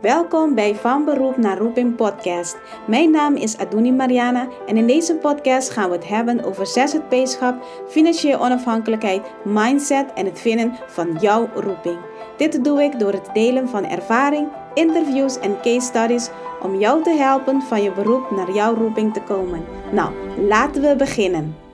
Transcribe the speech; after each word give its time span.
Welkom 0.00 0.54
bij 0.54 0.74
Van 0.74 1.04
Beroep 1.04 1.36
naar 1.36 1.58
Roeping 1.58 1.96
podcast. 1.96 2.58
Mijn 2.86 3.10
naam 3.10 3.36
is 3.36 3.58
Aduni 3.58 3.92
Mariana 3.92 4.48
en 4.66 4.76
in 4.76 4.86
deze 4.86 5.14
podcast 5.14 5.70
gaan 5.70 5.90
we 5.90 5.96
het 5.96 6.08
hebben 6.08 6.44
over 6.44 6.66
ZZP-schap, 6.66 7.64
financiële 7.88 8.38
onafhankelijkheid, 8.38 9.22
mindset 9.44 10.12
en 10.14 10.26
het 10.26 10.40
vinden 10.40 10.78
van 10.86 11.16
jouw 11.20 11.48
roeping. 11.54 11.98
Dit 12.36 12.64
doe 12.64 12.82
ik 12.82 12.98
door 12.98 13.12
het 13.12 13.30
delen 13.32 13.68
van 13.68 13.84
ervaring, 13.84 14.48
interviews 14.74 15.38
en 15.38 15.60
case 15.60 15.80
studies 15.86 16.30
om 16.62 16.78
jou 16.78 17.02
te 17.02 17.10
helpen 17.10 17.62
van 17.62 17.82
je 17.82 17.92
beroep 17.92 18.30
naar 18.30 18.52
jouw 18.52 18.74
roeping 18.74 19.12
te 19.12 19.22
komen. 19.22 19.64
Nou, 19.92 20.12
laten 20.48 20.82
we 20.82 20.96
beginnen. 20.96 21.69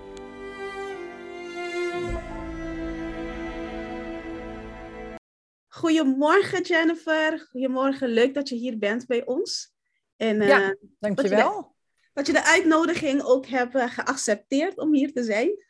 Goedemorgen 5.87 6.63
Jennifer. 6.63 7.47
Goedemorgen, 7.51 8.09
leuk 8.09 8.35
dat 8.35 8.49
je 8.49 8.55
hier 8.55 8.79
bent 8.79 9.07
bij 9.07 9.27
ons. 9.27 9.75
En, 10.17 10.41
uh, 10.41 10.49
ja, 10.49 10.77
dankjewel. 10.99 11.53
Dat 11.53 11.57
je, 11.57 11.73
de, 11.93 12.09
dat 12.13 12.27
je 12.27 12.33
de 12.33 12.45
uitnodiging 12.45 13.23
ook 13.23 13.47
hebt 13.47 13.75
uh, 13.75 13.91
geaccepteerd 13.91 14.79
om 14.79 14.95
hier 14.95 15.13
te 15.13 15.23
zijn. 15.23 15.65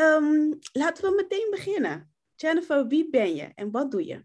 Um, 0.00 0.58
laten 0.72 1.04
we 1.04 1.14
meteen 1.16 1.46
beginnen. 1.50 2.12
Jennifer, 2.34 2.86
wie 2.86 3.10
ben 3.10 3.34
je 3.34 3.50
en 3.54 3.70
wat 3.70 3.90
doe 3.90 4.06
je? 4.06 4.24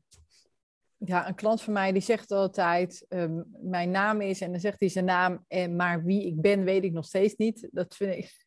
Ja, 0.98 1.28
een 1.28 1.36
klant 1.36 1.62
van 1.62 1.74
mij 1.74 1.92
die 1.92 2.02
zegt 2.02 2.32
altijd, 2.32 3.06
um, 3.10 3.46
mijn 3.62 3.92
naam 3.92 4.22
is, 4.22 4.42
en 4.42 4.52
dan 4.52 4.60
zegt 4.60 4.80
hij 4.80 4.90
zijn 4.90 5.06
naam, 5.06 5.46
en, 5.48 5.76
maar 5.76 6.04
wie 6.04 6.26
ik 6.26 6.42
ben 6.42 6.64
weet 6.64 6.84
ik 6.84 6.92
nog 6.92 7.06
steeds 7.06 7.36
niet. 7.36 7.68
Dat 7.72 7.96
vind 7.96 8.16
ik 8.16 8.46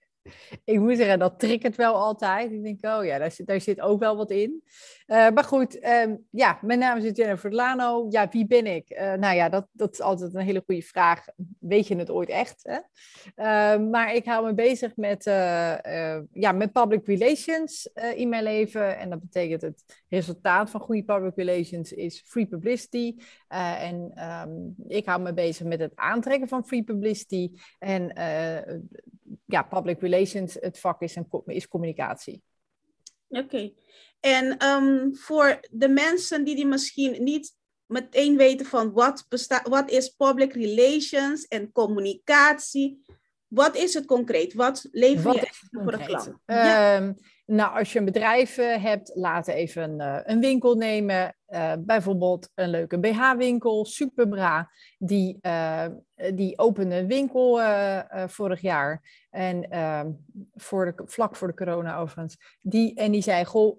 ik 0.65 0.79
moet 0.79 0.97
zeggen, 0.97 1.19
dat 1.19 1.39
triggert 1.39 1.77
wel 1.77 1.95
altijd. 1.95 2.53
Ik 2.53 2.63
denk, 2.63 2.85
oh 2.85 3.05
ja, 3.05 3.19
daar 3.19 3.31
zit, 3.31 3.47
daar 3.47 3.61
zit 3.61 3.81
ook 3.81 4.01
wel 4.01 4.17
wat 4.17 4.31
in. 4.31 4.63
Uh, 5.07 5.31
maar 5.31 5.45
goed, 5.45 5.87
um, 5.87 6.27
ja, 6.31 6.59
mijn 6.63 6.79
naam 6.79 6.99
is 6.99 7.17
Jennifer 7.17 7.53
Lano. 7.53 8.07
Ja, 8.09 8.29
wie 8.29 8.47
ben 8.47 8.67
ik? 8.67 8.91
Uh, 8.91 9.13
nou 9.13 9.37
ja, 9.37 9.49
dat, 9.49 9.67
dat 9.73 9.93
is 9.93 10.01
altijd 10.01 10.35
een 10.35 10.41
hele 10.41 10.63
goede 10.67 10.83
vraag. 10.83 11.25
Weet 11.59 11.87
je 11.87 11.97
het 11.97 12.11
ooit 12.11 12.29
echt? 12.29 12.63
Hè? 12.63 12.79
Uh, 13.37 13.89
maar 13.91 14.15
ik 14.15 14.25
hou 14.25 14.47
me 14.47 14.55
bezig 14.55 14.97
met, 14.97 15.27
eh, 15.27 16.19
ja, 16.33 16.53
met 16.53 16.73
public 16.73 17.07
relations 17.07 17.91
in 18.15 18.29
mijn 18.29 18.43
leven. 18.43 18.99
En 18.99 19.11
dat 19.11 19.21
betekent 19.21 19.63
het 19.63 20.05
resultaat 20.09 20.71
van 20.71 20.81
goede 20.81 21.05
public 21.05 21.37
relations 21.37 21.93
is 21.93 22.23
free 22.27 22.47
publicity. 22.47 23.17
en 23.49 24.13
um, 24.49 24.75
ik 24.89 25.07
hou 25.07 25.23
me 25.23 25.33
bezig 25.33 25.67
met 25.67 25.81
het 25.81 25.93
aantrekken 25.95 26.49
van 26.49 26.67
free 26.67 26.83
publicity. 26.83 27.51
En 27.79 28.13
ja, 29.53 29.63
public 29.63 30.01
relations, 30.01 30.57
het 30.61 30.79
vak 30.79 31.01
is, 31.01 31.17
een, 31.17 31.27
is 31.45 31.69
communicatie. 31.69 32.43
Oké. 33.29 33.73
En 34.21 34.67
um, 34.67 35.17
voor 35.17 35.61
de 35.71 35.89
mensen 35.89 36.45
die, 36.45 36.55
die 36.55 36.67
misschien 36.67 37.25
niet 37.25 37.57
meteen 37.87 38.37
weten 38.37 38.67
van 38.67 38.93
wat, 38.93 39.27
bestaat, 39.29 39.69
wat 39.69 39.91
is 39.91 40.09
public 40.09 40.53
relations 40.53 41.47
en 41.47 41.73
communicatie, 41.73 43.05
wat 43.49 43.77
is 43.77 43.95
het 43.95 44.05
concreet? 44.05 44.55
Wat 44.55 44.89
lever 44.91 45.35
je 45.35 45.49
voor 45.71 45.93
de 45.93 46.05
klant? 46.05 46.27
Um, 46.27 47.17
nou, 47.51 47.79
als 47.79 47.93
je 47.93 47.99
een 47.99 48.05
bedrijf 48.05 48.59
uh, 48.59 48.83
hebt, 48.83 49.11
laat 49.15 49.49
even 49.49 50.01
een 50.31 50.41
winkel 50.41 50.75
nemen. 50.75 51.35
Uh, 51.49 51.73
bijvoorbeeld 51.79 52.51
een 52.55 52.69
leuke 52.69 52.99
BH-winkel, 52.99 53.85
Superbra. 53.85 54.71
Die, 54.99 55.41
die 56.35 56.59
opende 56.59 56.97
een 56.97 57.07
winkel 57.07 57.61
vorig 58.27 58.61
jaar. 58.61 59.03
En 59.31 59.71
ehm, 59.71 60.11
voor 60.55 60.85
de, 60.85 61.03
vlak 61.05 61.37
voor 61.37 61.49
de 61.49 61.55
corona 61.55 61.99
overigens. 61.99 62.37
Die, 62.61 62.95
en 62.95 63.13
die 63.13 63.23
zei, 63.23 63.45
goh, 63.45 63.79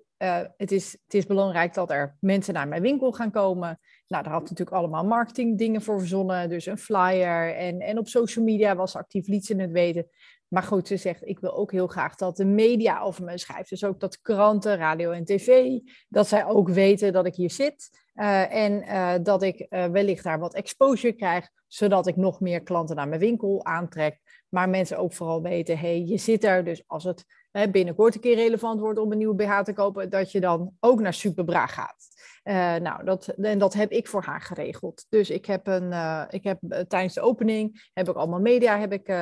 het, 0.57 0.71
is, 0.71 0.91
het 0.91 1.13
is 1.13 1.25
belangrijk 1.25 1.73
dat 1.73 1.91
er 1.91 2.17
mensen 2.19 2.53
naar 2.53 2.67
mijn 2.67 2.81
winkel 2.81 3.11
gaan 3.11 3.31
komen. 3.31 3.79
Nou, 4.07 4.23
daar 4.23 4.33
had 4.33 4.41
natuurlijk 4.41 4.77
allemaal 4.77 5.05
marketingdingen 5.05 5.81
voor 5.81 5.99
verzonnen. 5.99 6.49
Dus 6.49 6.65
een 6.65 6.77
flyer. 6.77 7.55
En, 7.55 7.79
en 7.79 7.97
op 7.97 8.07
social 8.07 8.45
media 8.45 8.75
was 8.75 8.95
actief, 8.95 9.27
liet 9.27 9.45
ze 9.45 9.55
het 9.55 9.71
weten. 9.71 10.07
Maar 10.53 10.63
goed, 10.63 10.87
ze 10.87 10.97
zegt, 10.97 11.27
ik 11.27 11.39
wil 11.39 11.53
ook 11.53 11.71
heel 11.71 11.87
graag 11.87 12.15
dat 12.15 12.37
de 12.37 12.45
media 12.45 13.01
over 13.01 13.23
me 13.23 13.37
schrijft. 13.37 13.69
Dus 13.69 13.83
ook 13.83 13.99
dat 13.99 14.21
kranten, 14.21 14.77
radio 14.77 15.11
en 15.11 15.25
tv, 15.25 15.79
dat 16.09 16.27
zij 16.27 16.45
ook 16.45 16.69
weten 16.69 17.13
dat 17.13 17.25
ik 17.25 17.35
hier 17.35 17.51
zit. 17.51 17.89
Uh, 18.15 18.53
en 18.53 18.83
uh, 18.83 19.13
dat 19.23 19.43
ik 19.43 19.65
uh, 19.69 19.85
wellicht 19.85 20.23
daar 20.23 20.39
wat 20.39 20.53
exposure 20.53 21.13
krijg, 21.13 21.49
zodat 21.67 22.07
ik 22.07 22.15
nog 22.15 22.39
meer 22.39 22.61
klanten 22.61 22.95
naar 22.95 23.07
mijn 23.07 23.19
winkel 23.19 23.65
aantrek. 23.65 24.19
Maar 24.49 24.69
mensen 24.69 24.97
ook 24.97 25.13
vooral 25.13 25.41
weten, 25.41 25.77
hé, 25.77 25.87
hey, 25.87 26.03
je 26.05 26.17
zit 26.17 26.43
er. 26.43 26.63
Dus 26.63 26.83
als 26.87 27.03
het 27.03 27.25
binnenkort 27.71 28.15
een 28.15 28.21
keer 28.21 28.35
relevant 28.35 28.79
wordt 28.79 28.99
om 28.99 29.11
een 29.11 29.17
nieuwe 29.17 29.35
BH 29.35 29.59
te 29.59 29.73
kopen, 29.73 30.09
dat 30.09 30.31
je 30.31 30.39
dan 30.39 30.75
ook 30.79 30.99
naar 30.99 31.13
Superbra 31.13 31.67
gaat. 31.67 32.07
Uh, 32.43 32.75
nou, 32.75 33.03
dat, 33.03 33.27
en 33.27 33.59
dat 33.59 33.73
heb 33.73 33.91
ik 33.91 34.07
voor 34.07 34.23
haar 34.23 34.41
geregeld. 34.41 35.05
Dus 35.09 35.29
ik 35.29 35.45
heb, 35.45 35.67
een, 35.67 35.91
uh, 35.91 36.23
ik 36.29 36.43
heb 36.43 36.59
uh, 36.61 36.79
tijdens 36.79 37.13
de 37.13 37.21
opening, 37.21 37.89
heb 37.93 38.09
ik 38.09 38.15
allemaal 38.15 38.39
media 38.39 38.79
heb 38.79 38.93
ik, 38.93 39.15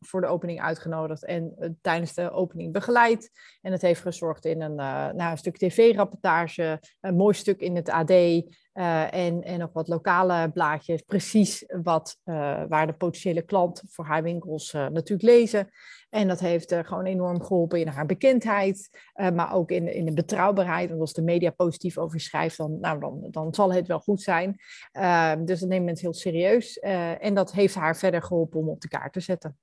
voor 0.00 0.20
de 0.20 0.26
opening 0.26 0.60
uitgenodigd 0.60 1.24
en 1.24 1.76
tijdens 1.80 2.14
de 2.14 2.30
opening 2.30 2.72
begeleid. 2.72 3.30
En 3.60 3.72
het 3.72 3.82
heeft 3.82 4.00
gezorgd 4.00 4.44
in 4.44 4.60
een, 4.60 4.74
nou, 4.74 5.30
een 5.30 5.38
stuk 5.38 5.56
tv-rapportage, 5.56 6.80
een 7.00 7.16
mooi 7.16 7.34
stuk 7.34 7.60
in 7.60 7.76
het 7.76 7.90
AD 7.90 8.10
en, 8.70 9.42
en 9.42 9.58
nog 9.58 9.72
wat 9.72 9.88
lokale 9.88 10.50
blaadjes. 10.50 11.02
Precies 11.02 11.64
wat, 11.82 12.18
waar 12.68 12.86
de 12.86 12.92
potentiële 12.92 13.42
klant 13.42 13.82
voor 13.86 14.04
haar 14.04 14.22
winkels 14.22 14.72
natuurlijk 14.72 15.22
lezen. 15.22 15.70
En 16.10 16.28
dat 16.28 16.40
heeft 16.40 16.74
gewoon 16.74 17.04
enorm 17.04 17.42
geholpen 17.42 17.80
in 17.80 17.88
haar 17.88 18.06
bekendheid, 18.06 18.88
maar 19.34 19.54
ook 19.54 19.70
in, 19.70 19.94
in 19.94 20.04
de 20.04 20.12
betrouwbaarheid. 20.12 20.88
Want 20.88 21.00
als 21.00 21.12
de 21.12 21.22
media 21.22 21.50
positief 21.50 21.98
over 21.98 22.20
schrijft, 22.20 22.55
dan, 22.56 22.80
nou, 22.80 23.00
dan, 23.00 23.26
dan 23.30 23.54
zal 23.54 23.72
het 23.72 23.86
wel 23.86 24.00
goed 24.00 24.22
zijn. 24.22 24.60
Uh, 24.92 25.32
dus 25.44 25.60
dat 25.60 25.68
nemen 25.68 25.84
mensen 25.84 26.06
heel 26.06 26.14
serieus. 26.14 26.78
Eh, 26.78 27.24
en 27.24 27.34
dat 27.34 27.52
heeft 27.52 27.74
haar 27.74 27.96
verder 27.96 28.22
geholpen 28.22 28.60
om 28.60 28.68
op 28.68 28.80
de 28.80 28.88
kaart 28.88 29.12
te 29.12 29.20
zetten. 29.20 29.58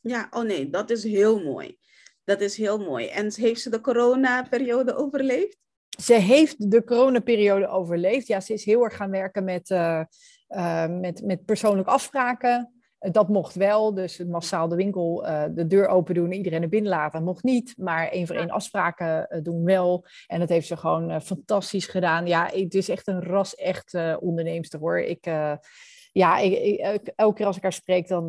Ja, 0.00 0.26
oh 0.30 0.42
nee, 0.42 0.70
dat 0.70 0.90
is 0.90 1.04
heel 1.04 1.42
mooi. 1.42 1.78
Dat 2.24 2.40
is 2.40 2.56
heel 2.56 2.78
mooi. 2.78 3.06
En 3.06 3.32
heeft 3.34 3.60
ze 3.60 3.70
de 3.70 3.80
corona-periode 3.80 4.94
overleefd? 4.94 5.58
Ze 6.02 6.14
heeft 6.14 6.70
de 6.70 6.84
coronaperiode 6.84 7.68
overleefd. 7.68 8.26
Ja, 8.26 8.40
ze 8.40 8.52
is 8.52 8.64
heel 8.64 8.84
erg 8.84 8.96
gaan 8.96 9.10
werken 9.10 9.44
met, 9.44 9.68
met, 11.00 11.22
met 11.22 11.44
persoonlijke 11.44 11.90
afspraken. 11.90 12.73
Dat 13.10 13.28
mocht 13.28 13.54
wel, 13.54 13.94
dus 13.94 14.18
massaal 14.18 14.68
de 14.68 14.76
winkel 14.76 15.26
uh, 15.26 15.44
de 15.50 15.66
deur 15.66 15.86
open 15.86 16.14
doen, 16.14 16.32
iedereen 16.32 16.62
er 16.62 16.68
binnen 16.68 16.90
laten, 16.90 17.24
mocht 17.24 17.42
niet. 17.42 17.74
Maar 17.76 18.08
één 18.08 18.26
voor 18.26 18.36
één 18.36 18.50
afspraken 18.50 19.26
uh, 19.30 19.42
doen 19.42 19.64
wel. 19.64 20.06
En 20.26 20.40
dat 20.40 20.48
heeft 20.48 20.66
ze 20.66 20.76
gewoon 20.76 21.10
uh, 21.10 21.20
fantastisch 21.20 21.86
gedaan. 21.86 22.26
Ja, 22.26 22.50
het 22.52 22.74
is 22.74 22.88
echt 22.88 23.06
een 23.06 23.22
ras-echt 23.22 23.94
onderneemster 24.20 24.78
hoor. 24.78 25.00
Ik, 25.00 25.24
ja, 26.12 26.38
ik, 26.38 26.52
ik, 26.52 27.12
elke 27.16 27.34
keer 27.36 27.46
als 27.46 27.56
ik 27.56 27.62
haar 27.62 27.72
spreek, 27.72 28.08
dan, 28.08 28.26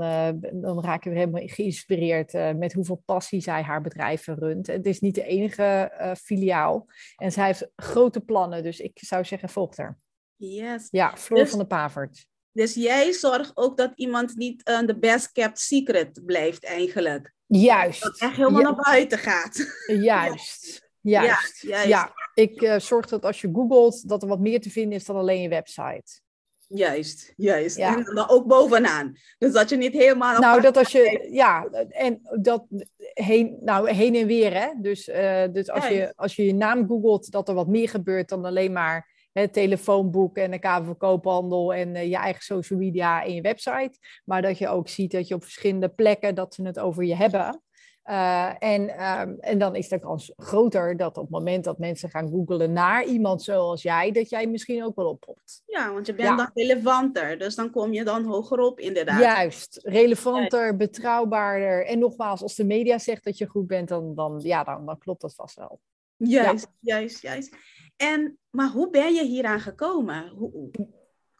dan 0.53 0.83
raak 0.83 1.05
ik 1.05 1.11
weer 1.11 1.19
helemaal 1.19 1.47
geïnspireerd 1.47 2.33
met 2.33 2.73
hoeveel 2.73 3.01
passie 3.05 3.41
zij 3.41 3.61
haar 3.61 3.81
bedrijven 3.81 4.35
runt. 4.35 4.67
Het 4.67 4.85
is 4.85 4.99
niet 4.99 5.15
de 5.15 5.25
enige 5.25 5.91
filiaal. 6.21 6.85
En 7.15 7.31
zij 7.31 7.45
heeft 7.45 7.71
grote 7.75 8.19
plannen, 8.19 8.63
dus 8.63 8.79
ik 8.79 8.99
zou 9.01 9.25
zeggen, 9.25 9.49
volg 9.49 9.77
haar. 9.77 9.97
Yes. 10.35 10.87
Ja, 10.91 11.17
Floor 11.17 11.41
dus... 11.41 11.49
van 11.49 11.59
de 11.59 11.65
Pavert. 11.65 12.27
Dus 12.55 12.73
jij 12.73 13.11
zorgt 13.11 13.51
ook 13.53 13.77
dat 13.77 13.91
iemand 13.95 14.35
niet 14.35 14.69
uh, 14.69 14.79
de 14.79 14.97
best 14.97 15.31
kept 15.31 15.59
secret 15.59 16.25
blijft 16.25 16.65
eigenlijk. 16.65 17.33
Juist. 17.45 18.01
Dat 18.01 18.17
echt 18.19 18.35
helemaal 18.35 18.61
naar 18.61 18.75
buiten 18.75 19.17
gaat. 19.17 19.55
Juist. 20.11 20.83
Juist. 21.01 21.61
Ja, 21.61 21.69
juist. 21.69 21.87
ja. 21.87 22.13
ik 22.33 22.61
uh, 22.61 22.79
zorg 22.79 23.05
dat 23.07 23.25
als 23.25 23.41
je 23.41 23.49
googelt, 23.53 24.09
dat 24.09 24.21
er 24.21 24.27
wat 24.27 24.39
meer 24.39 24.61
te 24.61 24.69
vinden 24.69 24.97
is 24.97 25.05
dan 25.05 25.15
alleen 25.15 25.41
je 25.41 25.49
website. 25.49 26.21
Juist, 26.67 27.33
juist. 27.35 27.77
Ja. 27.77 27.97
En 27.97 28.03
dan 28.03 28.29
ook 28.29 28.47
bovenaan. 28.47 29.17
Dus 29.37 29.51
dat 29.51 29.69
je 29.69 29.75
niet 29.75 29.93
helemaal. 29.93 30.39
Nou, 30.39 30.61
dat 30.61 30.77
als 30.77 30.91
je. 30.91 31.27
Ja, 31.31 31.65
en 31.89 32.21
dat 32.41 32.65
heen, 33.13 33.57
nou, 33.61 33.91
heen 33.91 34.15
en 34.15 34.27
weer, 34.27 34.53
hè? 34.53 34.67
Dus, 34.77 35.07
uh, 35.07 35.43
dus 35.51 35.69
als, 35.69 35.87
je, 35.87 36.13
als 36.15 36.35
je 36.35 36.45
je 36.45 36.53
naam 36.53 36.87
googelt, 36.87 37.31
dat 37.31 37.47
er 37.47 37.55
wat 37.55 37.67
meer 37.67 37.89
gebeurt 37.89 38.29
dan 38.29 38.45
alleen 38.45 38.71
maar 38.71 39.14
het 39.41 39.53
telefoonboek 39.53 40.37
en 40.37 40.51
de 40.51 40.59
Kamer 40.59 40.85
van 40.85 40.97
Koophandel 40.97 41.73
en 41.73 41.95
uh, 41.95 42.09
je 42.09 42.15
eigen 42.15 42.43
social 42.43 42.79
media 42.79 43.23
en 43.23 43.33
je 43.33 43.41
website. 43.41 43.97
Maar 44.25 44.41
dat 44.41 44.57
je 44.57 44.67
ook 44.67 44.87
ziet 44.87 45.11
dat 45.11 45.27
je 45.27 45.35
op 45.35 45.43
verschillende 45.43 45.89
plekken 45.89 46.35
dat 46.35 46.53
ze 46.53 46.63
het 46.63 46.79
over 46.79 47.03
je 47.03 47.15
hebben. 47.15 47.61
Uh, 48.09 48.63
en, 48.63 48.81
um, 49.21 49.39
en 49.39 49.57
dan 49.57 49.75
is 49.75 49.87
de 49.87 49.99
kans 49.99 50.33
groter 50.35 50.97
dat 50.97 51.17
op 51.17 51.23
het 51.23 51.31
moment 51.31 51.63
dat 51.63 51.77
mensen 51.77 52.09
gaan 52.09 52.29
googlen 52.29 52.73
naar 52.73 53.03
iemand 53.03 53.43
zoals 53.43 53.81
jij, 53.81 54.11
dat 54.11 54.29
jij 54.29 54.47
misschien 54.47 54.83
ook 54.83 54.95
wel 54.95 55.09
oppopt. 55.09 55.61
Ja, 55.65 55.93
want 55.93 56.05
je 56.05 56.13
bent 56.13 56.29
ja. 56.29 56.35
dan 56.35 56.49
relevanter, 56.53 57.37
dus 57.37 57.55
dan 57.55 57.71
kom 57.71 57.93
je 57.93 58.03
dan 58.03 58.25
hoger 58.25 58.59
op 58.59 58.79
inderdaad. 58.79 59.19
Juist, 59.19 59.79
relevanter, 59.83 60.75
betrouwbaarder. 60.75 61.85
En 61.85 61.99
nogmaals, 61.99 62.41
als 62.41 62.55
de 62.55 62.65
media 62.65 62.97
zegt 62.97 63.23
dat 63.23 63.37
je 63.37 63.47
goed 63.47 63.67
bent, 63.67 63.87
dan, 63.87 64.15
dan, 64.15 64.39
ja, 64.43 64.63
dan, 64.63 64.85
dan 64.85 64.97
klopt 64.97 65.21
dat 65.21 65.35
vast 65.35 65.55
wel. 65.55 65.79
Juist, 66.17 66.67
ja. 66.79 66.95
juist, 66.95 67.21
juist. 67.21 67.55
En, 67.97 68.37
maar 68.49 68.69
hoe 68.69 68.89
ben 68.89 69.13
je 69.13 69.23
hieraan 69.23 69.59
gekomen? 69.59 70.29
Hoe, 70.29 70.71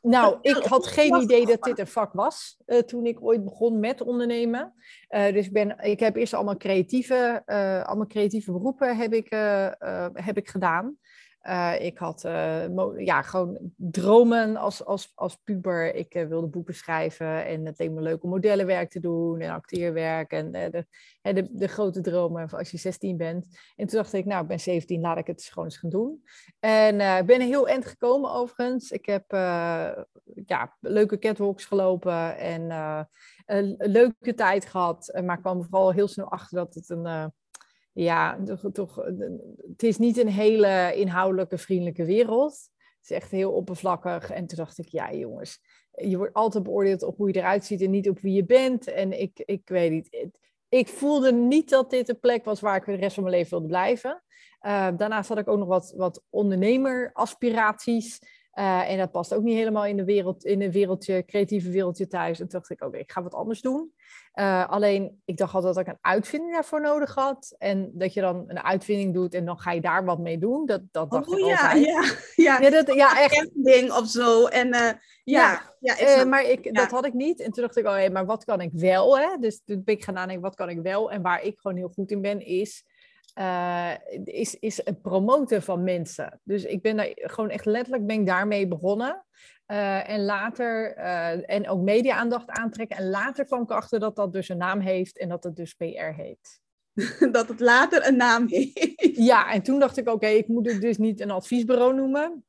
nou, 0.02 0.38
ik 0.42 0.56
had 0.56 0.88
geen 0.88 1.22
idee 1.22 1.46
dat 1.46 1.63
dit 1.63 1.80
een 1.80 1.88
vak 1.88 2.13
was 2.13 2.57
uh, 2.66 2.80
toen 2.80 3.06
ik 3.06 3.24
ooit 3.24 3.44
begon 3.44 3.80
met 3.80 4.02
ondernemen. 4.02 4.74
Uh, 5.10 5.34
dus 5.34 5.46
ik, 5.46 5.54
ben, 5.54 5.80
ik 5.80 6.00
heb 6.00 6.16
eerst 6.16 6.34
allemaal 6.34 6.57
creatieve, 6.57 7.44
uh, 7.46 7.84
allemaal 7.84 8.07
creatieve 8.07 8.52
beroepen 8.52 8.98
heb 8.98 9.13
ik, 9.13 9.30
heb 10.13 10.38
ik 10.38 10.50
gedaan. 10.50 10.98
Uh, 11.50 11.74
ik 11.80 11.97
had 11.97 12.24
uh, 12.25 12.97
ja, 12.97 13.21
gewoon 13.21 13.57
dromen 13.75 14.56
als, 14.56 14.86
als, 14.86 15.12
als 15.15 15.36
puber. 15.36 15.95
Ik 15.95 16.15
uh, 16.15 16.27
wilde 16.27 16.47
boeken 16.47 16.74
schrijven 16.74 17.45
en 17.45 17.65
het 17.65 17.80
leek 17.80 17.92
me 17.92 18.01
leuk 18.01 18.24
om 18.24 18.30
modellenwerk 18.30 18.89
te 18.89 19.00
doen 19.00 19.39
en 19.39 19.50
acteerwerk 19.50 20.31
en 20.31 20.51
de, 20.51 20.86
de, 21.21 21.47
de, 21.51 21.68
grote 21.68 22.01
dromen 22.01 22.50
als 22.50 22.71
je 22.71 22.77
16 22.77 23.18
bent. 23.18 23.45
En 23.75 23.88
toen 23.88 23.97
dacht 23.97 24.13
ik, 24.13 24.25
nou, 24.25 24.42
ik 24.42 24.47
ben 24.47 24.59
17, 24.59 25.01
laat 25.01 25.18
ik 25.18 25.27
het 25.27 25.44
gewoon 25.44 25.65
eens 25.65 25.77
gaan 25.77 25.89
doen. 25.89 26.24
En 26.59 27.19
ik 27.19 27.25
ben 27.25 27.42
heel 27.42 27.68
eind 27.68 27.86
gekomen 27.86 28.31
overigens. 28.31 28.91
Ik 28.91 29.06
heb 29.06 29.31
ja, 30.45 30.77
leuke 30.80 31.19
catwalks 31.19 31.65
gelopen 31.65 32.38
en 32.38 32.69
een 33.45 33.75
leuke 33.77 34.33
tijd 34.33 34.65
gehad. 34.65 35.19
Maar 35.24 35.39
kwam 35.39 35.63
vooral 35.63 35.94
heel 35.94 36.07
snel 36.07 36.31
achter 36.31 36.57
dat 36.57 36.74
het 36.74 36.89
een 36.89 37.33
ja, 37.95 38.38
toch, 38.74 38.95
het 39.68 39.83
is 39.83 39.97
niet 39.97 40.18
een 40.18 40.27
hele 40.27 40.94
inhoudelijke, 40.95 41.57
vriendelijke 41.57 42.06
wereld. 42.06 42.69
Het 42.77 43.09
is 43.09 43.12
echt 43.12 43.31
heel 43.31 43.51
oppervlakkig. 43.51 44.31
En 44.31 44.47
toen 44.47 44.57
dacht 44.57 44.77
ik, 44.77 44.88
ja 44.88 45.13
jongens, 45.13 45.59
je 45.92 46.18
wordt 46.18 46.33
altijd 46.33 46.63
beoordeeld 46.63 47.03
op 47.03 47.18
hoe 47.18 47.27
je 47.27 47.39
eruit 47.39 47.65
ziet 47.65 47.81
en 47.81 47.89
niet 47.89 48.09
op 48.09 48.19
wie 48.19 48.33
je 48.33 48.45
bent. 48.45 48.88
En 48.88 49.19
ik, 49.21 49.39
ik 49.45 49.69
weet 49.69 49.92
niet, 49.92 50.31
ik 50.69 50.88
voelde 50.88 51.33
niet 51.33 51.69
dat 51.69 51.89
dit 51.89 52.09
een 52.09 52.19
plek 52.19 52.45
was 52.45 52.59
waar 52.59 52.75
ik 52.75 52.86
de 52.86 52.94
rest 52.94 53.13
van 53.13 53.24
mijn 53.24 53.36
leven 53.36 53.51
wilde 53.51 53.68
blijven. 53.68 54.24
Daarnaast 54.98 55.30
had 55.30 55.38
ik 55.38 55.48
ook 55.48 55.57
nog 55.59 55.68
wat, 55.68 55.94
wat 55.98 56.24
ondernemeraspiraties. 56.30 58.19
Uh, 58.56 58.92
en 58.92 58.98
dat 58.98 59.12
past 59.12 59.34
ook 59.34 59.44
niet 59.44 59.57
helemaal 59.57 59.86
in 59.86 59.98
de 59.98 60.04
wereld, 60.04 60.46
in 60.46 60.62
een 60.62 60.72
wereldje, 60.72 61.25
creatieve 61.25 61.69
wereldje 61.69 62.07
thuis. 62.07 62.40
En 62.40 62.48
toen 62.48 62.60
dacht 62.60 62.69
ik, 62.69 62.84
oké, 62.84 62.98
ik 62.98 63.12
ga 63.12 63.24
wat 63.24 63.34
anders 63.34 63.62
doen. 63.62 63.94
Uh, 64.36 64.69
alleen, 64.69 65.22
ik 65.25 65.38
dacht 65.38 65.54
altijd 65.54 65.75
dat 65.75 65.88
ik 65.88 65.92
een 65.94 66.00
uitvinding 66.02 66.54
daarvoor 66.54 66.81
nodig 66.81 67.16
had. 67.16 67.56
En 67.57 67.92
dat 67.94 68.13
je 68.13 68.22
dan 68.22 68.44
een 68.48 68.60
uitvinding 68.60 69.13
doet 69.13 69.34
en 69.34 69.46
dan 69.46 69.60
ga 69.60 69.72
je 69.72 69.81
daar 69.81 70.06
wat 70.06 70.19
mee 70.19 70.38
doen. 70.38 70.66
Dat, 70.66 70.81
dat 70.92 71.12
dacht 71.12 71.28
oh, 71.28 71.40
ik 71.40 71.46
ja, 71.46 71.52
altijd. 71.52 71.86
Ja, 71.86 72.04
ja. 72.36 72.60
ja, 72.62 72.69
dat, 72.69 72.94
ja 72.94 73.22
echt. 73.22 73.50
ding 73.54 73.92
of 73.92 74.07
zo. 74.07 74.46
En 74.46 74.68
uh, 74.68 74.80
ja, 75.24 75.62
ja, 75.80 75.96
ja 75.98 76.19
ik 76.22 76.28
maar 76.28 76.50
ik, 76.50 76.74
dat 76.74 76.92
had 76.92 77.06
ik 77.06 77.13
niet. 77.13 77.40
En 77.40 77.51
toen 77.51 77.63
dacht 77.63 77.78
ik, 77.78 77.86
oh 77.86 77.92
hey, 77.92 78.10
maar 78.10 78.25
wat 78.25 78.44
kan 78.44 78.62
ik 78.62 78.72
wel? 78.74 79.18
Hè? 79.18 79.38
Dus 79.40 79.62
toen 79.66 79.84
ben 79.84 79.96
ik 79.96 80.04
gaan 80.04 80.13
nadenken, 80.13 80.44
wat 80.44 80.56
kan 80.56 80.69
ik 80.69 80.80
wel? 80.81 81.12
En 81.12 81.22
waar 81.22 81.44
ik 81.44 81.60
gewoon 81.60 81.78
heel 81.78 81.92
goed 81.96 82.12
in 82.12 82.22
ben, 82.22 82.46
is 82.46 82.84
uh, 83.40 83.92
is, 84.24 84.60
is 84.60 84.86
het 84.86 85.02
promoten 85.02 85.64
van 85.64 85.84
mensen. 85.84 86.40
Dus 86.44 86.64
ik 86.64 86.82
ben 86.82 86.96
daar 86.96 87.12
gewoon 87.14 87.50
echt 87.50 87.66
letterlijk 87.66 88.06
ben 88.06 88.20
ik 88.20 88.26
daarmee 88.26 88.68
begonnen. 88.68 89.26
Uh, 89.68 90.10
en 90.10 90.26
later, 90.26 90.98
uh, 90.98 91.50
en 91.50 91.70
ook 91.70 91.82
media-aandacht 91.82 92.50
aantrekken. 92.50 92.98
En 92.98 93.10
later 93.10 93.46
kwam 93.46 93.62
ik 93.62 93.72
achter 93.72 94.00
dat 94.00 94.16
dat 94.16 94.34
dus 94.34 94.50
een 94.50 94.58
naam 94.58 94.80
heeft 94.80 95.18
en 95.18 95.30
dat 95.30 95.44
het 95.44 95.56
dus 95.56 95.74
PR 95.74 96.14
heet. 96.16 96.62
dat 97.32 97.48
het 97.48 97.60
later 97.60 98.08
een 98.08 98.16
naam 98.16 98.48
heeft. 98.48 99.00
Ja, 99.18 99.54
en 99.54 99.62
toen 99.62 99.80
dacht 99.80 99.98
ik, 99.98 100.10
oké, 100.10 100.28
ik 100.28 100.48
moet 100.48 100.72
het 100.72 100.82
dus 100.82 100.98
niet 100.98 101.20
een 101.20 101.32
adviesbureau 101.32 101.96
noemen. 101.96 102.46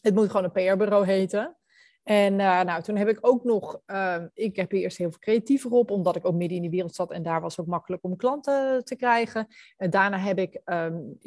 Het 0.00 0.14
moet 0.14 0.30
gewoon 0.30 0.44
een 0.44 0.52
PR-bureau 0.52 1.06
heten. 1.06 1.56
En 2.02 2.32
uh, 2.32 2.60
nou, 2.62 2.82
toen 2.82 2.96
heb 2.96 3.08
ik 3.08 3.18
ook 3.20 3.44
nog, 3.44 3.80
uh, 3.86 4.24
ik 4.34 4.56
heb 4.56 4.72
eerst 4.72 4.96
heel 4.96 5.10
veel 5.10 5.18
creatiever 5.18 5.70
op, 5.70 5.90
omdat 5.90 6.16
ik 6.16 6.26
ook 6.26 6.34
midden 6.34 6.56
in 6.56 6.62
die 6.62 6.70
wereld 6.70 6.94
zat 6.94 7.10
en 7.10 7.22
daar 7.22 7.40
was 7.40 7.56
het 7.56 7.64
ook 7.64 7.70
makkelijk 7.70 8.04
om 8.04 8.16
klanten 8.16 8.84
te 8.84 8.96
krijgen. 8.96 9.46
En 9.76 9.90
daarna 9.90 10.18
heb 10.18 10.38
ik 10.38 10.60
um, 10.64 11.18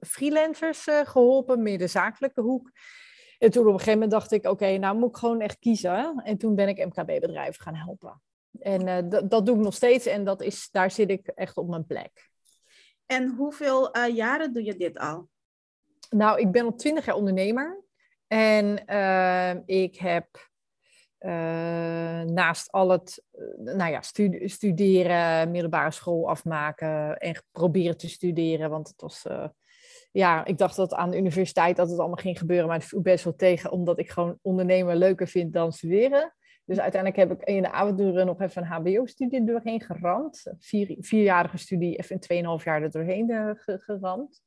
freelancers 0.00 0.86
uh, 0.86 1.00
geholpen, 1.00 1.62
meer 1.62 1.78
de 1.78 1.86
zakelijke 1.86 2.40
hoek. 2.40 2.70
En 3.38 3.50
toen 3.50 3.62
op 3.62 3.72
een 3.72 3.78
gegeven 3.78 3.92
moment 3.92 4.10
dacht 4.10 4.32
ik, 4.32 4.46
oké, 4.46 4.76
nou 4.76 4.98
moet 4.98 5.08
ik 5.08 5.16
gewoon 5.16 5.40
echt 5.40 5.58
kiezen. 5.58 6.20
En 6.24 6.38
toen 6.38 6.54
ben 6.54 6.68
ik 6.68 6.86
MKB-bedrijven 6.86 7.62
gaan 7.62 7.74
helpen. 7.74 8.22
En 8.58 9.08
dat 9.08 9.46
doe 9.46 9.56
ik 9.56 9.62
nog 9.62 9.74
steeds 9.74 10.06
en 10.06 10.24
dat 10.24 10.42
is, 10.42 10.68
daar 10.70 10.90
zit 10.90 11.10
ik 11.10 11.26
echt 11.26 11.56
op 11.56 11.68
mijn 11.68 11.86
plek. 11.86 12.30
En 13.06 13.34
hoeveel 13.36 13.98
jaren 14.08 14.52
doe 14.52 14.64
je 14.64 14.76
dit 14.76 14.98
al? 14.98 15.28
Nou, 16.10 16.40
ik 16.40 16.50
ben 16.50 16.64
al 16.64 16.74
twintig 16.74 17.04
jaar 17.04 17.14
ondernemer. 17.14 17.87
En 18.28 18.82
uh, 18.86 19.54
ik 19.64 19.96
heb 19.96 20.26
uh, 21.20 21.30
naast 22.22 22.72
al 22.72 22.90
het 22.90 23.24
uh, 23.32 23.74
nou 23.74 23.90
ja, 23.90 24.02
stu 24.02 24.48
studeren, 24.48 25.50
middelbare 25.50 25.90
school 25.90 26.28
afmaken 26.28 27.18
en 27.18 27.42
proberen 27.52 27.96
te 27.96 28.08
studeren, 28.08 28.70
want 28.70 28.88
het 28.88 29.00
was, 29.00 29.26
ja, 30.12 30.44
ik 30.44 30.58
dacht 30.58 30.76
dat 30.76 30.94
aan 30.94 31.10
de 31.10 31.16
universiteit 31.16 31.76
dat 31.76 31.90
het 31.90 31.98
allemaal 31.98 32.16
ging 32.16 32.38
gebeuren, 32.38 32.66
maar 32.66 32.78
het 32.78 32.88
viel 32.88 33.00
best 33.00 33.24
wel 33.24 33.34
tegen, 33.34 33.70
omdat 33.70 33.98
ik 33.98 34.10
gewoon 34.10 34.38
ondernemen 34.42 34.96
leuker 34.96 35.28
vind 35.28 35.52
dan 35.52 35.72
studeren. 35.72 36.34
Dus 36.64 36.78
uiteindelijk 36.80 37.28
heb 37.28 37.40
ik 37.40 37.48
in 37.48 37.62
de 37.62 37.70
avonduren 37.70 38.26
nog 38.26 38.40
even 38.40 38.62
een 38.62 38.68
HBO-studie 38.68 39.44
doorheen 39.44 39.80
geramd. 39.80 40.52
Vier, 40.58 40.96
vierjarige 40.98 41.58
studie, 41.58 41.96
even 41.96 42.18
in 42.28 42.58
2,5 42.58 42.64
jaar 42.64 42.82
er 42.82 42.90
doorheen 42.90 43.56
geramd. 43.64 44.42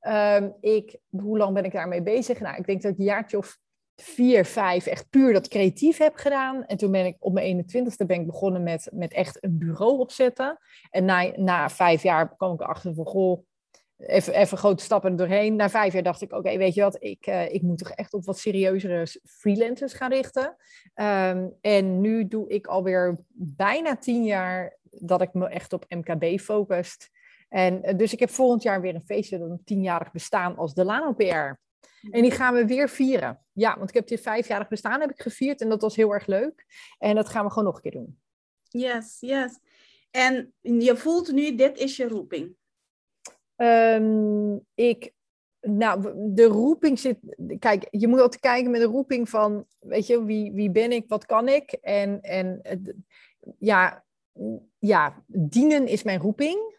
Um, 0.00 0.54
ik, 0.60 0.96
hoe 1.10 1.38
lang 1.38 1.54
ben 1.54 1.64
ik 1.64 1.72
daarmee 1.72 2.02
bezig? 2.02 2.40
Nou, 2.40 2.56
ik 2.56 2.66
denk 2.66 2.82
dat 2.82 2.92
ik 2.92 2.98
een 2.98 3.04
jaartje 3.04 3.38
of 3.38 3.58
vier, 3.96 4.44
vijf 4.44 4.86
echt 4.86 5.10
puur 5.10 5.32
dat 5.32 5.48
creatief 5.48 5.98
heb 5.98 6.16
gedaan. 6.16 6.66
En 6.66 6.76
toen 6.76 6.90
ben 6.90 7.06
ik 7.06 7.16
op 7.18 7.32
mijn 7.32 7.64
21ste 7.64 8.06
ben 8.06 8.20
ik 8.20 8.26
begonnen 8.26 8.62
met, 8.62 8.88
met 8.92 9.12
echt 9.12 9.44
een 9.44 9.58
bureau 9.58 9.98
opzetten. 9.98 10.58
En 10.90 11.04
na, 11.04 11.32
na 11.36 11.70
vijf 11.70 12.02
jaar 12.02 12.36
kwam 12.36 12.52
ik 12.52 12.60
erachter 12.60 12.94
van, 12.94 13.06
goh, 13.06 13.46
even, 13.96 14.34
even 14.34 14.58
grote 14.58 14.84
stappen 14.84 15.16
doorheen. 15.16 15.56
Na 15.56 15.70
vijf 15.70 15.92
jaar 15.92 16.02
dacht 16.02 16.22
ik, 16.22 16.32
oké, 16.32 16.56
weet 16.56 16.74
je 16.74 16.82
wat, 16.82 16.96
ik, 17.02 17.26
uh, 17.26 17.52
ik 17.52 17.62
moet 17.62 17.78
toch 17.78 17.90
echt 17.90 18.14
op 18.14 18.24
wat 18.24 18.38
serieuzere 18.38 19.06
freelancers 19.24 19.92
gaan 19.92 20.10
richten. 20.10 20.56
Um, 20.94 21.54
en 21.60 22.00
nu 22.00 22.28
doe 22.28 22.48
ik 22.48 22.66
alweer 22.66 23.18
bijna 23.34 23.96
tien 23.96 24.24
jaar 24.24 24.76
dat 24.90 25.22
ik 25.22 25.32
me 25.32 25.48
echt 25.48 25.72
op 25.72 25.84
MKB 25.88 26.38
focust. 26.40 27.10
En 27.48 27.82
eh, 27.82 27.96
dus 27.96 28.12
ik 28.12 28.18
heb 28.18 28.30
volgend 28.30 28.62
jaar 28.62 28.80
weer 28.80 28.94
een 28.94 29.06
feestje, 29.06 29.38
een 29.38 29.64
tienjarig 29.64 30.12
bestaan 30.12 30.56
als 30.56 30.74
Delano 30.74 31.12
PR. 31.12 31.56
En 32.10 32.22
die 32.22 32.30
gaan 32.30 32.54
we 32.54 32.66
weer 32.66 32.88
vieren. 32.88 33.44
Ja, 33.52 33.76
want 33.76 33.88
ik 33.88 33.94
heb 33.94 34.06
dit 34.06 34.20
vijfjarig 34.20 34.68
bestaan 34.68 35.00
heb 35.00 35.10
ik 35.10 35.22
gevierd 35.22 35.60
en 35.60 35.68
dat 35.68 35.82
was 35.82 35.96
heel 35.96 36.12
erg 36.12 36.26
leuk. 36.26 36.66
En 36.98 37.14
dat 37.14 37.28
gaan 37.28 37.44
we 37.44 37.50
gewoon 37.50 37.64
nog 37.64 37.74
een 37.74 37.82
keer 37.82 38.00
doen. 38.00 38.20
Yes, 38.62 39.16
yes. 39.20 39.58
En 40.10 40.54
je 40.60 40.96
voelt 40.96 41.32
nu, 41.32 41.54
dit 41.54 41.78
is 41.78 41.96
je 41.96 42.08
roeping? 42.08 42.56
Um, 43.56 44.66
ik, 44.74 45.12
nou, 45.60 46.12
de 46.34 46.44
roeping 46.44 46.98
zit, 46.98 47.18
kijk, 47.58 47.86
je 47.90 48.08
moet 48.08 48.20
altijd 48.20 48.40
kijken 48.40 48.70
met 48.70 48.80
de 48.80 48.86
roeping 48.86 49.28
van, 49.28 49.66
weet 49.78 50.06
je, 50.06 50.24
wie, 50.24 50.52
wie 50.52 50.70
ben 50.70 50.92
ik, 50.92 51.04
wat 51.08 51.26
kan 51.26 51.48
ik? 51.48 51.72
En, 51.72 52.20
en 52.20 52.60
ja, 53.58 54.04
ja, 54.78 55.24
dienen 55.26 55.86
is 55.86 56.02
mijn 56.02 56.20
roeping 56.20 56.77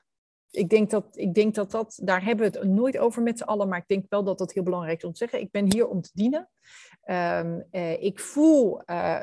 ik 0.51 0.69
denk, 0.69 0.89
dat, 0.89 1.05
ik 1.11 1.33
denk 1.33 1.55
dat 1.55 1.71
dat, 1.71 1.99
daar 2.03 2.23
hebben 2.23 2.51
we 2.51 2.59
het 2.59 2.67
nooit 2.67 2.97
over 2.97 3.21
met 3.21 3.37
z'n 3.37 3.43
allen, 3.43 3.67
maar 3.67 3.79
ik 3.79 3.87
denk 3.87 4.05
wel 4.09 4.23
dat 4.23 4.37
dat 4.37 4.53
heel 4.53 4.63
belangrijk 4.63 4.97
is 4.97 5.03
om 5.03 5.11
te 5.11 5.17
zeggen. 5.17 5.41
Ik 5.41 5.51
ben 5.51 5.71
hier 5.73 5.87
om 5.87 6.01
te 6.01 6.09
dienen. 6.13 6.49
Um, 7.05 7.65
uh, 7.71 8.03
ik 8.03 8.19
voel 8.19 8.81
uh, 8.85 9.19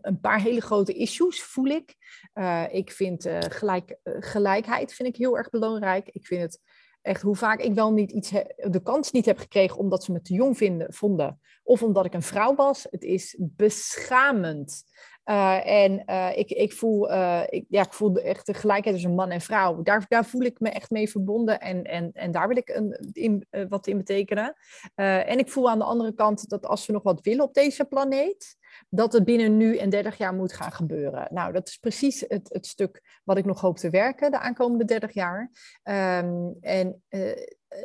een, 0.00 0.20
paar 0.20 0.40
hele 0.40 0.60
grote 0.60 0.92
issues, 0.92 1.42
voel 1.42 1.66
ik. 1.66 1.94
Uh, 2.34 2.64
ik 2.70 2.90
vind 2.90 3.28
gelijk, 3.48 3.96
gelijkheid 4.04 4.94
vind 4.94 5.08
ik 5.08 5.16
heel 5.16 5.36
erg 5.36 5.50
belangrijk. 5.50 6.08
Ik 6.08 6.26
vind 6.26 6.42
het 6.42 6.60
echt 7.02 7.22
hoe 7.22 7.36
vaak 7.36 7.60
ik 7.60 7.74
wel 7.74 7.92
niet 7.92 8.12
iets 8.12 8.30
de 8.56 8.80
kans 8.82 9.12
niet 9.12 9.26
heb 9.26 9.38
gekregen 9.38 9.78
omdat 9.78 10.04
ze 10.04 10.12
me 10.12 10.20
te 10.20 10.34
jong 10.34 10.56
vinden, 10.56 10.92
vonden. 10.92 11.40
Of 11.62 11.82
omdat 11.82 12.04
ik 12.04 12.14
een 12.14 12.22
vrouw 12.22 12.54
was. 12.54 12.86
Het 12.90 13.04
is 13.04 13.36
beschamend. 13.38 14.84
Uh, 15.30 15.84
en 15.84 16.02
uh, 16.06 16.30
ik, 16.34 16.50
ik, 16.50 16.72
voel, 16.72 17.10
uh, 17.10 17.42
ik, 17.48 17.64
ja, 17.68 17.82
ik 17.82 17.92
voel 17.92 18.16
echt 18.16 18.46
de 18.46 18.54
gelijkheid 18.54 18.94
tussen 18.94 19.14
man 19.14 19.30
en 19.30 19.40
vrouw. 19.40 19.82
Daar, 19.82 20.04
daar 20.08 20.24
voel 20.24 20.42
ik 20.42 20.60
me 20.60 20.68
echt 20.68 20.90
mee 20.90 21.10
verbonden 21.10 21.60
en, 21.60 21.84
en, 21.84 22.12
en 22.12 22.30
daar 22.30 22.48
wil 22.48 22.56
ik 22.56 22.68
een, 22.68 23.46
wat 23.68 23.86
in 23.86 23.96
betekenen. 23.96 24.54
en 24.94 25.38
ik 25.38 25.48
voel 25.48 25.70
aan 25.70 25.78
de 25.78 25.84
andere 25.84 26.14
kant 26.14 26.48
dat 26.48 26.66
als 26.66 26.86
we 26.86 26.92
nog 26.92 27.02
wat 27.02 27.20
willen 27.20 27.44
op 27.44 27.54
deze 27.54 27.84
planeet, 27.84 28.56
dat 28.88 29.12
het 29.12 29.24
binnen 29.24 29.56
nu 29.56 29.76
en 29.76 29.90
30 29.90 30.16
jaar 30.16 30.34
moet 30.34 30.52
gaan 30.52 30.72
gebeuren. 30.72 31.28
Nou, 31.30 31.52
dat 31.52 31.68
is 31.68 31.76
precies 31.76 32.24
het, 32.28 32.48
het 32.52 32.66
stuk 32.66 33.20
wat 33.24 33.36
ik 33.36 33.44
nog 33.44 33.60
hoop 33.60 33.76
te 33.76 33.90
werken 33.90 34.30
de 34.30 34.38
aankomende 34.38 34.84
30 34.84 35.12
jaar. 35.12 35.50
Um, 35.82 36.56
en 36.60 37.02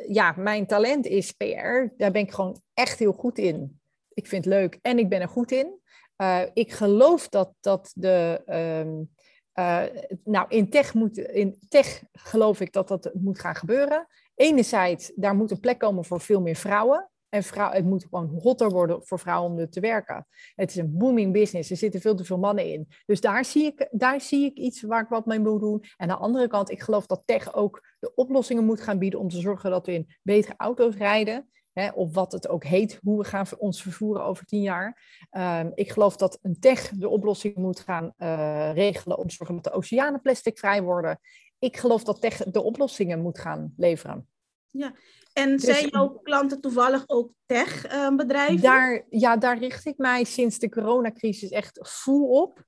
ja, 0.06 0.34
mijn 0.36 0.66
talent 0.66 1.06
is 1.06 1.32
PR. 1.32 1.94
Daar 1.96 2.10
ben 2.10 2.22
ik 2.22 2.32
gewoon 2.32 2.60
echt 2.74 2.98
heel 2.98 3.12
goed 3.12 3.38
in. 3.38 3.80
Ik 4.08 4.26
vind 4.26 4.44
het 4.44 4.54
leuk 4.54 4.78
en 4.82 4.98
ik 4.98 5.08
ben 5.08 5.20
er 5.20 5.28
goed 5.28 5.50
in. 5.50 5.80
Uh, 6.22 6.42
ik 6.52 6.72
geloof 6.72 7.28
dat, 7.28 7.52
dat 7.60 7.92
de. 7.94 8.42
Um, 8.86 9.10
uh, 9.54 9.82
nou, 10.24 10.46
in 10.48 10.70
tech, 10.70 10.94
moet, 10.94 11.18
in 11.18 11.58
tech 11.68 12.02
geloof 12.12 12.60
ik 12.60 12.72
dat 12.72 12.88
dat 12.88 13.10
moet 13.14 13.40
gaan 13.40 13.54
gebeuren. 13.54 14.06
Enerzijds, 14.34 15.12
daar 15.14 15.34
moet 15.34 15.50
een 15.50 15.60
plek 15.60 15.78
komen 15.78 16.04
voor 16.04 16.20
veel 16.20 16.40
meer 16.40 16.56
vrouwen. 16.56 17.10
En 17.28 17.42
vrouw, 17.42 17.70
het 17.70 17.84
moet 17.84 18.02
gewoon 18.02 18.38
hotter 18.42 18.70
worden 18.70 19.06
voor 19.06 19.18
vrouwen 19.18 19.52
om 19.52 19.70
te 19.70 19.80
werken. 19.80 20.26
Het 20.54 20.70
is 20.70 20.76
een 20.76 20.96
booming 20.96 21.32
business. 21.32 21.70
Er 21.70 21.76
zitten 21.76 22.00
veel 22.00 22.14
te 22.14 22.24
veel 22.24 22.38
mannen 22.38 22.66
in. 22.66 22.88
Dus 23.06 23.20
daar 23.20 23.44
zie 23.44 23.64
ik, 23.64 23.88
daar 23.90 24.20
zie 24.20 24.44
ik 24.44 24.56
iets 24.56 24.82
waar 24.82 25.02
ik 25.02 25.08
wat 25.08 25.26
mee 25.26 25.40
moet 25.40 25.60
doen. 25.60 25.80
En 25.80 26.10
aan 26.10 26.16
de 26.16 26.24
andere 26.24 26.48
kant, 26.48 26.70
ik 26.70 26.82
geloof 26.82 27.06
dat 27.06 27.22
tech 27.24 27.54
ook 27.54 27.82
de 27.98 28.14
oplossingen 28.14 28.64
moet 28.64 28.80
gaan 28.80 28.98
bieden 28.98 29.20
om 29.20 29.28
te 29.28 29.40
zorgen 29.40 29.70
dat 29.70 29.86
we 29.86 29.92
in 29.92 30.08
betere 30.22 30.54
auto's 30.56 30.96
rijden. 30.96 31.50
Hè, 31.72 31.90
of 31.90 32.14
wat 32.14 32.32
het 32.32 32.48
ook 32.48 32.64
heet, 32.64 32.98
hoe 33.02 33.18
we 33.18 33.24
gaan 33.24 33.46
ons 33.58 33.82
vervoeren 33.82 34.24
over 34.24 34.44
tien 34.44 34.62
jaar. 34.62 35.02
Um, 35.30 35.72
ik 35.74 35.90
geloof 35.90 36.16
dat 36.16 36.38
een 36.42 36.60
tech 36.60 36.88
de 36.88 37.08
oplossing 37.08 37.54
moet 37.54 37.80
gaan 37.80 38.14
uh, 38.18 38.72
regelen 38.74 39.18
om 39.18 39.28
te 39.28 39.34
zorgen 39.34 39.54
dat 39.54 39.64
de 39.64 39.72
oceanen 39.72 40.20
plasticvrij 40.20 40.82
worden. 40.82 41.20
Ik 41.58 41.76
geloof 41.76 42.04
dat 42.04 42.20
tech 42.20 42.36
de 42.36 42.62
oplossingen 42.62 43.20
moet 43.20 43.38
gaan 43.38 43.72
leveren. 43.76 44.28
Ja, 44.68 44.94
En 45.32 45.50
dus, 45.50 45.64
zijn 45.64 45.88
jouw 45.88 46.08
klanten 46.08 46.60
toevallig 46.60 47.04
ook 47.06 47.32
techbedrijven? 47.46 48.56
Uh, 48.56 48.62
daar, 48.62 49.06
ja, 49.08 49.36
daar 49.36 49.58
richt 49.58 49.86
ik 49.86 49.98
mij 49.98 50.24
sinds 50.24 50.58
de 50.58 50.68
coronacrisis 50.68 51.50
echt 51.50 51.78
vol 51.82 52.28
op. 52.28 52.64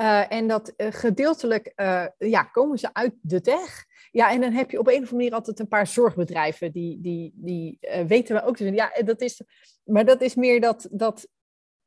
Uh, 0.00 0.32
en 0.32 0.48
dat 0.48 0.72
uh, 0.76 0.86
gedeeltelijk 0.90 1.72
uh, 1.76 2.06
ja, 2.18 2.42
komen 2.42 2.78
ze 2.78 2.94
uit 2.94 3.14
de 3.20 3.40
tech. 3.40 3.84
Ja, 4.10 4.30
en 4.30 4.40
dan 4.40 4.52
heb 4.52 4.70
je 4.70 4.78
op 4.78 4.86
een 4.86 4.92
of 4.92 4.98
andere 4.98 5.16
manier 5.16 5.32
altijd 5.32 5.58
een 5.58 5.68
paar 5.68 5.86
zorgbedrijven 5.86 6.72
die, 6.72 7.00
die, 7.00 7.32
die 7.34 7.78
weten 8.06 8.34
we 8.34 8.42
ook 8.42 8.56
te. 8.56 8.72
Ja, 8.72 8.92
dat 9.04 9.20
is, 9.20 9.42
maar 9.84 10.04
dat 10.04 10.20
is 10.20 10.34
meer 10.34 10.60
dat, 10.60 10.88
dat, 10.90 11.28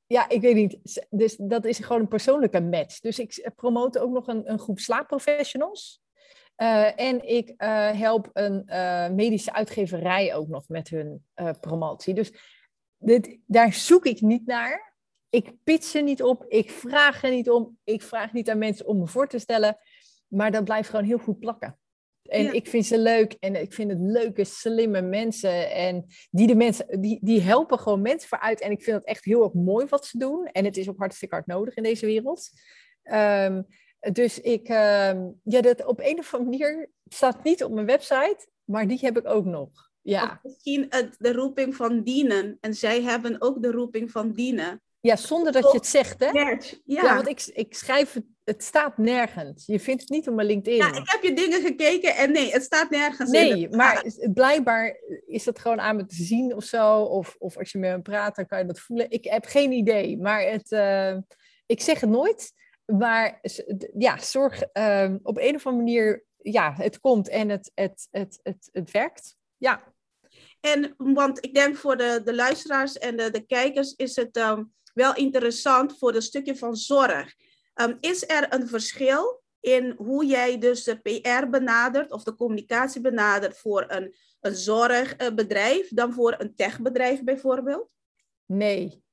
ja, 0.05 0.29
ik 0.29 0.41
weet 0.41 0.55
niet. 0.55 1.05
Dus 1.09 1.35
dat 1.35 1.65
is 1.65 1.77
gewoon 1.77 2.01
een 2.01 2.07
persoonlijke 2.07 2.61
match. 2.61 2.99
Dus 2.99 3.19
ik 3.19 3.51
promote 3.55 3.99
ook 3.99 4.11
nog 4.11 4.27
een, 4.27 4.51
een 4.51 4.59
groep 4.59 4.79
slaapprofessionals. 4.79 6.01
en 6.95 7.27
ik 7.27 7.53
help 7.93 8.29
een 8.33 8.65
medische 9.15 9.53
uitgeverij 9.53 10.35
ook 10.35 10.47
nog 10.47 10.67
met 10.67 10.89
hun 10.89 11.25
promotie. 11.59 12.13
Dus 12.13 12.31
dit, 12.97 13.37
daar 13.45 13.73
zoek 13.73 14.05
ik 14.05 14.21
niet 14.21 14.45
naar. 14.45 14.90
Ik 15.31 15.53
pitch 15.63 15.93
er 15.93 16.03
niet 16.03 16.23
op, 16.23 16.45
ik 16.47 16.71
vraag 16.71 17.23
er 17.23 17.31
niet 17.31 17.49
om, 17.49 17.77
ik 17.83 18.01
vraag 18.01 18.33
niet 18.33 18.49
aan 18.49 18.57
mensen 18.57 18.87
om 18.87 18.99
me 18.99 19.07
voor 19.07 19.27
te 19.27 19.39
stellen, 19.39 19.77
maar 20.27 20.51
dat 20.51 20.63
blijft 20.63 20.89
gewoon 20.89 21.05
heel 21.05 21.17
goed 21.17 21.39
plakken. 21.39 21.79
En 22.21 22.53
ik 22.53 22.67
vind 22.67 22.85
ze 22.85 22.97
leuk 22.97 23.33
en 23.39 23.61
ik 23.61 23.73
vind 23.73 23.91
het 23.91 23.99
leuke, 24.01 24.43
slimme 24.43 25.01
mensen. 25.01 25.71
En 25.71 26.05
die, 26.29 26.47
de 26.47 26.55
mensen, 26.55 27.01
die, 27.01 27.19
die 27.21 27.41
helpen 27.41 27.79
gewoon 27.79 28.01
mensen 28.01 28.29
vooruit. 28.29 28.61
En 28.61 28.71
ik 28.71 28.83
vind 28.83 28.97
het 28.97 29.05
echt 29.05 29.25
heel 29.25 29.43
erg 29.43 29.53
mooi 29.53 29.85
wat 29.85 30.05
ze 30.05 30.17
doen. 30.17 30.45
En 30.45 30.65
het 30.65 30.77
is 30.77 30.89
ook 30.89 30.97
hartstikke 30.97 31.35
hard 31.35 31.47
nodig 31.47 31.75
in 31.75 31.83
deze 31.83 32.05
wereld. 32.05 32.49
Um, 33.03 33.65
dus 34.11 34.39
ik, 34.39 34.69
um, 34.69 35.39
ja, 35.43 35.61
dat 35.61 35.85
op 35.85 35.99
een 35.99 36.19
of 36.19 36.33
andere 36.33 36.57
manier 36.57 36.89
staat 37.07 37.43
niet 37.43 37.63
op 37.63 37.71
mijn 37.71 37.85
website, 37.85 38.47
maar 38.63 38.87
die 38.87 38.99
heb 39.01 39.17
ik 39.17 39.27
ook 39.27 39.45
nog. 39.45 39.89
Ja. 40.01 40.23
Of 40.23 40.39
misschien 40.43 40.89
de 41.17 41.33
roeping 41.33 41.75
van 41.75 42.03
dienen. 42.03 42.57
En 42.61 42.73
zij 42.73 43.01
hebben 43.01 43.41
ook 43.41 43.61
de 43.61 43.71
roeping 43.71 44.11
van 44.11 44.31
dienen. 44.31 44.81
Ja, 45.01 45.15
zonder 45.15 45.51
dat 45.51 45.63
je 45.63 45.77
het 45.77 45.87
zegt, 45.87 46.19
hè? 46.19 46.29
Ja, 46.29 46.57
ja 46.83 47.15
want 47.15 47.27
ik, 47.27 47.45
ik 47.53 47.73
schrijf 47.75 48.13
het, 48.13 48.25
het 48.43 48.63
staat 48.63 48.97
nergens. 48.97 49.65
Je 49.65 49.79
vindt 49.79 50.01
het 50.01 50.09
niet 50.09 50.27
op 50.27 50.35
mijn 50.35 50.47
LinkedIn. 50.47 50.79
Ja, 50.79 50.95
ik 50.95 51.11
heb 51.11 51.23
je 51.23 51.33
dingen 51.33 51.61
gekeken 51.61 52.15
en 52.15 52.31
nee, 52.31 52.51
het 52.51 52.63
staat 52.63 52.89
nergens. 52.89 53.29
Nee, 53.31 53.69
maar 53.69 54.05
blijkbaar 54.33 54.97
is 55.25 55.43
dat 55.43 55.59
gewoon 55.59 55.79
aan 55.79 55.95
me 55.95 56.05
te 56.05 56.15
zien 56.23 56.55
of 56.55 56.63
zo. 56.63 57.01
Of, 57.01 57.35
of 57.39 57.57
als 57.57 57.71
je 57.71 57.77
met 57.77 57.95
me 57.95 58.01
praat, 58.01 58.35
dan 58.35 58.45
kan 58.45 58.59
je 58.59 58.65
dat 58.65 58.79
voelen. 58.79 59.09
Ik 59.09 59.23
heb 59.23 59.45
geen 59.45 59.71
idee, 59.71 60.17
maar 60.17 60.41
het, 60.41 60.71
uh, 60.71 61.17
ik 61.65 61.81
zeg 61.81 61.99
het 61.99 62.09
nooit. 62.09 62.53
Maar 62.85 63.39
ja, 63.97 64.17
zorg 64.17 64.63
uh, 64.73 65.13
op 65.23 65.37
een 65.37 65.55
of 65.55 65.65
andere 65.65 65.85
manier, 65.85 66.23
ja, 66.37 66.73
het 66.77 66.99
komt 66.99 67.29
en 67.29 67.49
het, 67.49 67.71
het, 67.73 68.07
het, 68.11 68.39
het, 68.43 68.69
het 68.71 68.91
werkt. 68.91 69.35
Ja. 69.57 69.93
En 70.59 70.93
want 70.97 71.45
ik 71.45 71.53
denk 71.53 71.75
voor 71.75 71.97
de, 71.97 72.21
de 72.23 72.35
luisteraars 72.35 72.97
en 72.97 73.17
de, 73.17 73.31
de 73.31 73.45
kijkers 73.45 73.93
is 73.95 74.15
het 74.15 74.37
um, 74.37 74.73
wel 74.93 75.15
interessant 75.15 75.97
voor 75.97 76.13
het 76.13 76.23
stukje 76.23 76.55
van 76.55 76.75
zorg. 76.75 77.35
Um, 77.75 77.97
is 77.99 78.29
er 78.29 78.53
een 78.53 78.67
verschil 78.67 79.41
in 79.59 79.93
hoe 79.97 80.25
jij 80.25 80.57
dus 80.57 80.83
de 80.83 80.99
PR 80.99 81.49
benadert 81.49 82.11
of 82.11 82.23
de 82.23 82.35
communicatie 82.35 83.01
benadert 83.01 83.57
voor 83.57 83.85
een, 83.87 84.15
een 84.39 84.55
zorgbedrijf 84.55 85.89
dan 85.89 86.13
voor 86.13 86.35
een 86.37 86.55
techbedrijf 86.55 87.23
bijvoorbeeld? 87.23 87.89
Nee. 88.45 89.03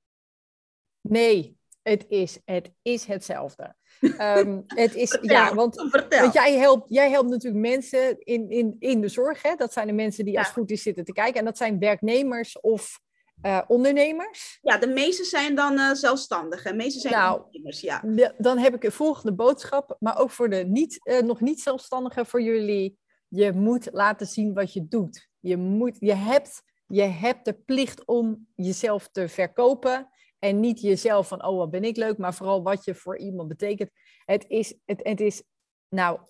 Nee, 1.00 1.58
het 1.82 2.04
is, 2.08 2.38
het 2.44 2.70
is 2.82 3.04
hetzelfde. 3.04 3.74
Um, 4.00 4.64
het 4.82 4.94
is, 4.94 5.18
ja, 5.20 5.54
want, 5.54 5.76
want, 6.08 6.32
jij, 6.32 6.58
helpt, 6.58 6.84
jij 6.88 7.10
helpt 7.10 7.30
natuurlijk 7.30 7.66
mensen 7.66 8.18
in, 8.18 8.50
in, 8.50 8.76
in 8.78 9.00
de 9.00 9.08
zorg. 9.08 9.42
Hè? 9.42 9.54
Dat 9.54 9.72
zijn 9.72 9.86
de 9.86 9.92
mensen 9.92 10.24
die 10.24 10.38
als 10.38 10.46
het 10.46 10.56
goed 10.56 10.70
is 10.70 10.82
zitten 10.82 11.04
te 11.04 11.12
kijken. 11.12 11.38
En 11.38 11.44
dat 11.44 11.56
zijn 11.56 11.78
werknemers 11.78 12.60
of 12.60 13.00
uh, 13.42 13.60
ondernemers? 13.66 14.58
Ja, 14.62 14.78
de 14.78 14.86
meeste 14.86 15.24
zijn 15.24 15.54
dan 15.54 15.78
uh, 15.78 15.92
zelfstandigen. 15.92 16.70
De 16.70 16.76
meeste 16.76 17.00
zijn 17.00 17.14
nou, 17.14 17.36
ondernemers, 17.36 17.80
ja. 17.80 18.02
dan 18.38 18.58
heb 18.58 18.74
ik 18.74 18.84
een 18.84 18.92
volgende 18.92 19.34
boodschap, 19.34 19.96
maar 19.98 20.18
ook 20.18 20.30
voor 20.30 20.50
de 20.50 20.56
niet, 20.56 21.00
uh, 21.04 21.20
nog 21.20 21.40
niet 21.40 21.60
zelfstandigen, 21.60 22.26
voor 22.26 22.42
jullie. 22.42 22.98
Je 23.28 23.52
moet 23.52 23.88
laten 23.92 24.26
zien 24.26 24.54
wat 24.54 24.72
je 24.72 24.88
doet. 24.88 25.28
Je, 25.40 25.56
moet, 25.56 25.96
je, 26.00 26.14
hebt, 26.14 26.62
je 26.86 27.02
hebt 27.02 27.44
de 27.44 27.52
plicht 27.52 28.04
om 28.04 28.46
jezelf 28.54 29.08
te 29.08 29.28
verkopen. 29.28 30.08
En 30.38 30.60
niet 30.60 30.80
jezelf 30.80 31.28
van, 31.28 31.44
oh 31.44 31.56
wat 31.56 31.70
ben 31.70 31.84
ik 31.84 31.96
leuk, 31.96 32.18
maar 32.18 32.34
vooral 32.34 32.62
wat 32.62 32.84
je 32.84 32.94
voor 32.94 33.18
iemand 33.18 33.48
betekent. 33.48 33.90
Het 34.24 34.44
is, 34.48 34.74
het, 34.84 35.00
het 35.02 35.20
is 35.20 35.42
nou, 35.88 36.20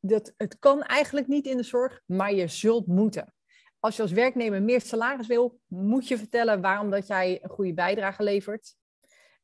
dat, 0.00 0.34
het 0.36 0.58
kan 0.58 0.82
eigenlijk 0.82 1.26
niet 1.26 1.46
in 1.46 1.56
de 1.56 1.62
zorg, 1.62 2.00
maar 2.06 2.34
je 2.34 2.48
zult 2.48 2.86
moeten 2.86 3.32
als 3.80 3.96
je 3.96 4.02
als 4.02 4.12
werknemer 4.12 4.62
meer 4.62 4.80
salaris 4.80 5.26
wil, 5.26 5.60
moet 5.66 6.08
je 6.08 6.18
vertellen 6.18 6.60
waarom 6.60 6.90
dat 6.90 7.06
jij 7.06 7.38
een 7.42 7.50
goede 7.50 7.74
bijdrage 7.74 8.22
levert. 8.22 8.76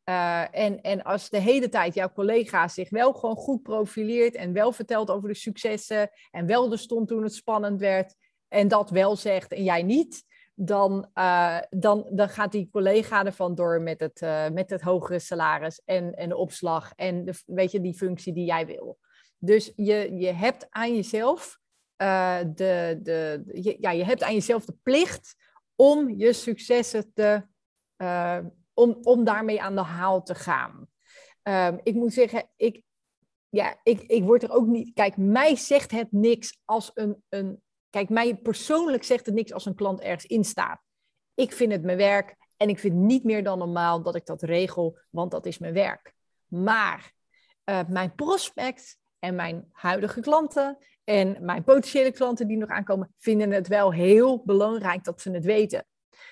Uh, 0.05 0.57
en, 0.57 0.81
en 0.81 1.03
als 1.03 1.31
de 1.31 1.39
hele 1.39 1.69
tijd 1.69 1.95
jouw 1.95 2.13
collega 2.13 2.69
zich 2.69 2.91
wel 2.91 3.13
gewoon 3.13 3.37
goed 3.37 3.63
profileert 3.63 4.35
en 4.35 4.53
wel 4.53 4.73
vertelt 4.73 5.11
over 5.11 5.29
de 5.29 5.35
successen 5.35 6.11
en 6.31 6.47
wel 6.47 6.73
er 6.73 6.79
stond 6.79 7.09
toen 7.09 7.23
het 7.23 7.35
spannend 7.35 7.81
werd 7.81 8.15
en 8.49 8.69
dat 8.69 8.91
wel 8.91 9.17
zegt 9.17 9.53
en 9.53 9.65
jij 9.65 9.83
niet, 9.83 10.25
dan, 10.55 11.11
uh, 11.15 11.59
dan, 11.71 12.07
dan 12.11 12.29
gaat 12.29 12.53
die 12.53 12.69
collega 12.73 13.25
ervan 13.25 13.55
door 13.55 13.83
met 13.83 14.01
het, 14.01 14.21
uh, 14.21 14.49
met 14.49 14.71
het 14.71 14.81
hogere 14.81 15.19
salaris 15.19 15.83
en, 15.85 16.15
en 16.15 16.29
de 16.29 16.37
opslag 16.37 16.93
en 16.97 17.25
de, 17.25 17.43
weet 17.47 17.71
je, 17.71 17.81
die 17.81 17.95
functie 17.95 18.33
die 18.33 18.45
jij 18.45 18.67
wil. 18.67 18.99
Dus 19.39 19.73
je, 19.77 20.15
je 20.17 20.33
hebt 20.33 20.67
aan 20.71 20.95
jezelf 20.95 21.59
uh, 22.03 22.39
de, 22.55 22.99
de, 23.03 23.43
je, 23.53 23.77
ja, 23.81 23.91
je 23.91 24.05
hebt 24.05 24.23
aan 24.23 24.35
jezelf 24.35 24.65
de 24.65 24.75
plicht 24.83 25.35
om 25.75 26.11
je 26.11 26.33
successen 26.33 27.13
te, 27.13 27.47
uh, 28.03 28.39
om, 28.75 28.99
om 29.03 29.25
daarmee 29.25 29.63
aan 29.63 29.75
de 29.75 29.83
haal 29.83 30.23
te 30.23 30.35
gaan. 30.35 30.89
Um, 31.43 31.81
ik 31.83 31.95
moet 31.95 32.13
zeggen, 32.13 32.51
ik, 32.57 32.83
ja, 33.49 33.81
ik, 33.83 34.01
ik 34.01 34.23
word 34.23 34.43
er 34.43 34.51
ook 34.51 34.67
niet. 34.67 34.95
Kijk, 34.95 35.17
mij 35.17 35.57
zegt 35.57 35.91
het 35.91 36.13
niks 36.13 36.61
als 36.65 36.91
een, 36.95 37.23
een. 37.29 37.63
Kijk, 37.91 38.09
mij 38.09 38.37
persoonlijk 38.37 39.05
zegt 39.05 39.27
het 39.27 39.35
niks 39.35 39.53
als 39.53 39.67
een 39.67 39.75
klant 39.75 40.01
ergens 40.01 40.27
in 40.27 40.45
staat. 40.45 40.83
Ik 41.35 41.53
vind 41.53 41.73
het 41.73 41.83
mijn 41.83 41.99
werk 41.99 42.37
en 42.57 42.69
ik 42.69 42.79
vind 42.79 42.95
niet 42.95 43.25
meer 43.25 43.45
dan 43.45 43.59
normaal 43.59 44.03
dat 44.03 44.15
ik 44.15 44.27
dat 44.27 44.43
regel, 44.43 44.99
want 45.11 45.31
dat 45.31 45.47
is 45.47 45.59
mijn 45.59 45.75
werk. 45.75 46.15
Maar 46.47 47.13
uh, 47.65 47.81
mijn 47.89 48.15
prospect 48.15 48.99
en 49.25 49.35
mijn 49.35 49.69
huidige 49.73 50.21
klanten 50.21 50.79
en 51.05 51.37
mijn 51.41 51.65
potentiële 51.65 52.13
klanten 52.13 52.47
die 52.47 52.57
nog 52.57 52.69
aankomen, 52.69 53.15
vinden 53.19 53.51
het 53.51 53.69
wel 53.69 53.93
heel 53.93 54.43
belangrijk 54.45 55.05
dat 55.05 55.21
ze 55.21 55.31
het 55.31 55.45
weten. 55.45 55.87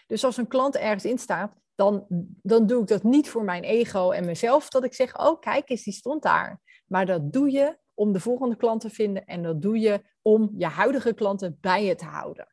Dus 0.07 0.25
als 0.25 0.37
een 0.37 0.49
klant 0.49 0.77
ergens 0.77 1.05
in 1.05 1.19
staat, 1.19 1.55
dan, 1.75 2.07
dan 2.43 2.67
doe 2.67 2.83
ik 2.83 2.89
dat 2.89 3.03
niet 3.03 3.29
voor 3.29 3.45
mijn 3.45 3.63
ego 3.63 4.11
en 4.11 4.25
mezelf, 4.25 4.69
dat 4.69 4.85
ik 4.85 4.95
zeg, 4.95 5.19
oh 5.19 5.41
kijk 5.41 5.71
eens, 5.71 5.83
die 5.83 5.93
stond 5.93 6.23
daar. 6.23 6.61
Maar 6.87 7.07
dat 7.07 7.33
doe 7.33 7.51
je 7.51 7.79
om 7.95 8.13
de 8.13 8.21
volgende 8.21 8.57
klant 8.57 8.81
te 8.81 8.91
vinden 8.91 9.25
en 9.25 9.43
dat 9.43 9.63
doe 9.63 9.79
je 9.79 10.03
om 10.23 10.51
je 10.57 10.67
huidige 10.67 11.15
klanten 11.15 11.59
bij 11.61 11.85
je 11.85 11.95
te 11.95 12.05
houden. 12.05 12.47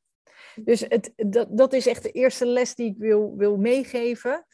Dus 0.56 0.80
het, 0.80 1.14
dat, 1.16 1.58
dat 1.58 1.74
is 1.74 1.88
echt 1.88 2.04
de 2.04 2.12
eerste 2.12 2.46
les 2.46 2.76
die 2.76 2.90
ik 2.90 2.98
wil, 2.98 3.34
wil 3.38 3.58
meegeven. 3.58 4.46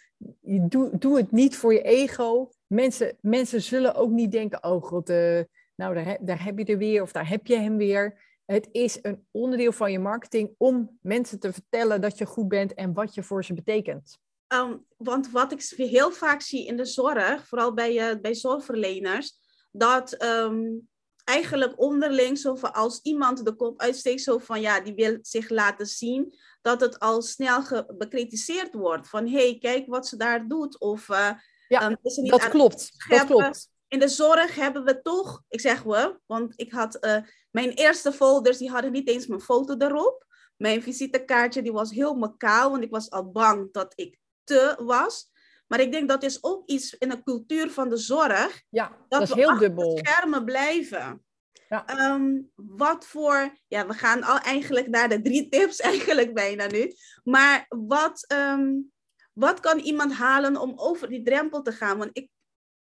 Doe, 0.42 0.98
doe 0.98 1.18
het 1.18 1.32
niet 1.32 1.58
voor 1.58 1.74
je 1.74 1.82
ego. 1.82 2.50
Mensen, 2.68 3.18
mensen 3.22 3.62
zullen 3.62 3.96
ook 3.96 4.12
niet 4.12 4.32
denken, 4.32 4.63
oh 4.63 4.84
god, 4.84 5.10
uh, 5.10 5.42
nou, 5.75 5.94
daar, 5.94 6.17
daar 6.22 6.44
heb 6.44 6.58
je 6.58 6.65
er 6.65 6.77
weer 6.77 7.01
of 7.01 7.12
daar 7.12 7.29
heb 7.29 7.48
je 7.48 7.55
hem 7.55 7.77
weer. 7.77 8.34
Het 8.46 8.70
is 8.72 9.00
een 9.01 9.25
onderdeel 9.32 9.72
van 9.72 9.91
je 9.91 10.00
marketing 10.00 10.55
om 10.58 10.98
mensen 11.01 11.39
te 11.39 11.53
vertellen 11.53 12.01
dat 12.01 12.17
je 12.17 12.25
goed 12.25 12.48
bent 12.48 12.74
en 12.74 12.94
wat 12.94 13.13
je 13.13 13.24
voor 13.24 13.46
ze 13.46 13.53
betekent. 13.53 14.17
Um, 14.48 14.86
want 14.98 15.32
wat 15.32 15.51
ik 15.51 15.62
heel 15.75 16.12
vaak 16.12 16.41
zie 16.41 16.65
in 16.65 16.77
de 16.77 16.86
zorg, 16.86 17.48
vooral 17.48 17.74
bij, 17.74 18.12
uh, 18.12 18.22
bij 18.22 18.36
zorgverleners, 18.36 19.38
dat 19.72 20.24
um, 20.24 20.88
eigenlijk 21.24 21.79
onderling, 21.79 22.38
zo 22.38 22.55
van 22.55 22.74
als 22.74 23.00
iemand 23.01 23.46
de 23.46 23.55
kop 23.55 23.82
uitsteekt, 23.82 24.22
zo 24.22 24.38
van 24.38 24.62
ja, 24.62 24.82
die 24.82 24.94
wil 24.94 25.17
zich 25.22 25.50
laten 25.50 25.86
zien, 25.86 26.34
dat 26.62 26.82
het 26.82 27.00
al 27.00 27.22
snel 27.22 27.86
bekritiseerd 27.98 28.74
wordt. 28.74 29.10
Van 29.10 29.27
hé, 29.27 29.50
hey, 29.50 29.58
kijk 29.60 29.88
wat 29.88 30.08
ze 30.08 30.17
daar 30.17 30.48
doet. 30.48 30.79
Of 30.79 31.10
uh, 31.10 31.29
ja, 31.67 31.89
um, 31.89 31.98
is 32.01 32.15
niet 32.15 32.32
dat 32.32 32.50
klopt. 32.50 32.91
Dat 33.08 33.25
klopt 33.25 33.74
in 33.96 34.02
de 34.02 34.08
zorg 34.08 34.56
hebben 34.56 34.84
we 34.84 35.02
toch, 35.02 35.44
ik 35.50 35.60
zeg 35.62 35.84
we, 35.84 36.20
want 36.25 36.54
ik 36.56 36.72
had 36.72 37.06
uh, 37.06 37.18
mijn 37.52 37.70
eerste 37.70 38.12
folders, 38.12 38.58
die 38.58 38.70
hadden 38.70 38.92
niet 38.92 39.08
eens 39.08 39.28
mijn 39.28 39.42
foto 39.42 39.75
erop. 39.78 40.25
Mijn 40.58 40.82
visitekaartje 40.82 41.62
die 41.62 41.72
was 41.72 41.92
heel 41.92 42.36
kaal, 42.38 42.72
want 42.72 42.84
ik 42.84 42.90
was 42.90 43.10
al 43.10 43.32
bang 43.32 43.72
dat 43.72 43.94
ik 43.96 44.20
te 44.44 44.75
was. 44.80 45.32
Maar 45.68 45.80
ik 45.80 45.92
denk 45.92 46.10
dat 46.10 46.24
is 46.24 46.44
ook 46.44 46.70
iets 46.70 46.94
in 46.94 47.10
de 47.10 47.24
cultuur 47.24 47.72
van 47.72 47.90
de 47.90 47.98
zorg. 47.98 48.62
Ja, 48.70 48.98
dat, 49.10 49.22
is 49.22 49.34
heel 49.34 49.58
dubbel. 49.58 49.98
schermen 49.98 50.46
blijven. 50.46 51.25
Ja. 51.70 52.12
Um, 52.14 52.52
wat 52.56 53.06
voor, 53.06 53.58
ja, 53.68 53.88
we 53.88 53.94
gaan 53.94 54.24
al 54.24 54.38
eigenlijk 54.38 54.88
naar 54.88 55.10
de 55.10 55.22
drie 55.22 55.50
tips 55.50 55.80
eigenlijk 55.92 56.34
bijna 56.34 56.68
nu. 56.68 56.94
Maar 57.24 57.66
wat, 57.70 58.34
um, 58.34 58.92
wat 59.34 59.60
kan 59.60 59.80
iemand 59.80 60.14
halen 60.14 60.58
om 60.58 60.74
over 60.75 61.10
die 61.10 61.24
drempel 61.24 61.62
te 61.62 61.72
gaan? 61.72 61.98
Want 61.98 62.10
ik 62.14 62.30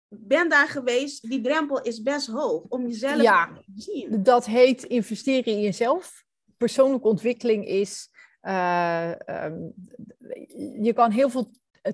ben 0.08 0.48
daar 0.48 0.68
geweest, 0.68 1.28
die 1.28 1.40
drempel 1.40 1.82
is 1.82 2.02
best 2.02 2.26
hoog 2.26 2.62
om 2.68 2.86
jezelf 2.86 3.22
ja, 3.22 3.46
te 3.46 3.82
zien. 3.82 4.22
Dat 4.22 4.46
heet 4.46 4.82
investeren 4.82 5.52
in 5.52 5.60
jezelf. 5.60 6.24
Persoonlijke 6.56 7.08
ontwikkeling 7.08 7.66
is 7.66 8.08
ehm, 8.40 9.54
je 10.82 10.92
kan 10.92 11.10
heel 11.10 11.30
veel 11.30 11.50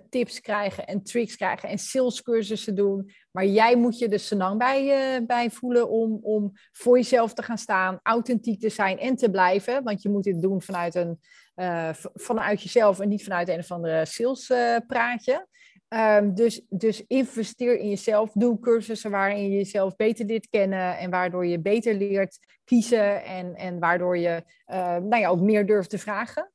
tips 0.08 0.40
krijgen 0.40 0.86
en 0.86 1.02
tricks 1.02 1.36
krijgen 1.36 1.68
en 1.68 1.78
salescursussen 1.78 2.74
doen. 2.74 3.10
Maar 3.30 3.46
jij 3.46 3.76
moet 3.76 3.98
je 3.98 4.08
de 4.08 4.18
senang 4.18 4.58
bij, 4.58 5.18
uh, 5.18 5.26
bij 5.26 5.50
voelen 5.50 5.88
om, 5.88 6.18
om 6.22 6.52
voor 6.72 6.96
jezelf 6.96 7.34
te 7.34 7.42
gaan 7.42 7.58
staan, 7.58 8.00
authentiek 8.02 8.60
te 8.60 8.68
zijn 8.68 8.98
en 8.98 9.16
te 9.16 9.30
blijven. 9.30 9.84
Want 9.84 10.02
je 10.02 10.08
moet 10.08 10.24
dit 10.24 10.42
doen 10.42 10.62
vanuit, 10.62 10.94
een, 10.94 11.20
uh, 11.56 11.90
vanuit 12.14 12.62
jezelf 12.62 13.00
en 13.00 13.08
niet 13.08 13.24
vanuit 13.24 13.48
een 13.48 13.58
of 13.58 13.70
andere 13.70 14.06
salespraatje. 14.06 15.46
Um, 15.94 16.34
dus, 16.34 16.60
dus 16.68 17.06
investeer 17.06 17.78
in 17.78 17.88
jezelf. 17.88 18.30
Doe 18.32 18.60
cursussen 18.60 19.10
waarin 19.10 19.42
je 19.42 19.56
jezelf 19.56 19.96
beter 19.96 20.26
leert 20.26 20.48
kennen 20.48 20.98
en 20.98 21.10
waardoor 21.10 21.46
je 21.46 21.60
beter 21.60 21.94
leert 21.94 22.38
kiezen 22.64 23.24
en, 23.24 23.54
en 23.54 23.78
waardoor 23.78 24.18
je 24.18 24.44
uh, 24.66 24.96
nou 24.96 25.16
ja, 25.16 25.28
ook 25.28 25.40
meer 25.40 25.66
durft 25.66 25.90
te 25.90 25.98
vragen. 25.98 26.50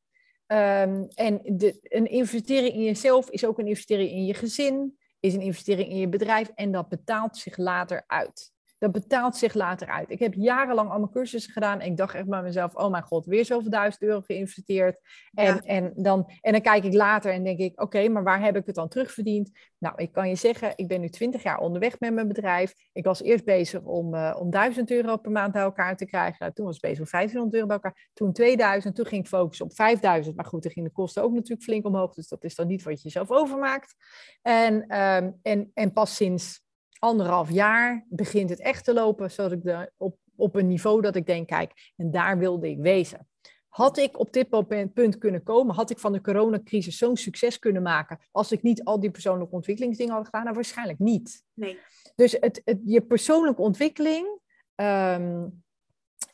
Um, 0.47 1.07
en 1.15 1.41
de, 1.43 1.77
een 1.81 2.09
investering 2.09 2.73
in 2.73 2.83
jezelf 2.83 3.29
is 3.29 3.45
ook 3.45 3.59
een 3.59 3.67
investering 3.67 4.09
in 4.09 4.25
je 4.25 4.33
gezin, 4.33 4.97
is 5.19 5.33
een 5.33 5.41
investering 5.41 5.89
in 5.89 5.97
je 5.97 6.09
bedrijf 6.09 6.51
en 6.55 6.71
dat 6.71 6.89
betaalt 6.89 7.37
zich 7.37 7.57
later 7.57 8.03
uit 8.07 8.53
dat 8.77 8.91
betaalt 8.91 9.35
zich 9.35 9.53
later 9.53 9.87
uit. 9.87 10.09
Ik 10.09 10.19
heb 10.19 10.33
jarenlang 10.33 10.89
allemaal 10.89 11.09
cursussen 11.09 11.53
gedaan 11.53 11.79
en 11.79 11.91
ik 11.91 11.97
dacht 11.97 12.15
echt 12.15 12.27
bij 12.27 12.41
mezelf, 12.41 12.75
oh 12.75 12.91
mijn 12.91 13.03
god, 13.03 13.25
weer 13.25 13.45
zoveel 13.45 13.69
duizend 13.69 14.03
euro 14.03 14.21
geïnvesteerd. 14.21 14.99
En, 15.33 15.59
en, 15.59 15.93
dan, 15.95 16.31
en 16.41 16.51
dan 16.51 16.61
kijk 16.61 16.83
ik 16.83 16.93
later 16.93 17.31
en 17.31 17.43
denk 17.43 17.59
ik, 17.59 17.81
oké, 17.81 18.07
maar 18.07 18.23
waar 18.23 18.41
heb 18.41 18.55
ik 18.55 18.65
het 18.65 18.75
dan 18.75 18.87
terugverdiend? 18.87 19.51
Nou, 19.77 19.95
ik 19.97 20.11
kan 20.11 20.29
je 20.29 20.35
zeggen, 20.35 20.73
ik 20.75 20.87
ben 20.87 21.01
nu 21.01 21.09
twintig 21.09 21.43
jaar 21.43 21.59
onderweg 21.59 21.99
met 21.99 22.13
mijn 22.13 22.27
bedrijf. 22.27 22.73
Ik 22.93 23.05
was 23.05 23.21
eerst 23.21 23.45
bezig 23.45 23.81
om, 23.81 24.15
uh, 24.15 24.35
om 24.39 24.49
1000 24.49 24.91
euro 24.91 25.17
per 25.17 25.31
maand 25.31 25.53
bij 25.53 25.61
elkaar 25.61 25.95
te 25.97 26.05
krijgen. 26.05 26.53
Toen 26.53 26.65
was 26.65 26.75
ik 26.75 26.81
bezig 26.81 26.99
om 26.99 27.09
1500 27.09 27.53
euro 27.53 27.67
bij 27.67 27.75
elkaar. 27.75 28.09
Toen 28.13 28.33
2000, 28.33 28.95
toen 28.95 29.05
ging 29.05 29.21
ik 29.21 29.27
focussen 29.27 29.65
op 29.65 29.75
5000. 29.75 30.35
Maar 30.35 30.45
goed, 30.45 30.63
dan 30.63 30.71
ging 30.71 30.85
de 30.85 30.91
kosten 30.91 31.23
ook 31.23 31.33
natuurlijk 31.33 31.63
flink 31.63 31.85
omhoog. 31.85 32.13
Dus 32.13 32.27
dat 32.27 32.43
is 32.43 32.55
dan 32.55 32.67
niet 32.67 32.83
wat 32.83 33.01
je 33.01 33.09
zelf 33.09 33.31
overmaakt. 33.31 33.95
En, 34.41 34.99
um, 35.01 35.39
en, 35.41 35.71
en 35.73 35.93
pas 35.93 36.15
sinds 36.15 36.64
anderhalf 36.99 37.51
jaar 37.51 38.05
begint 38.09 38.49
het 38.49 38.59
echt 38.59 38.85
te 38.85 38.93
lopen, 38.93 39.31
zodat 39.31 39.51
ik 39.51 39.63
de, 39.63 39.91
op, 39.97 40.17
op 40.35 40.55
een 40.55 40.67
niveau 40.67 41.01
dat 41.01 41.15
ik 41.15 41.25
denk, 41.25 41.47
kijk, 41.47 41.91
en 41.95 42.11
daar 42.11 42.37
wilde 42.37 42.69
ik 42.69 42.77
wezen. 42.79 43.27
Had 43.67 43.97
ik 43.97 44.19
op 44.19 44.33
dit 44.33 44.49
punt 44.93 45.17
kunnen 45.17 45.43
komen, 45.43 45.75
had 45.75 45.89
ik 45.89 45.99
van 45.99 46.11
de 46.11 46.21
coronacrisis 46.21 46.97
zo'n 46.97 47.17
succes 47.17 47.59
kunnen 47.59 47.81
maken, 47.81 48.19
als 48.31 48.51
ik 48.51 48.61
niet 48.61 48.83
al 48.83 48.99
die 48.99 49.11
persoonlijke 49.11 49.55
ontwikkelingsdingen 49.55 50.13
had 50.13 50.25
gedaan? 50.25 50.43
Nou, 50.43 50.55
waarschijnlijk 50.55 50.99
niet. 50.99 51.43
Nee. 51.53 51.79
Dus 52.15 52.37
het, 52.39 52.61
het, 52.65 52.79
je 52.85 53.01
persoonlijke 53.01 53.61
ontwikkeling, 53.61 54.39
um, 54.75 55.63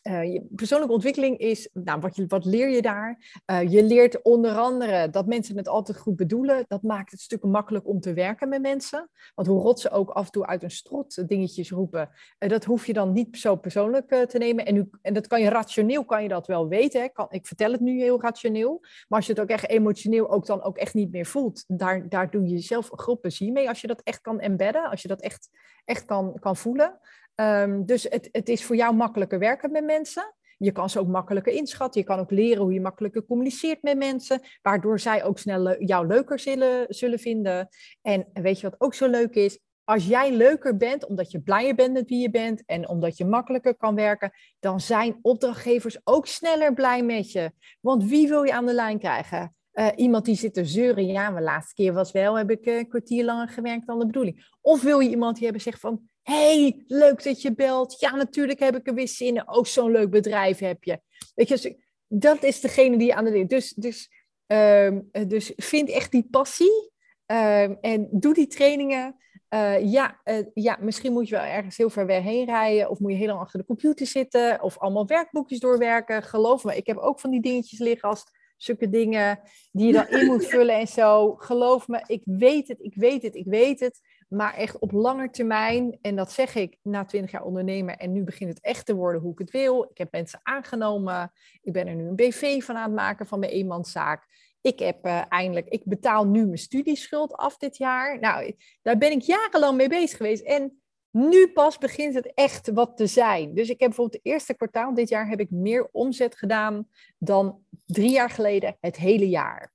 je 0.01 0.45
persoonlijke 0.55 0.93
ontwikkeling 0.93 1.37
is, 1.37 1.69
nou, 1.73 1.99
wat, 1.99 2.21
wat 2.27 2.45
leer 2.45 2.69
je 2.69 2.81
daar? 2.81 3.41
Uh, 3.51 3.71
je 3.71 3.83
leert 3.83 4.21
onder 4.21 4.51
andere 4.51 5.09
dat 5.09 5.27
mensen 5.27 5.57
het 5.57 5.67
altijd 5.67 5.97
goed 5.97 6.15
bedoelen. 6.15 6.65
Dat 6.67 6.81
maakt 6.81 7.11
het 7.11 7.19
stukken 7.19 7.49
makkelijk 7.49 7.87
om 7.87 7.99
te 7.99 8.13
werken 8.13 8.49
met 8.49 8.61
mensen. 8.61 9.09
Want 9.35 9.47
hoe 9.47 9.61
rot 9.61 9.79
ze 9.79 9.89
ook 9.89 10.09
af 10.09 10.25
en 10.25 10.31
toe 10.31 10.45
uit 10.45 10.63
een 10.63 10.71
strot 10.71 11.27
dingetjes 11.27 11.71
roepen, 11.71 12.09
uh, 12.39 12.49
dat 12.49 12.63
hoef 12.63 12.85
je 12.85 12.93
dan 12.93 13.11
niet 13.11 13.37
zo 13.37 13.55
persoonlijk 13.55 14.25
te 14.27 14.37
nemen. 14.37 14.65
En, 14.65 14.89
en 15.01 15.13
dat 15.13 15.27
kan 15.27 15.41
je 15.41 15.49
rationeel, 15.49 16.05
kan 16.05 16.23
je 16.23 16.29
dat 16.29 16.47
wel 16.47 16.67
weten. 16.67 17.11
Kan, 17.11 17.27
ik 17.29 17.47
vertel 17.47 17.71
het 17.71 17.81
nu 17.81 17.99
heel 17.99 18.21
rationeel. 18.21 18.79
Maar 18.79 19.17
als 19.17 19.25
je 19.25 19.33
het 19.33 19.41
ook 19.41 19.49
echt 19.49 19.69
emotioneel 19.69 20.31
ook 20.31 20.45
dan 20.45 20.63
ook 20.63 20.77
echt 20.77 20.93
niet 20.93 21.11
meer 21.11 21.25
voelt, 21.25 21.63
daar, 21.67 22.09
daar 22.09 22.31
doe 22.31 22.47
je 22.47 22.75
een 22.75 22.83
groot 22.83 23.21
plezier 23.21 23.51
mee. 23.51 23.69
Als 23.69 23.81
je 23.81 23.87
dat 23.87 24.01
echt 24.01 24.21
kan 24.21 24.39
embedden, 24.39 24.89
als 24.89 25.01
je 25.01 25.07
dat 25.07 25.21
echt, 25.21 25.49
echt 25.85 26.05
kan, 26.05 26.37
kan 26.39 26.57
voelen. 26.57 26.99
Um, 27.41 27.85
dus 27.85 28.03
het, 28.03 28.29
het 28.31 28.49
is 28.49 28.63
voor 28.63 28.75
jou 28.75 28.95
makkelijker 28.95 29.39
werken 29.39 29.71
met 29.71 29.85
mensen. 29.85 30.33
Je 30.57 30.71
kan 30.71 30.89
ze 30.89 30.99
ook 30.99 31.07
makkelijker 31.07 31.53
inschatten. 31.53 32.01
Je 32.01 32.07
kan 32.07 32.19
ook 32.19 32.31
leren 32.31 32.63
hoe 32.63 32.73
je 32.73 32.81
makkelijker 32.81 33.25
communiceert 33.25 33.81
met 33.81 33.97
mensen, 33.97 34.41
waardoor 34.61 34.99
zij 34.99 35.23
ook 35.23 35.39
snel 35.39 35.83
jou 35.83 36.07
leuker 36.07 36.39
zullen, 36.39 36.85
zullen 36.89 37.19
vinden. 37.19 37.67
En 38.01 38.27
weet 38.33 38.59
je 38.59 38.69
wat 38.69 38.81
ook 38.81 38.93
zo 38.93 39.07
leuk 39.07 39.35
is? 39.35 39.59
Als 39.83 40.07
jij 40.07 40.31
leuker 40.31 40.77
bent, 40.77 41.05
omdat 41.05 41.31
je 41.31 41.41
blijer 41.41 41.75
bent 41.75 41.93
met 41.93 42.09
wie 42.09 42.21
je 42.21 42.29
bent 42.29 42.63
en 42.65 42.89
omdat 42.89 43.17
je 43.17 43.25
makkelijker 43.25 43.77
kan 43.77 43.95
werken, 43.95 44.31
dan 44.59 44.79
zijn 44.79 45.19
opdrachtgevers 45.21 45.99
ook 46.03 46.27
sneller 46.27 46.73
blij 46.73 47.03
met 47.03 47.31
je. 47.31 47.51
Want 47.79 48.03
wie 48.03 48.27
wil 48.27 48.43
je 48.43 48.53
aan 48.53 48.65
de 48.65 48.73
lijn 48.73 48.99
krijgen? 48.99 49.55
Uh, 49.73 49.87
iemand 49.95 50.25
die 50.25 50.35
zit 50.35 50.53
te 50.53 50.65
zeuren, 50.65 51.05
ja, 51.05 51.29
mijn 51.29 51.43
laatste 51.43 51.73
keer 51.73 51.93
was 51.93 52.11
wel, 52.11 52.37
heb 52.37 52.51
ik 52.51 52.65
een 52.65 52.87
kwartier 52.87 53.25
langer 53.25 53.47
gewerkt 53.47 53.87
dan 53.87 53.99
de 53.99 54.05
bedoeling. 54.05 54.49
Of 54.61 54.81
wil 54.81 54.99
je 54.99 55.09
iemand 55.09 55.35
die 55.35 55.43
hebben 55.43 55.61
zegt 55.61 55.79
van, 55.79 56.09
hey, 56.31 56.83
leuk 56.87 57.23
dat 57.23 57.41
je 57.41 57.55
belt. 57.55 57.99
Ja, 57.99 58.15
natuurlijk 58.15 58.59
heb 58.59 58.75
ik 58.75 58.87
er 58.87 58.93
weer 58.93 59.07
zin 59.07 59.35
in. 59.35 59.49
Oh, 59.49 59.63
zo'n 59.63 59.91
leuk 59.91 60.09
bedrijf 60.09 60.59
heb 60.59 60.83
je. 60.83 61.01
Weet 61.35 61.47
je, 61.47 61.77
dat 62.07 62.43
is 62.43 62.61
degene 62.61 62.97
die 62.97 63.15
aan 63.15 63.25
de 63.25 63.45
Dus, 63.45 63.73
dus, 63.73 64.09
um, 64.47 65.09
dus 65.27 65.53
vind 65.55 65.89
echt 65.89 66.11
die 66.11 66.27
passie 66.31 66.91
um, 67.25 67.77
en 67.81 68.07
doe 68.11 68.33
die 68.33 68.47
trainingen. 68.47 69.15
Uh, 69.53 69.91
ja, 69.91 70.21
uh, 70.25 70.45
ja, 70.53 70.77
misschien 70.81 71.13
moet 71.13 71.27
je 71.27 71.35
wel 71.35 71.43
ergens 71.43 71.77
heel 71.77 71.89
ver 71.89 72.05
weg 72.05 72.23
heen 72.23 72.45
rijden. 72.45 72.89
Of 72.89 72.99
moet 72.99 73.11
je 73.11 73.17
heel 73.17 73.27
lang 73.27 73.39
achter 73.39 73.59
de 73.59 73.65
computer 73.65 74.05
zitten. 74.05 74.61
Of 74.61 74.77
allemaal 74.77 75.07
werkboekjes 75.07 75.59
doorwerken. 75.59 76.23
Geloof 76.23 76.63
me, 76.63 76.75
ik 76.75 76.87
heb 76.87 76.97
ook 76.97 77.19
van 77.19 77.31
die 77.31 77.41
dingetjes 77.41 77.79
liggen 77.79 78.09
als 78.09 78.23
zulke 78.57 78.89
dingen 78.89 79.39
die 79.71 79.87
je 79.87 79.93
dan 79.93 80.07
in 80.07 80.25
moet 80.25 80.45
vullen 80.53 80.75
en 80.75 80.87
zo. 80.87 81.35
Geloof 81.35 81.87
me, 81.87 82.03
ik 82.05 82.21
weet 82.25 82.67
het, 82.67 82.77
ik 82.81 82.95
weet 82.95 83.21
het, 83.21 83.35
ik 83.35 83.45
weet 83.45 83.79
het. 83.79 83.99
Maar 84.33 84.53
echt 84.53 84.79
op 84.79 84.91
lange 84.91 85.29
termijn, 85.29 85.97
en 86.01 86.15
dat 86.15 86.31
zeg 86.31 86.55
ik 86.55 86.77
na 86.81 87.05
twintig 87.05 87.31
jaar 87.31 87.43
ondernemer, 87.43 87.95
en 87.95 88.11
nu 88.11 88.23
begint 88.23 88.49
het 88.49 88.61
echt 88.61 88.85
te 88.85 88.95
worden 88.95 89.21
hoe 89.21 89.31
ik 89.31 89.39
het 89.39 89.51
wil. 89.51 89.83
Ik 89.83 89.97
heb 89.97 90.11
mensen 90.11 90.39
aangenomen. 90.43 91.31
Ik 91.61 91.73
ben 91.73 91.87
er 91.87 91.95
nu 91.95 92.07
een 92.07 92.15
BV 92.15 92.63
van 92.63 92.75
aan 92.75 92.83
het 92.83 92.93
maken 92.93 93.27
van 93.27 93.39
mijn 93.39 93.51
eenmanszaak. 93.51 94.25
Ik 94.61 94.79
heb 94.79 95.05
uh, 95.05 95.21
eindelijk, 95.29 95.67
ik 95.67 95.81
betaal 95.85 96.27
nu 96.27 96.45
mijn 96.45 96.57
studieschuld 96.57 97.33
af 97.33 97.57
dit 97.57 97.77
jaar. 97.77 98.19
Nou, 98.19 98.55
daar 98.81 98.97
ben 98.97 99.11
ik 99.11 99.21
jarenlang 99.21 99.77
mee 99.77 99.89
bezig 99.89 100.17
geweest. 100.17 100.43
En 100.43 100.81
nu 101.11 101.51
pas 101.51 101.77
begint 101.77 102.13
het 102.13 102.33
echt 102.33 102.71
wat 102.71 102.97
te 102.97 103.07
zijn. 103.07 103.53
Dus 103.53 103.69
ik 103.69 103.79
heb 103.79 103.87
bijvoorbeeld 103.87 104.23
het 104.23 104.33
eerste 104.33 104.53
kwartaal 104.53 104.93
dit 104.93 105.09
jaar 105.09 105.27
heb 105.27 105.39
ik 105.39 105.49
meer 105.49 105.89
omzet 105.91 106.35
gedaan 106.35 106.87
dan 107.17 107.63
drie 107.85 108.11
jaar 108.11 108.29
geleden 108.29 108.77
het 108.79 108.97
hele 108.97 109.29
jaar. 109.29 109.73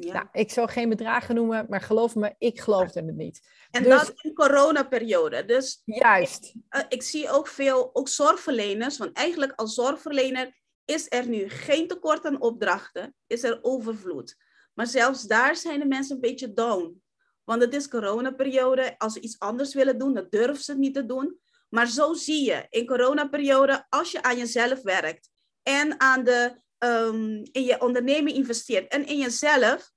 Ja. 0.00 0.12
Nou, 0.12 0.26
ik 0.32 0.50
zal 0.50 0.66
geen 0.66 0.88
bedragen 0.88 1.34
noemen, 1.34 1.66
maar 1.68 1.80
geloof 1.80 2.14
me, 2.14 2.34
ik 2.38 2.60
geloofde 2.60 3.04
het 3.04 3.16
niet. 3.16 3.48
En 3.70 3.82
dus, 3.82 3.92
dat 3.92 4.12
in 4.20 4.34
coronaperiode. 4.34 5.44
Dus 5.44 5.82
juist. 5.84 6.44
Ik, 6.44 6.76
uh, 6.76 6.82
ik, 6.88 7.02
zie 7.02 7.30
ook 7.30 7.46
veel, 7.46 7.90
ook 7.92 8.08
zorgverleners, 8.08 8.98
want 8.98 9.16
eigenlijk 9.16 9.52
als 9.52 9.74
zorgverlener 9.74 10.56
is 10.84 11.06
er 11.08 11.28
nu 11.28 11.48
geen 11.48 11.88
tekort 11.88 12.24
aan 12.24 12.40
opdrachten, 12.40 13.14
is 13.26 13.42
er 13.42 13.58
overvloed. 13.62 14.36
Maar 14.74 14.86
zelfs 14.86 15.22
daar 15.22 15.56
zijn 15.56 15.80
de 15.80 15.86
mensen 15.86 16.14
een 16.14 16.20
beetje 16.20 16.52
down. 16.52 17.02
Want 17.44 17.62
het 17.62 17.74
is 17.74 17.88
coronaperiode. 17.88 18.98
Als 18.98 19.12
ze 19.12 19.20
iets 19.20 19.38
anders 19.38 19.74
willen 19.74 19.98
doen, 19.98 20.14
dan 20.14 20.26
durven 20.30 20.64
ze 20.64 20.70
het 20.70 20.80
niet 20.80 20.94
te 20.94 21.06
doen. 21.06 21.38
Maar 21.68 21.86
zo 21.86 22.14
zie 22.14 22.44
je 22.44 22.66
in 22.68 22.86
coronaperiode, 22.86 23.86
als 23.88 24.12
je 24.12 24.22
aan 24.22 24.36
jezelf 24.36 24.82
werkt 24.82 25.30
en 25.62 26.00
aan 26.00 26.24
de, 26.24 26.60
um, 26.78 27.42
in 27.52 27.64
je 27.64 27.80
onderneming 27.80 28.36
investeert 28.36 28.88
en 28.92 29.06
in 29.06 29.18
jezelf, 29.18 29.92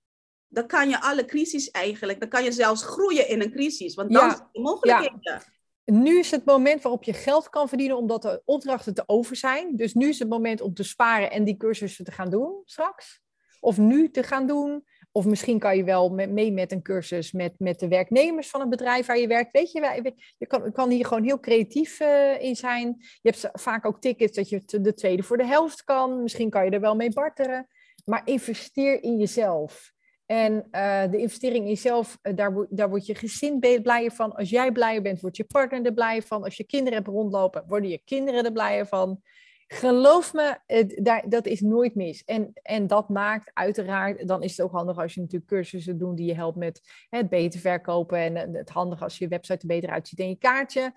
dan 0.47 0.67
kan 0.67 0.89
je 0.89 1.01
alle 1.01 1.25
crisis 1.25 1.71
eigenlijk, 1.71 2.19
dan 2.19 2.29
kan 2.29 2.43
je 2.43 2.51
zelfs 2.51 2.83
groeien 2.83 3.27
in 3.27 3.41
een 3.41 3.51
crisis. 3.51 3.95
Want 3.95 4.13
dan 4.13 4.25
ja. 4.25 4.35
zijn 4.35 4.49
er 4.51 4.61
mogelijkheden. 4.61 5.17
Ja. 5.21 5.41
Nu 5.85 6.19
is 6.19 6.31
het 6.31 6.45
moment 6.45 6.81
waarop 6.81 7.03
je 7.03 7.13
geld 7.13 7.49
kan 7.49 7.67
verdienen 7.67 7.97
omdat 7.97 8.21
de 8.21 8.41
opdrachten 8.45 8.93
te 8.93 9.03
over 9.05 9.35
zijn. 9.35 9.75
Dus 9.75 9.93
nu 9.93 10.09
is 10.09 10.19
het 10.19 10.29
moment 10.29 10.61
om 10.61 10.73
te 10.73 10.83
sparen 10.83 11.31
en 11.31 11.43
die 11.43 11.57
cursussen 11.57 12.05
te 12.05 12.11
gaan 12.11 12.29
doen 12.29 12.61
straks. 12.65 13.21
Of 13.59 13.77
nu 13.77 14.11
te 14.11 14.23
gaan 14.23 14.47
doen. 14.47 14.85
Of 15.11 15.25
misschien 15.25 15.59
kan 15.59 15.77
je 15.77 15.83
wel 15.83 16.09
mee 16.09 16.51
met 16.51 16.71
een 16.71 16.81
cursus 16.81 17.31
met, 17.31 17.53
met 17.57 17.79
de 17.79 17.87
werknemers 17.87 18.49
van 18.49 18.59
het 18.59 18.69
bedrijf 18.69 19.05
waar 19.05 19.17
je 19.17 19.27
werkt. 19.27 19.51
Weet 19.51 19.71
je, 19.71 20.13
je 20.37 20.47
kan, 20.47 20.71
kan 20.71 20.89
hier 20.89 21.05
gewoon 21.05 21.23
heel 21.23 21.39
creatief 21.39 21.99
uh, 21.99 22.41
in 22.41 22.55
zijn. 22.55 22.95
Je 23.21 23.29
hebt 23.29 23.49
vaak 23.53 23.85
ook 23.85 24.01
tickets 24.01 24.35
dat 24.35 24.49
je 24.49 24.61
de 24.81 24.93
tweede 24.93 25.23
voor 25.23 25.37
de 25.37 25.45
helft 25.45 25.83
kan. 25.83 26.21
Misschien 26.21 26.49
kan 26.49 26.65
je 26.65 26.71
er 26.71 26.79
wel 26.79 26.95
mee 26.95 27.13
barteren. 27.13 27.67
Maar 28.05 28.21
investeer 28.25 29.03
in 29.03 29.17
jezelf. 29.17 29.91
En 30.25 30.67
uh, 30.71 31.11
de 31.11 31.17
investering 31.17 31.63
in 31.63 31.69
jezelf, 31.69 32.17
uh, 32.23 32.35
daar, 32.35 32.65
daar 32.69 32.89
wordt 32.89 33.05
je 33.05 33.15
gezin 33.15 33.59
blijer 33.59 34.11
van. 34.11 34.35
Als 34.35 34.49
jij 34.49 34.71
blijer 34.71 35.01
bent, 35.01 35.21
wordt 35.21 35.37
je 35.37 35.43
partner 35.43 35.85
er 35.85 35.93
blijer 35.93 36.23
van. 36.23 36.43
Als 36.43 36.57
je 36.57 36.63
kinderen 36.63 36.93
hebt 36.93 37.07
rondlopen, 37.07 37.63
worden 37.67 37.89
je 37.89 38.01
kinderen 38.05 38.45
er 38.45 38.51
blijer 38.51 38.87
van. 38.87 39.21
Geloof 39.73 40.33
me, 40.33 40.57
het, 40.65 40.99
daar, 41.03 41.29
dat 41.29 41.45
is 41.45 41.61
nooit 41.61 41.95
mis. 41.95 42.23
En, 42.23 42.51
en 42.53 42.87
dat 42.87 43.09
maakt 43.09 43.51
uiteraard, 43.53 44.27
dan 44.27 44.43
is 44.43 44.57
het 44.57 44.65
ook 44.65 44.71
handig 44.71 44.97
als 44.97 45.13
je 45.13 45.19
natuurlijk 45.19 45.51
cursussen 45.51 45.97
doet 45.97 46.17
die 46.17 46.25
je 46.25 46.35
helpt 46.35 46.57
met 46.57 46.81
het 47.09 47.29
beter 47.29 47.59
verkopen. 47.59 48.37
En 48.37 48.53
het 48.55 48.69
handig 48.69 49.01
als 49.01 49.17
je 49.17 49.27
website 49.27 49.61
er 49.61 49.67
beter 49.67 49.89
uitziet 49.89 50.19
en 50.19 50.29
je 50.29 50.35
kaartje. 50.35 50.93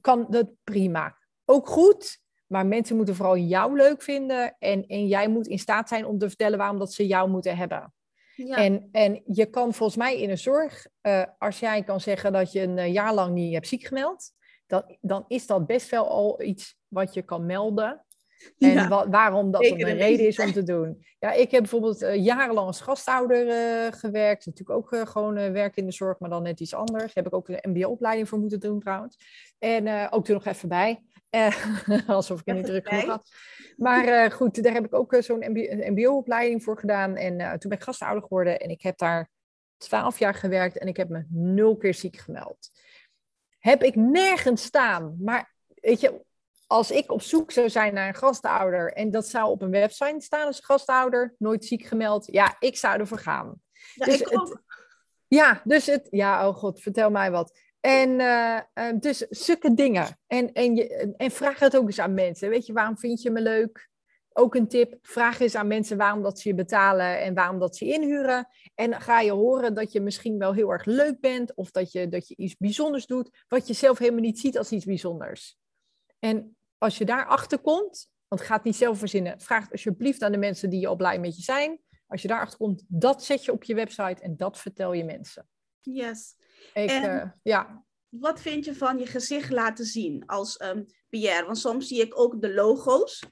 Kan 0.00 0.26
dat 0.28 0.50
prima. 0.64 1.16
Ook 1.44 1.68
goed, 1.68 2.20
maar 2.46 2.66
mensen 2.66 2.96
moeten 2.96 3.14
vooral 3.14 3.36
jou 3.36 3.76
leuk 3.76 4.02
vinden. 4.02 4.56
En, 4.58 4.86
en 4.86 5.06
jij 5.06 5.28
moet 5.28 5.46
in 5.46 5.58
staat 5.58 5.88
zijn 5.88 6.06
om 6.06 6.18
te 6.18 6.28
vertellen 6.28 6.58
waarom 6.58 6.78
dat 6.78 6.92
ze 6.92 7.06
jou 7.06 7.30
moeten 7.30 7.56
hebben. 7.56 7.92
Ja. 8.34 8.56
En, 8.56 8.88
en 8.92 9.22
je 9.26 9.46
kan 9.46 9.74
volgens 9.74 9.98
mij 9.98 10.20
in 10.20 10.30
een 10.30 10.38
zorg, 10.38 10.86
uh, 11.02 11.24
als 11.38 11.60
jij 11.60 11.82
kan 11.82 12.00
zeggen 12.00 12.32
dat 12.32 12.52
je 12.52 12.60
een 12.62 12.76
uh, 12.76 12.92
jaar 12.92 13.14
lang 13.14 13.34
niet 13.34 13.52
hebt 13.52 13.68
ziek 13.68 13.86
gemeld, 13.86 14.32
dan, 14.70 14.96
dan 15.00 15.24
is 15.28 15.46
dat 15.46 15.66
best 15.66 15.90
wel 15.90 16.08
al 16.08 16.42
iets 16.42 16.78
wat 16.88 17.14
je 17.14 17.22
kan 17.22 17.46
melden. 17.46 18.04
En 18.58 18.88
waarom 19.10 19.50
dat 19.50 19.64
een 19.64 19.96
reden 19.96 20.26
is 20.26 20.38
om 20.38 20.52
te 20.52 20.62
doen. 20.62 21.04
Ja, 21.18 21.32
ik 21.32 21.50
heb 21.50 21.60
bijvoorbeeld 21.60 22.02
uh, 22.02 22.24
jarenlang 22.24 22.66
als 22.66 22.80
gastouder 22.80 23.46
uh, 23.46 23.92
gewerkt. 23.92 24.46
Natuurlijk 24.46 24.78
ook 24.78 24.92
uh, 24.92 25.06
gewoon 25.06 25.34
werk 25.34 25.76
in 25.76 25.86
de 25.86 25.92
zorg, 25.92 26.18
maar 26.18 26.30
dan 26.30 26.42
net 26.42 26.60
iets 26.60 26.74
anders. 26.74 27.14
Daar 27.14 27.24
heb 27.24 27.26
ik 27.26 27.34
ook 27.34 27.48
een 27.48 27.70
mbo-opleiding 27.70 28.28
voor 28.28 28.38
moeten 28.38 28.60
doen 28.60 28.80
trouwens. 28.80 29.16
En 29.58 30.10
ook 30.10 30.24
toen 30.24 30.34
nog 30.34 30.46
even 30.46 30.68
bij. 30.68 31.04
alsof 32.06 32.40
ik 32.40 32.48
er 32.48 32.54
niet 32.54 32.64
druk 32.64 32.88
genoeg 32.88 33.06
had. 33.06 33.28
Maar 33.76 34.30
goed, 34.32 34.62
daar 34.62 34.72
heb 34.72 34.84
ik 34.84 34.94
ook 34.94 35.16
zo'n 35.18 35.44
mbo-opleiding 35.86 36.62
voor 36.62 36.78
gedaan. 36.78 37.16
En 37.16 37.58
toen 37.58 37.70
ben 37.70 37.78
ik 37.78 37.84
gastouder 37.84 38.22
geworden. 38.22 38.60
En 38.60 38.70
ik 38.70 38.82
heb 38.82 38.98
daar 38.98 39.30
twaalf 39.76 40.18
jaar 40.18 40.34
gewerkt. 40.34 40.78
En 40.78 40.88
ik 40.88 40.96
heb 40.96 41.08
me 41.08 41.24
nul 41.28 41.76
keer 41.76 41.94
ziek 41.94 42.16
gemeld. 42.16 42.70
Heb 43.60 43.82
ik 43.82 43.94
nergens 43.94 44.62
staan. 44.62 45.16
Maar 45.18 45.54
weet 45.74 46.00
je, 46.00 46.24
als 46.66 46.90
ik 46.90 47.12
op 47.12 47.22
zoek 47.22 47.50
zou 47.50 47.70
zijn 47.70 47.94
naar 47.94 48.08
een 48.08 48.14
gastouder 48.14 48.92
en 48.92 49.10
dat 49.10 49.28
zou 49.28 49.50
op 49.50 49.62
een 49.62 49.70
website 49.70 50.20
staan 50.20 50.46
als 50.46 50.60
gastouder, 50.60 51.34
nooit 51.38 51.64
ziek 51.64 51.84
gemeld, 51.84 52.26
ja, 52.26 52.56
ik 52.58 52.76
zou 52.76 52.98
ervoor 52.98 53.18
gaan. 53.18 53.62
Ja, 53.94 54.04
dus 54.04 54.18
het, 54.18 54.56
ja, 55.28 55.60
dus 55.64 55.86
het, 55.86 56.06
ja, 56.10 56.48
oh 56.48 56.54
god, 56.56 56.80
vertel 56.80 57.10
mij 57.10 57.30
wat. 57.30 57.58
En 57.80 58.10
uh, 58.10 58.58
dus 59.00 59.18
zulke 59.18 59.74
dingen. 59.74 60.18
En, 60.26 60.52
en, 60.52 60.74
je, 60.76 61.14
en 61.16 61.30
vraag 61.30 61.58
het 61.58 61.76
ook 61.76 61.86
eens 61.86 61.98
aan 61.98 62.14
mensen. 62.14 62.48
Weet 62.48 62.66
je, 62.66 62.72
waarom 62.72 62.98
vind 62.98 63.22
je 63.22 63.30
me 63.30 63.40
leuk? 63.40 63.88
Ook 64.32 64.54
een 64.54 64.68
tip, 64.68 64.98
vraag 65.02 65.40
eens 65.40 65.54
aan 65.54 65.66
mensen 65.66 65.96
waarom 65.96 66.22
dat 66.22 66.40
ze 66.40 66.48
je 66.48 66.54
betalen 66.54 67.20
en 67.20 67.34
waarom 67.34 67.58
dat 67.58 67.76
ze 67.76 67.84
je 67.84 67.92
inhuren. 67.92 68.48
En 68.80 69.00
ga 69.00 69.20
je 69.20 69.30
horen 69.30 69.74
dat 69.74 69.92
je 69.92 70.00
misschien 70.00 70.38
wel 70.38 70.52
heel 70.52 70.70
erg 70.70 70.84
leuk 70.84 71.20
bent 71.20 71.54
of 71.54 71.70
dat 71.70 71.92
je, 71.92 72.08
dat 72.08 72.28
je 72.28 72.36
iets 72.36 72.56
bijzonders 72.56 73.06
doet, 73.06 73.44
wat 73.48 73.66
je 73.66 73.72
zelf 73.72 73.98
helemaal 73.98 74.20
niet 74.20 74.38
ziet 74.38 74.58
als 74.58 74.70
iets 74.70 74.84
bijzonders. 74.84 75.58
En 76.18 76.56
als 76.78 76.98
je 76.98 77.04
daarachter 77.04 77.58
komt, 77.58 78.08
want 78.28 78.42
ga 78.42 78.54
het 78.54 78.64
niet 78.64 78.76
zelf 78.76 78.98
verzinnen, 78.98 79.40
vraag 79.40 79.72
alsjeblieft 79.72 80.22
aan 80.22 80.32
de 80.32 80.38
mensen 80.38 80.70
die 80.70 80.80
je 80.80 80.86
al 80.86 80.96
blij 80.96 81.18
met 81.18 81.36
je 81.36 81.42
zijn. 81.42 81.80
Als 82.06 82.22
je 82.22 82.28
daarachter 82.28 82.58
komt, 82.58 82.84
dat 82.88 83.24
zet 83.24 83.44
je 83.44 83.52
op 83.52 83.64
je 83.64 83.74
website 83.74 84.22
en 84.22 84.36
dat 84.36 84.58
vertel 84.58 84.92
je 84.92 85.04
mensen. 85.04 85.48
Yes. 85.80 86.34
Ik, 86.74 86.90
en 86.90 87.04
uh, 87.04 87.30
ja. 87.42 87.84
Wat 88.08 88.40
vind 88.40 88.64
je 88.64 88.74
van 88.74 88.98
je 88.98 89.06
gezicht 89.06 89.50
laten 89.50 89.84
zien 89.84 90.26
als 90.26 90.62
um, 90.62 90.86
PR? 91.08 91.44
Want 91.44 91.58
soms 91.58 91.88
zie 91.88 92.00
ik 92.00 92.20
ook 92.20 92.40
de 92.40 92.54
logo's. 92.54 93.22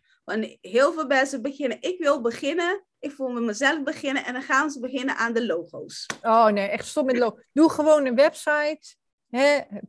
Heel 0.61 0.93
veel 0.93 1.07
mensen 1.07 1.43
beginnen, 1.43 1.77
ik 1.81 1.99
wil 1.99 2.21
beginnen, 2.21 2.85
ik 2.99 3.13
voel 3.13 3.29
me 3.29 3.41
mezelf 3.41 3.83
beginnen 3.83 4.25
en 4.25 4.33
dan 4.33 4.43
gaan 4.43 4.71
ze 4.71 4.81
beginnen 4.81 5.17
aan 5.17 5.33
de 5.33 5.47
logo's. 5.47 6.07
Oh 6.23 6.47
nee, 6.47 6.69
echt 6.69 6.87
stop 6.87 7.07
met 7.07 7.19
logo. 7.19 7.39
Doe 7.53 7.71
gewoon 7.71 8.07
een 8.07 8.15
website, 8.15 8.97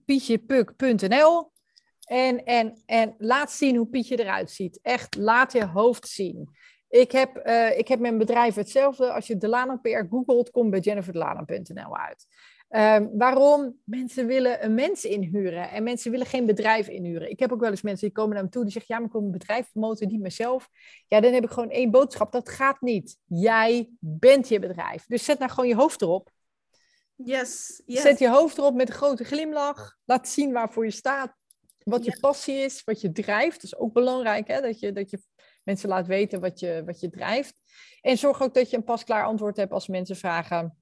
pietjepuk.nl 0.05 1.51
en, 2.09 2.43
en, 2.43 2.81
en 2.85 3.15
laat 3.17 3.51
zien 3.51 3.75
hoe 3.75 3.87
Pietje 3.87 4.19
eruit 4.19 4.51
ziet. 4.51 4.79
Echt, 4.81 5.15
laat 5.15 5.51
je 5.51 5.65
hoofd 5.65 6.07
zien. 6.07 6.49
Ik 6.89 7.11
heb, 7.11 7.47
uh, 7.47 7.77
ik 7.77 7.87
heb 7.87 7.99
mijn 7.99 8.17
bedrijf 8.17 8.55
hetzelfde. 8.55 9.11
Als 9.11 9.27
je 9.27 9.37
Delano 9.37 9.77
PR 9.77 10.05
googelt, 10.09 10.51
komt 10.51 10.69
bij 10.69 10.79
jenniferdelano.nl 10.79 11.97
uit. 11.97 12.25
Uh, 12.69 12.99
waarom? 13.13 13.79
Mensen 13.83 14.27
willen 14.27 14.63
een 14.63 14.73
mens 14.73 15.05
inhuren 15.05 15.69
en 15.69 15.83
mensen 15.83 16.11
willen 16.11 16.25
geen 16.25 16.45
bedrijf 16.45 16.87
inhuren. 16.87 17.29
Ik 17.29 17.39
heb 17.39 17.51
ook 17.51 17.59
wel 17.59 17.69
eens 17.69 17.81
mensen 17.81 18.07
die 18.07 18.15
komen 18.15 18.33
naar 18.33 18.43
me 18.43 18.49
toe 18.49 18.63
die 18.63 18.71
zeggen: 18.71 18.93
Ja, 18.93 18.99
maar 18.99 19.07
ik 19.07 19.13
wil 19.15 19.25
een 19.25 19.37
bedrijf 19.37 19.71
promoten, 19.71 20.07
niet 20.07 20.21
mezelf. 20.21 20.69
Ja, 21.07 21.19
dan 21.19 21.33
heb 21.33 21.43
ik 21.43 21.49
gewoon 21.49 21.69
één 21.69 21.91
boodschap: 21.91 22.31
dat 22.31 22.49
gaat 22.49 22.81
niet. 22.81 23.17
Jij 23.25 23.89
bent 23.99 24.47
je 24.47 24.59
bedrijf. 24.59 25.05
Dus 25.05 25.23
zet 25.23 25.39
nou 25.39 25.51
gewoon 25.51 25.69
je 25.69 25.75
hoofd 25.75 26.01
erop. 26.01 26.31
Yes, 27.15 27.81
yes. 27.85 28.01
Zet 28.01 28.19
je 28.19 28.29
hoofd 28.29 28.57
erop 28.57 28.75
met 28.75 28.89
een 28.89 28.95
grote 28.95 29.23
glimlach. 29.23 29.97
Laat 30.05 30.27
zien 30.27 30.51
waarvoor 30.51 30.85
je 30.85 30.91
staat 30.91 31.35
wat 31.83 32.05
je 32.05 32.17
passie 32.19 32.55
is, 32.55 32.83
wat 32.83 33.01
je 33.01 33.11
drijft. 33.11 33.55
Dat 33.55 33.63
is 33.63 33.77
ook 33.77 33.93
belangrijk, 33.93 34.47
hè? 34.47 34.61
Dat, 34.61 34.79
je, 34.79 34.91
dat 34.91 35.09
je 35.09 35.21
mensen 35.63 35.89
laat 35.89 36.07
weten 36.07 36.39
wat 36.39 36.59
je, 36.59 36.83
wat 36.85 36.99
je 36.99 37.09
drijft. 37.09 37.61
En 38.01 38.17
zorg 38.17 38.41
ook 38.41 38.53
dat 38.53 38.69
je 38.69 38.77
een 38.77 38.83
pasklaar 38.83 39.25
antwoord 39.25 39.57
hebt 39.57 39.71
als 39.71 39.87
mensen 39.87 40.15
vragen... 40.15 40.77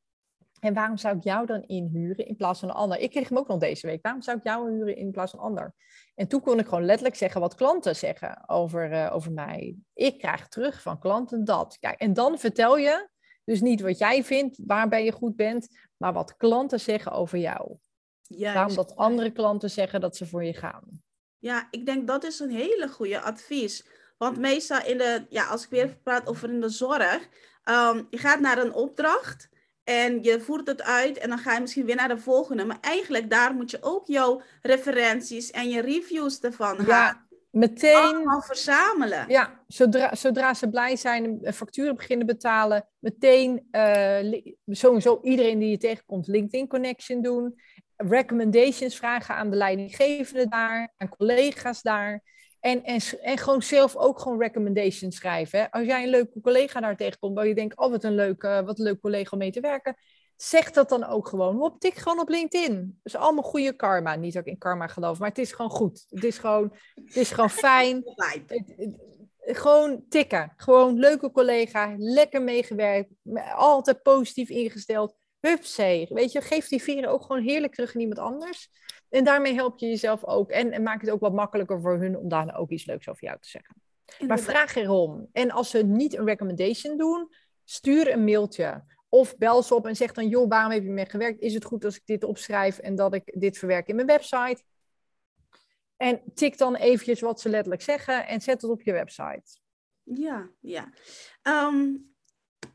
En 0.60 0.74
waarom 0.74 0.98
zou 0.98 1.18
ik 1.18 1.24
jou 1.24 1.46
dan 1.46 1.64
inhuren 1.64 2.28
in 2.28 2.36
plaats 2.36 2.60
van 2.60 2.70
een 2.70 2.76
ander? 2.76 3.00
Ik 3.00 3.10
kreeg 3.10 3.30
hem 3.30 3.38
ook 3.38 3.48
nog 3.48 3.60
deze 3.60 3.88
week. 3.88 4.02
Waarom 4.02 4.22
zou 4.22 4.38
ik 4.38 4.44
jou 4.44 4.70
inhuren 4.70 4.96
in 4.96 5.12
plaats 5.12 5.32
van 5.32 5.40
een 5.40 5.46
ander? 5.46 5.74
En 6.16 6.28
toen 6.28 6.42
kon 6.42 6.60
ik 6.60 6.68
gewoon 6.68 6.86
letterlijk 6.86 7.16
zeggen 7.16 7.42
wat 7.42 7.56
klanten 7.56 7.96
zeggen 7.96 8.50
over, 8.50 8.92
uh, 8.92 9.10
over 9.14 9.32
mij. 9.32 9.76
Ik 9.94 10.20
krijg 10.20 10.48
terug 10.48 10.82
van 10.82 11.00
klanten 11.00 11.46
dat. 11.46 11.78
Kijk, 11.80 12.00
en 12.00 12.14
dan 12.14 12.40
vertel 12.40 12.78
je 12.78 13.10
dus 13.44 13.62
niet 13.62 13.82
wat 13.82 13.98
jij 13.98 14.24
vindt, 14.24 14.60
waarbij 14.66 15.04
je 15.04 15.12
goed 15.12 15.36
bent, 15.36 15.68
maar 15.98 16.14
wat 16.14 16.38
klanten 16.38 16.80
zeggen 16.80 17.12
over 17.12 17.38
jou. 17.38 17.78
Juist. 18.22 18.56
Waarom 18.56 18.76
dat 18.76 18.96
andere 18.96 19.32
klanten 19.32 19.70
zeggen 19.70 20.02
dat 20.02 20.16
ze 20.16 20.26
voor 20.26 20.44
je 20.44 20.54
gaan. 20.54 21.04
Ja, 21.38 21.68
ik 21.72 21.86
denk 21.86 22.08
dat 22.08 22.24
is 22.24 22.40
een 22.40 22.52
hele 22.52 22.88
goede 22.88 23.22
advies. 23.22 23.88
Want 24.18 24.38
meestal 24.38 24.86
in 24.86 24.98
de, 24.98 25.26
ja, 25.30 25.48
als 25.48 25.64
ik 25.64 25.70
weer 25.70 25.98
praat 26.04 26.28
over 26.28 26.50
in 26.50 26.62
de 26.62 26.70
zorg, 26.70 27.30
um, 27.64 28.08
je 28.10 28.18
gaat 28.18 28.40
naar 28.40 28.58
een 28.58 28.74
opdracht 28.74 29.50
en 29.88 30.24
je 30.24 30.40
voert 30.40 30.68
het 30.68 30.84
uit 30.84 31.18
en 31.18 31.30
dan 31.30 31.38
ga 31.38 31.54
je 31.54 31.62
misschien 31.62 31.86
weer 31.86 31.96
naar 31.96 32.08
de 32.08 32.18
volgende. 32.18 32.66
Maar 32.66 32.78
eigenlijk 32.82 33.30
daar 33.30 33.54
moet 33.54 33.72
je 33.72 33.78
ook 33.82 34.08
jouw 34.08 34.42
referenties 34.62 35.52
en 35.52 35.70
je 35.70 35.82
reviews 35.82 36.40
ervan 36.40 36.78
ja. 36.86 37.26
Meteen. 37.52 37.96
Allemaal 37.96 38.42
verzamelen. 38.42 39.26
Ja, 39.28 39.64
zodra, 39.68 40.16
zodra 40.16 40.54
ze 40.54 40.70
blij 40.70 40.96
zijn 40.96 41.40
en 41.42 41.54
facturen 41.54 41.96
beginnen 41.96 42.26
betalen, 42.26 42.88
meteen 43.00 43.68
uh, 43.72 44.42
sowieso 44.66 45.20
iedereen 45.22 45.60
die 45.60 45.70
je 45.70 45.78
tegenkomt 45.78 46.28
LinkedIn 46.28 46.68
connection 46.68 47.22
doen 47.22 47.56
recommendations 47.98 48.98
vragen 48.98 49.36
aan 49.36 49.50
de 49.50 49.56
leidinggevende 49.56 50.48
daar, 50.48 50.94
aan 50.98 51.10
collega's 51.10 51.82
daar. 51.82 52.24
En, 52.68 52.84
en, 52.84 53.02
en 53.22 53.38
gewoon 53.38 53.62
zelf 53.62 53.96
ook 53.96 54.20
gewoon 54.20 54.40
recommendations 54.40 55.16
schrijven. 55.16 55.60
Hè. 55.60 55.72
Als 55.72 55.86
jij 55.86 56.04
een 56.04 56.10
leuke 56.10 56.42
collega 56.42 56.80
daar 56.80 56.98
tegenkomt, 56.98 57.36
waar 57.36 57.48
je 57.48 57.56
denkt, 57.56 57.78
oh 57.78 57.90
wat 57.90 58.04
een 58.04 58.16
leuke, 58.16 58.62
wat 58.66 58.80
een 58.80 58.86
leuk 58.86 59.02
collega 59.02 59.30
om 59.32 59.38
mee 59.38 59.52
te 59.52 59.60
werken. 59.60 59.96
Zeg 60.36 60.72
dat 60.72 60.90
dan 60.90 61.04
ook 61.04 61.28
gewoon. 61.28 61.62
Op, 61.62 61.80
tik 61.80 61.94
gewoon 61.94 62.20
op 62.20 62.30
LinkedIn. 62.30 62.76
Dat 62.76 63.14
is 63.14 63.16
allemaal 63.16 63.44
goede 63.44 63.76
karma. 63.76 64.16
Niet 64.16 64.34
dat 64.34 64.46
ik 64.46 64.52
in 64.52 64.58
karma 64.58 64.88
geloof, 64.88 65.20
maar 65.20 65.30
het 65.30 65.38
is 65.38 65.52
gewoon 65.52 65.72
goed. 65.72 66.06
Het 66.10 66.24
is 66.24 66.38
gewoon, 66.38 66.74
het 67.06 67.16
is 67.16 67.32
gewoon 67.32 67.50
fijn. 67.70 68.04
gewoon 69.38 70.04
tikken. 70.10 70.54
Gewoon 70.56 71.00
leuke 71.00 71.32
collega, 71.32 71.94
lekker 71.98 72.42
meegewerkt, 72.42 73.12
altijd 73.56 74.02
positief 74.02 74.50
ingesteld. 74.50 75.16
Hupsee, 75.40 76.08
weet 76.10 76.32
je, 76.32 76.42
geef 76.42 76.68
die 76.68 76.84
vieren 76.84 77.10
ook 77.10 77.22
gewoon 77.22 77.44
heerlijk 77.44 77.74
terug 77.74 77.96
aan 77.96 78.02
iemand 78.02 78.20
anders. 78.20 78.70
En 79.10 79.24
daarmee 79.24 79.54
help 79.54 79.80
je 79.80 79.88
jezelf 79.88 80.26
ook 80.26 80.50
en, 80.50 80.72
en 80.72 80.84
maak 80.84 81.02
het 81.02 81.10
ook 81.10 81.20
wat 81.20 81.34
makkelijker 81.34 81.82
voor 81.82 82.00
hun 82.00 82.18
om 82.18 82.30
daar 82.30 82.58
ook 82.58 82.70
iets 82.70 82.86
leuks 82.86 83.10
over 83.10 83.24
jou 83.24 83.40
te 83.40 83.50
zeggen. 83.50 83.76
Maar 84.28 84.40
vraag 84.40 84.76
erom. 84.76 85.30
En 85.32 85.52
als 85.52 85.70
ze 85.70 85.84
niet 85.84 86.18
een 86.18 86.26
recommendation 86.26 86.98
doen, 86.98 87.30
stuur 87.64 88.12
een 88.12 88.24
mailtje. 88.24 88.84
Of 89.10 89.38
bel 89.38 89.64
ze 89.64 89.76
op 89.76 89.88
en 89.88 89.96
zeg 89.96 90.14
dan, 90.14 90.28
joh, 90.28 90.50
waarom 90.50 90.72
heb 90.72 90.84
je 90.84 90.90
mee 90.90 91.10
gewerkt? 91.10 91.42
Is 91.42 91.54
het 91.54 91.66
goed 91.66 91.86
als 91.86 91.96
ik 91.96 92.06
dit 92.06 92.24
opschrijf 92.24 92.78
en 92.78 92.96
dat 92.96 93.14
ik 93.14 93.34
dit 93.40 93.58
verwerk 93.58 93.88
in 93.88 93.96
mijn 93.96 94.08
website? 94.08 94.64
En 95.98 96.22
tik 96.34 96.58
dan 96.58 96.76
eventjes 96.76 97.20
wat 97.20 97.42
ze 97.42 97.50
letterlijk 97.50 97.82
zeggen 97.82 98.28
en 98.28 98.42
zet 98.42 98.62
het 98.62 98.72
op 98.72 98.82
je 98.82 98.92
website. 98.92 99.60
Ja, 100.04 100.50
ja. 100.60 100.90
Ehm, 101.42 101.96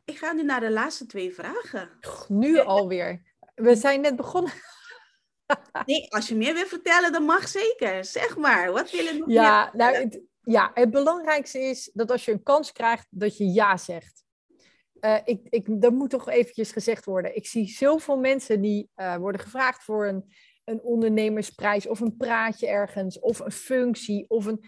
ik 0.05 0.19
ga 0.19 0.33
nu 0.33 0.43
naar 0.43 0.61
de 0.61 0.71
laatste 0.71 1.07
twee 1.07 1.35
vragen. 1.35 1.91
Nu 2.29 2.59
alweer. 2.59 3.23
We 3.55 3.77
zijn 3.77 4.01
net 4.01 4.17
begonnen. 4.17 4.53
Nee, 5.87 6.13
als 6.13 6.29
je 6.29 6.35
meer 6.35 6.55
wil 6.55 6.67
vertellen, 6.67 7.13
dan 7.13 7.23
mag 7.25 7.49
zeker. 7.49 8.05
Zeg 8.05 8.37
maar, 8.37 8.73
wat 8.73 8.91
wil 8.91 9.05
je 9.05 9.19
nog 9.19 9.31
ja, 9.31 9.71
nou, 9.75 9.97
het, 9.97 10.21
ja, 10.43 10.71
het 10.75 10.91
belangrijkste 10.91 11.59
is 11.59 11.91
dat 11.93 12.11
als 12.11 12.25
je 12.25 12.33
een 12.33 12.43
kans 12.43 12.73
krijgt, 12.73 13.07
dat 13.11 13.37
je 13.37 13.53
ja 13.53 13.77
zegt. 13.77 14.25
Uh, 15.01 15.19
ik, 15.25 15.47
ik, 15.49 15.81
dat 15.81 15.93
moet 15.93 16.11
toch 16.11 16.29
eventjes 16.29 16.73
gezegd 16.73 17.05
worden. 17.05 17.37
Ik 17.37 17.47
zie 17.47 17.69
zoveel 17.69 18.17
mensen 18.17 18.61
die 18.61 18.91
uh, 18.97 19.17
worden 19.17 19.41
gevraagd 19.41 19.83
voor 19.83 20.07
een, 20.07 20.25
een 20.65 20.83
ondernemersprijs 20.83 21.87
of 21.87 22.01
een 22.01 22.17
praatje 22.17 22.67
ergens 22.67 23.19
of 23.19 23.39
een 23.39 23.53
functie 23.53 24.25
of 24.29 24.47
een... 24.47 24.65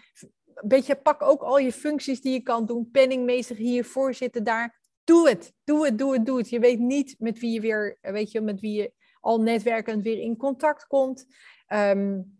Beetje 0.65 0.95
pak 0.95 1.21
ook 1.21 1.41
al 1.41 1.57
je 1.57 1.71
functies 1.71 2.21
die 2.21 2.33
je 2.33 2.41
kan 2.41 2.65
doen. 2.65 2.89
Penningmeester 2.91 3.55
hier, 3.55 3.85
voorzitter 3.85 4.43
daar. 4.43 4.81
Doe 5.03 5.29
het, 5.29 5.53
doe 5.63 5.85
het, 5.85 5.97
doe 5.97 6.13
het, 6.13 6.25
doe 6.25 6.37
het. 6.37 6.49
Je 6.49 6.59
weet 6.59 6.79
niet 6.79 7.15
met 7.19 7.39
wie 7.39 7.51
je 7.51 7.59
weer, 7.59 7.97
weet 8.01 8.31
je, 8.31 8.41
met 8.41 8.59
wie 8.59 8.81
je 8.81 8.93
al 9.25 9.41
netwerkend 9.41 10.03
weer 10.03 10.19
in 10.19 10.37
contact 10.37 10.87
komt. 10.87 11.25
Um, 11.67 12.33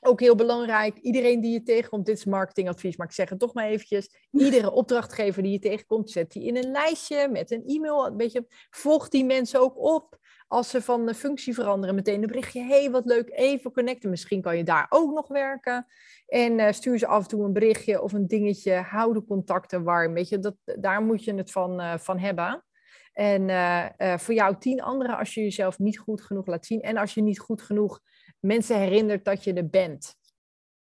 ook 0.00 0.20
heel 0.20 0.34
belangrijk, 0.34 0.96
iedereen 0.96 1.40
die 1.40 1.52
je 1.52 1.62
tegenkomt, 1.62 2.06
dit 2.06 2.16
is 2.16 2.24
marketingadvies, 2.24 2.96
maar 2.96 3.06
ik 3.06 3.12
zeg 3.12 3.28
het 3.28 3.38
toch 3.38 3.54
maar 3.54 3.66
eventjes. 3.66 4.26
Iedere 4.30 4.70
opdrachtgever 4.80 5.42
die 5.42 5.52
je 5.52 5.58
tegenkomt, 5.58 6.10
zet 6.10 6.32
die 6.32 6.44
in 6.44 6.56
een 6.56 6.70
lijstje 6.70 7.28
met 7.28 7.50
een 7.50 7.66
e-mail. 7.66 8.06
Een 8.06 8.16
beetje, 8.16 8.46
volg 8.70 9.08
die 9.08 9.24
mensen 9.24 9.60
ook 9.60 9.78
op. 9.78 10.18
Als 10.48 10.70
ze 10.70 10.82
van 10.82 11.06
de 11.06 11.14
functie 11.14 11.54
veranderen, 11.54 11.94
meteen 11.94 12.20
een 12.20 12.26
berichtje. 12.26 12.62
hey, 12.62 12.90
wat 12.90 13.04
leuk, 13.04 13.30
even 13.30 13.72
connecten. 13.72 14.10
Misschien 14.10 14.42
kan 14.42 14.56
je 14.56 14.64
daar 14.64 14.86
ook 14.88 15.14
nog 15.14 15.28
werken. 15.28 15.86
En 16.26 16.58
uh, 16.58 16.70
stuur 16.70 16.98
ze 16.98 17.06
af 17.06 17.22
en 17.22 17.28
toe 17.28 17.44
een 17.44 17.52
berichtje 17.52 18.02
of 18.02 18.12
een 18.12 18.26
dingetje. 18.26 18.72
Hou 18.72 19.12
de 19.12 19.24
contacten 19.24 19.82
warm. 19.82 20.12
Weet 20.12 20.28
je, 20.28 20.38
dat, 20.38 20.54
daar 20.64 21.02
moet 21.02 21.24
je 21.24 21.34
het 21.34 21.50
van, 21.50 21.80
uh, 21.80 21.98
van 21.98 22.18
hebben. 22.18 22.64
En 23.12 23.48
uh, 23.48 24.18
voor 24.18 24.34
jou 24.34 24.56
tien 24.58 24.82
anderen 24.82 25.18
als 25.18 25.34
je 25.34 25.40
jezelf 25.40 25.78
niet 25.78 25.98
goed 25.98 26.20
genoeg 26.20 26.46
laat 26.46 26.66
zien. 26.66 26.80
En 26.80 26.96
als 26.96 27.14
je 27.14 27.22
niet 27.22 27.38
goed 27.38 27.62
genoeg 27.62 28.00
mensen 28.40 28.78
herinnert 28.78 29.24
dat 29.24 29.44
je 29.44 29.52
er 29.52 29.68
bent. 29.68 30.14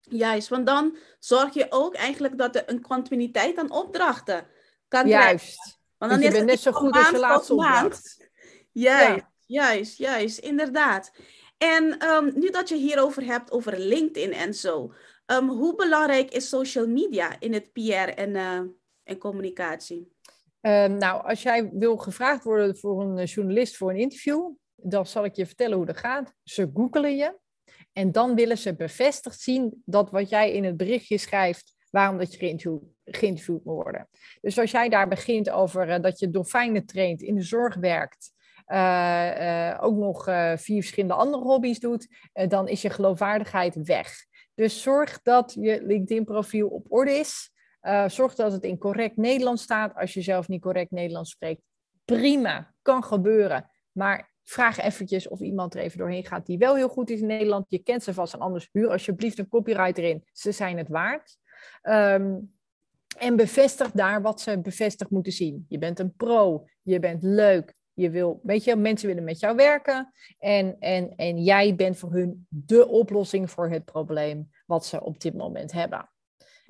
Juist, 0.01 0.49
want 0.49 0.67
dan 0.67 0.97
zorg 1.19 1.55
je 1.55 1.67
ook 1.69 1.95
eigenlijk 1.95 2.39
dat 2.39 2.57
er 2.57 2.63
een 2.67 2.81
continuïteit 2.81 3.59
aan 3.59 3.71
opdrachten 3.71 4.47
kan 4.89 5.09
Juist. 5.09 5.45
krijgen. 5.45 5.79
Want 5.99 6.13
dan 6.13 6.23
is 6.23 6.37
het 6.37 6.47
net 6.47 6.61
zo 6.61 6.73
goed 6.73 6.93
als 6.93 7.11
je 7.11 7.19
laatste 7.19 7.55
opdracht. 7.55 8.29
Juist, 8.73 9.25
juist, 9.47 9.99
juist, 9.99 10.39
inderdaad. 10.39 11.13
En 11.59 11.99
ehm, 11.99 12.31
nu 12.35 12.51
dat 12.51 12.69
je 12.69 12.77
hierover 12.77 13.25
hebt, 13.25 13.51
over 13.51 13.79
LinkedIn 13.79 14.33
en 14.33 14.55
zo. 14.55 14.93
Ehm, 15.27 15.47
hoe 15.47 15.75
belangrijk 15.75 16.31
is 16.31 16.49
social 16.49 16.87
media 16.87 17.41
in 17.41 17.53
het 17.53 17.73
PR 17.73 18.09
en, 18.15 18.31
uh, 18.31 18.61
en 19.03 19.19
communicatie? 19.19 20.13
Ehm, 20.61 20.97
nou, 20.97 21.25
als 21.25 21.43
jij 21.43 21.71
wil 21.73 21.97
gevraagd 21.97 22.45
worden 22.45 22.77
voor 22.77 23.03
een 23.03 23.25
journalist 23.25 23.77
voor 23.77 23.91
een 23.91 23.97
interview, 23.97 24.51
dan 24.75 25.07
zal 25.07 25.25
ik 25.25 25.37
je 25.37 25.47
vertellen 25.47 25.77
hoe 25.77 25.87
dat 25.87 25.97
gaat. 25.97 26.33
Ze 26.43 26.71
googelen 26.75 27.17
je 27.17 27.39
en 27.93 28.13
dan 28.13 28.35
willen 28.35 28.59
ze 28.59 28.77
bevestigd 28.77 29.41
zien 29.41 29.83
dat 29.85 30.11
wat 30.11 30.29
jij 30.29 30.53
in 30.53 30.65
het 30.65 30.77
berichtje 30.77 31.19
schrijft, 31.19 31.75
waarom 31.91 32.19
dat 32.19 32.33
je 32.33 32.39
geïnterviewd, 32.39 32.83
geïnterviewd 33.05 33.65
moet 33.65 33.83
worden. 33.83 34.09
Dus 34.41 34.59
als 34.59 34.71
jij 34.71 34.89
daar 34.89 35.09
begint 35.09 35.51
over 35.51 35.89
uh, 35.89 36.01
dat 36.01 36.19
je 36.19 36.31
dolfijnen 36.31 36.87
traint, 36.87 37.23
in 37.23 37.35
de 37.35 37.43
zorg 37.43 37.75
werkt, 37.75 38.33
uh, 38.67 39.79
ook 39.81 39.97
nog 39.97 40.25
vier 40.55 40.81
verschillende 40.81 41.15
andere 41.15 41.43
hobby's 41.43 41.79
doet, 41.79 42.09
dan 42.49 42.69
is 42.69 42.83
je 42.83 42.91
geloofwaardigheid 42.91 43.77
weg. 43.83 44.13
Dus 44.55 44.83
zorg 44.83 45.23
dat 45.23 45.57
je 45.61 45.83
LinkedIn-profiel 45.83 46.69
op 46.69 46.87
orde 46.89 47.13
is. 47.13 47.50
Zorg 48.07 48.35
dat 48.35 48.53
het 48.53 48.65
in 48.65 48.79
correct 48.79 49.17
Nederlands 49.17 49.63
staat. 49.63 49.95
Als 49.95 50.15
je 50.15 50.23
zelf 50.23 50.49
niet 50.49 50.61
correct 50.61 50.91
Nederlands 50.91 51.31
spreekt, 51.31 51.63
prima, 52.05 52.75
kan 52.83 53.05
gebeuren. 53.05 53.71
Maar 53.93 54.31
vraag 54.43 54.81
eventjes 54.81 55.29
of 55.29 55.41
iemand 55.41 55.75
er 55.75 55.81
even 55.81 55.99
doorheen 55.99 56.27
gaat 56.27 56.47
die 56.47 56.59
wel 56.59 56.75
heel 56.77 56.89
goed 56.89 57.11
is 57.11 57.21
in 57.21 57.27
Nederland. 57.27 57.67
Je 57.69 57.79
kent 57.79 58.03
ze 58.03 58.15
vast 58.15 58.35
en 58.35 58.41
anders 58.41 58.69
huur 58.73 58.91
alsjeblieft 58.91 59.39
een 59.39 59.49
copywriter 59.49 60.05
in. 60.05 60.25
Ze 60.33 60.53
zijn 60.53 60.79
het 60.79 60.89
waard. 60.89 61.37
Um, 61.83 62.53
en 63.19 63.37
bevestig 63.37 63.91
daar 63.91 64.23
wat 64.23 64.41
ze 64.41 64.61
bevestigd 64.61 65.11
moeten 65.11 65.33
zien. 65.33 65.67
Je 65.69 65.79
bent 65.79 65.99
een 65.99 66.15
pro, 66.15 66.67
je 66.83 66.99
bent 66.99 67.23
leuk, 67.23 67.75
je 67.93 68.11
wil, 68.11 68.41
weet 68.43 68.65
je, 68.65 68.77
mensen 68.77 69.09
willen 69.09 69.25
met 69.25 69.41
jou 69.41 69.57
werken. 69.57 70.13
En, 70.39 70.77
en, 70.79 71.17
en 71.17 71.43
jij 71.43 71.75
bent 71.75 71.99
voor 71.99 72.13
hun 72.13 72.47
de 72.49 72.89
oplossing 72.89 73.51
voor 73.51 73.71
het 73.71 73.85
probleem 73.85 74.51
wat 74.67 74.87
ze 74.87 75.05
op 75.05 75.21
dit 75.21 75.35
moment 75.35 75.73
hebben. 75.73 76.11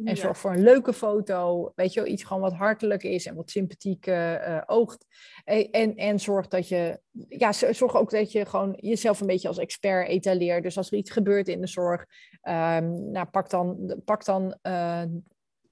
En 0.04 0.16
zorg 0.16 0.38
voor 0.38 0.52
een 0.52 0.62
leuke 0.62 0.92
foto, 0.92 1.72
weet 1.74 1.92
je 1.92 2.00
wel, 2.00 2.12
iets 2.12 2.24
gewoon 2.24 2.42
wat 2.42 2.52
hartelijk 2.52 3.02
is 3.02 3.26
en 3.26 3.34
wat 3.34 3.50
sympathiek 3.50 4.06
uh, 4.06 4.62
oogt. 4.66 5.06
En, 5.44 5.70
en, 5.70 5.96
en, 5.96 6.20
zorg 6.20 6.48
dat 6.48 6.68
je, 6.68 7.00
ja, 7.28 7.52
zorg 7.52 7.96
ook 7.96 8.10
dat 8.10 8.32
je 8.32 8.46
gewoon 8.46 8.76
jezelf 8.80 9.20
een 9.20 9.26
beetje 9.26 9.48
als 9.48 9.58
expert 9.58 10.08
etaleert. 10.08 10.62
Dus 10.62 10.76
als 10.76 10.90
er 10.90 10.98
iets 10.98 11.10
gebeurt 11.10 11.48
in 11.48 11.60
de 11.60 11.66
zorg, 11.66 12.00
um, 12.42 13.10
nou, 13.10 13.26
pak 13.30 13.50
dan, 13.50 13.94
pak 14.04 14.24
dan 14.24 14.58
uh, 14.62 15.02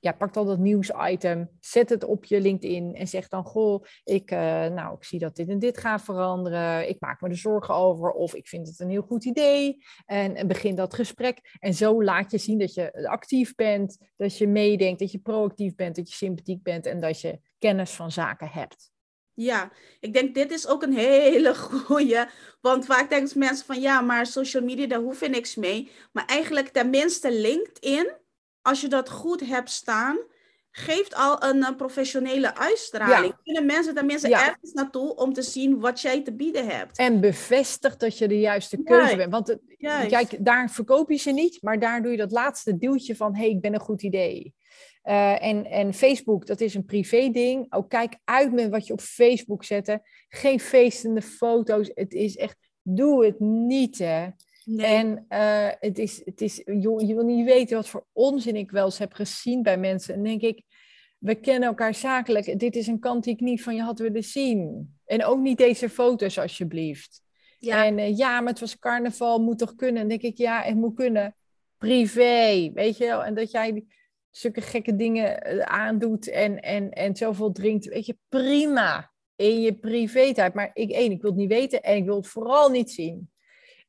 ja, 0.00 0.12
pak 0.12 0.34
dan 0.34 0.46
dat 0.46 0.58
nieuwsitem, 0.58 1.50
zet 1.60 1.88
het 1.88 2.04
op 2.04 2.24
je 2.24 2.40
LinkedIn 2.40 2.94
en 2.94 3.08
zeg 3.08 3.28
dan, 3.28 3.44
goh, 3.44 3.84
ik, 4.04 4.30
uh, 4.30 4.38
nou, 4.66 4.94
ik 4.94 5.04
zie 5.04 5.18
dat 5.18 5.36
dit 5.36 5.48
en 5.48 5.58
dit 5.58 5.78
gaat 5.78 6.02
veranderen, 6.02 6.88
ik 6.88 7.00
maak 7.00 7.20
me 7.20 7.28
er 7.28 7.36
zorgen 7.36 7.74
over 7.74 8.10
of 8.10 8.34
ik 8.34 8.48
vind 8.48 8.68
het 8.68 8.80
een 8.80 8.90
heel 8.90 9.02
goed 9.02 9.24
idee 9.24 9.84
en, 10.06 10.46
begin 10.46 10.74
dat 10.74 10.94
gesprek. 10.94 11.56
En 11.58 11.74
zo 11.74 12.02
laat 12.02 12.30
je 12.30 12.38
zien 12.38 12.58
dat 12.58 12.74
je 12.74 13.08
actief 13.08 13.54
bent, 13.54 13.98
dat 14.16 14.38
je 14.38 14.46
meedenkt, 14.46 15.00
dat 15.00 15.12
je 15.12 15.18
proactief 15.18 15.74
bent, 15.74 15.96
dat 15.96 16.08
je 16.08 16.14
sympathiek 16.14 16.62
bent 16.62 16.86
en 16.86 17.00
dat 17.00 17.20
je 17.20 17.40
kennis 17.58 17.90
van 17.90 18.12
zaken 18.12 18.48
hebt. 18.48 18.90
Ja, 19.34 19.72
ik 20.00 20.12
denk 20.12 20.34
dit 20.34 20.50
is 20.50 20.66
ook 20.66 20.82
een 20.82 20.92
hele 20.92 21.54
goede. 21.86 22.28
Want 22.60 22.86
vaak 22.86 23.10
denken 23.10 23.38
mensen 23.38 23.66
van 23.66 23.80
ja, 23.80 24.00
maar 24.00 24.26
social 24.26 24.62
media, 24.62 24.86
daar 24.86 25.00
hoef 25.00 25.20
je 25.20 25.28
niks 25.28 25.54
mee. 25.54 25.90
Maar 26.12 26.24
eigenlijk 26.26 26.68
tenminste 26.68 27.32
LinkedIn 27.32 28.12
als 28.62 28.80
je 28.80 28.88
dat 28.88 29.10
goed 29.10 29.40
hebt 29.40 29.70
staan, 29.70 30.18
geeft 30.70 31.14
al 31.14 31.44
een, 31.44 31.62
eh, 31.62 31.76
professionele 31.76 32.56
uitstraling. 32.56 33.32
Ja. 33.32 33.40
Kunnen 33.42 33.66
mensen 33.66 33.94
tenminste 33.94 34.28
ja. 34.28 34.48
ergens 34.48 34.72
naartoe 34.72 35.14
om 35.14 35.32
te 35.32 35.42
zien 35.42 35.80
wat 35.80 36.00
jij 36.00 36.22
te 36.22 36.34
bieden 36.34 36.66
hebt. 36.66 36.98
En 36.98 37.20
bevestigt 37.20 38.00
dat 38.00 38.18
je 38.18 38.28
de 38.28 38.40
juiste 38.40 38.82
keuze 38.82 39.16
bent. 39.16 39.32
Want 39.32 39.58
kijk, 40.08 40.44
daar 40.44 40.70
verkoop 40.70 41.10
je 41.10 41.16
ze 41.16 41.30
niet, 41.30 41.62
maar 41.62 41.78
daar 41.78 42.02
doe 42.02 42.10
je 42.10 42.16
dat 42.16 42.32
laatste 42.32 42.78
duwtje 42.78 43.16
van: 43.16 43.34
hé, 43.34 43.40
hey, 43.40 43.50
ik 43.50 43.60
ben 43.60 43.74
een 43.74 43.80
goed 43.80 44.02
idee. 44.02 44.54
Uh, 45.04 45.42
en, 45.42 45.64
en 45.64 45.94
Facebook, 45.94 46.46
dat 46.46 46.60
is 46.60 46.74
een 46.74 46.84
privé 46.84 47.28
ding. 47.30 47.66
Ook 47.72 47.88
kijk 47.88 48.18
uit 48.24 48.52
met 48.52 48.70
wat 48.70 48.86
je 48.86 48.92
op 48.92 49.00
Facebook 49.00 49.64
zet. 49.64 49.98
Geen 50.28 50.60
feestende 50.60 51.22
foto's. 51.22 51.90
Het 51.94 52.12
is 52.12 52.36
echt, 52.36 52.56
doe 52.82 53.24
het 53.24 53.40
niet 53.40 53.98
hè. 53.98 54.28
En 54.76 55.26
uh, 55.28 55.68
het 55.80 55.98
is, 55.98 56.22
het 56.24 56.40
is, 56.40 56.62
joh, 56.64 57.00
je 57.00 57.14
wil 57.14 57.24
niet 57.24 57.44
weten 57.44 57.76
wat 57.76 57.88
voor 57.88 58.06
onzin 58.12 58.56
ik 58.56 58.70
wel 58.70 58.84
eens 58.84 58.98
heb 58.98 59.12
gezien 59.12 59.62
bij 59.62 59.78
mensen. 59.78 60.14
En 60.14 60.22
denk 60.22 60.40
ik, 60.40 60.62
we 61.18 61.34
kennen 61.34 61.68
elkaar 61.68 61.94
zakelijk. 61.94 62.58
Dit 62.58 62.76
is 62.76 62.86
een 62.86 62.98
kant 62.98 63.24
die 63.24 63.34
ik 63.34 63.40
niet 63.40 63.62
van 63.62 63.74
je 63.74 63.82
had 63.82 63.98
willen 63.98 64.24
zien. 64.24 64.92
En 65.04 65.24
ook 65.24 65.38
niet 65.38 65.58
deze 65.58 65.88
foto's, 65.88 66.38
alsjeblieft. 66.38 67.22
Ja. 67.58 67.84
En 67.84 67.98
uh, 67.98 68.16
ja, 68.16 68.40
maar 68.40 68.50
het 68.50 68.60
was 68.60 68.78
carnaval, 68.78 69.42
moet 69.42 69.58
toch 69.58 69.74
kunnen? 69.74 70.02
En 70.02 70.08
denk 70.08 70.22
ik, 70.22 70.36
ja, 70.36 70.62
het 70.62 70.74
moet 70.74 70.94
kunnen. 70.94 71.36
Privé, 71.78 72.70
weet 72.74 72.96
je 72.96 73.04
wel. 73.04 73.24
En 73.24 73.34
dat 73.34 73.50
jij 73.50 73.84
zulke 74.30 74.60
gekke 74.60 74.96
dingen 74.96 75.54
uh, 75.54 75.62
aandoet 75.62 76.28
en, 76.28 76.60
en, 76.60 76.90
en 76.90 77.16
zoveel 77.16 77.52
drinkt, 77.52 77.86
weet 77.86 78.06
je, 78.06 78.16
prima. 78.28 79.12
In 79.36 79.60
je 79.60 79.74
privé 79.74 80.34
tijd. 80.34 80.54
Maar 80.54 80.70
ik, 80.74 80.90
één, 80.90 81.10
ik 81.10 81.20
wil 81.20 81.30
het 81.30 81.40
niet 81.40 81.48
weten 81.48 81.82
en 81.82 81.96
ik 81.96 82.04
wil 82.04 82.16
het 82.16 82.26
vooral 82.26 82.70
niet 82.70 82.90
zien. 82.90 83.30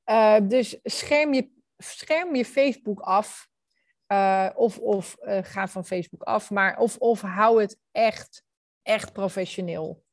Uh, 0.10 0.38
dus 0.44 0.78
scherm 0.84 1.34
je, 1.34 1.50
scherm 1.78 2.36
je 2.36 2.46
Facebook 2.46 3.00
af. 3.00 3.48
Uh, 4.12 4.50
of 4.56 4.78
of 4.78 5.18
uh, 5.22 5.38
ga 5.42 5.68
van 5.68 5.86
Facebook 5.86 6.22
af. 6.22 6.50
Maar 6.50 6.78
of, 6.78 6.98
of 6.98 7.22
hou 7.22 7.62
het 7.62 7.78
echt, 7.92 8.44
echt 8.82 9.14
professioneel. 9.14 10.04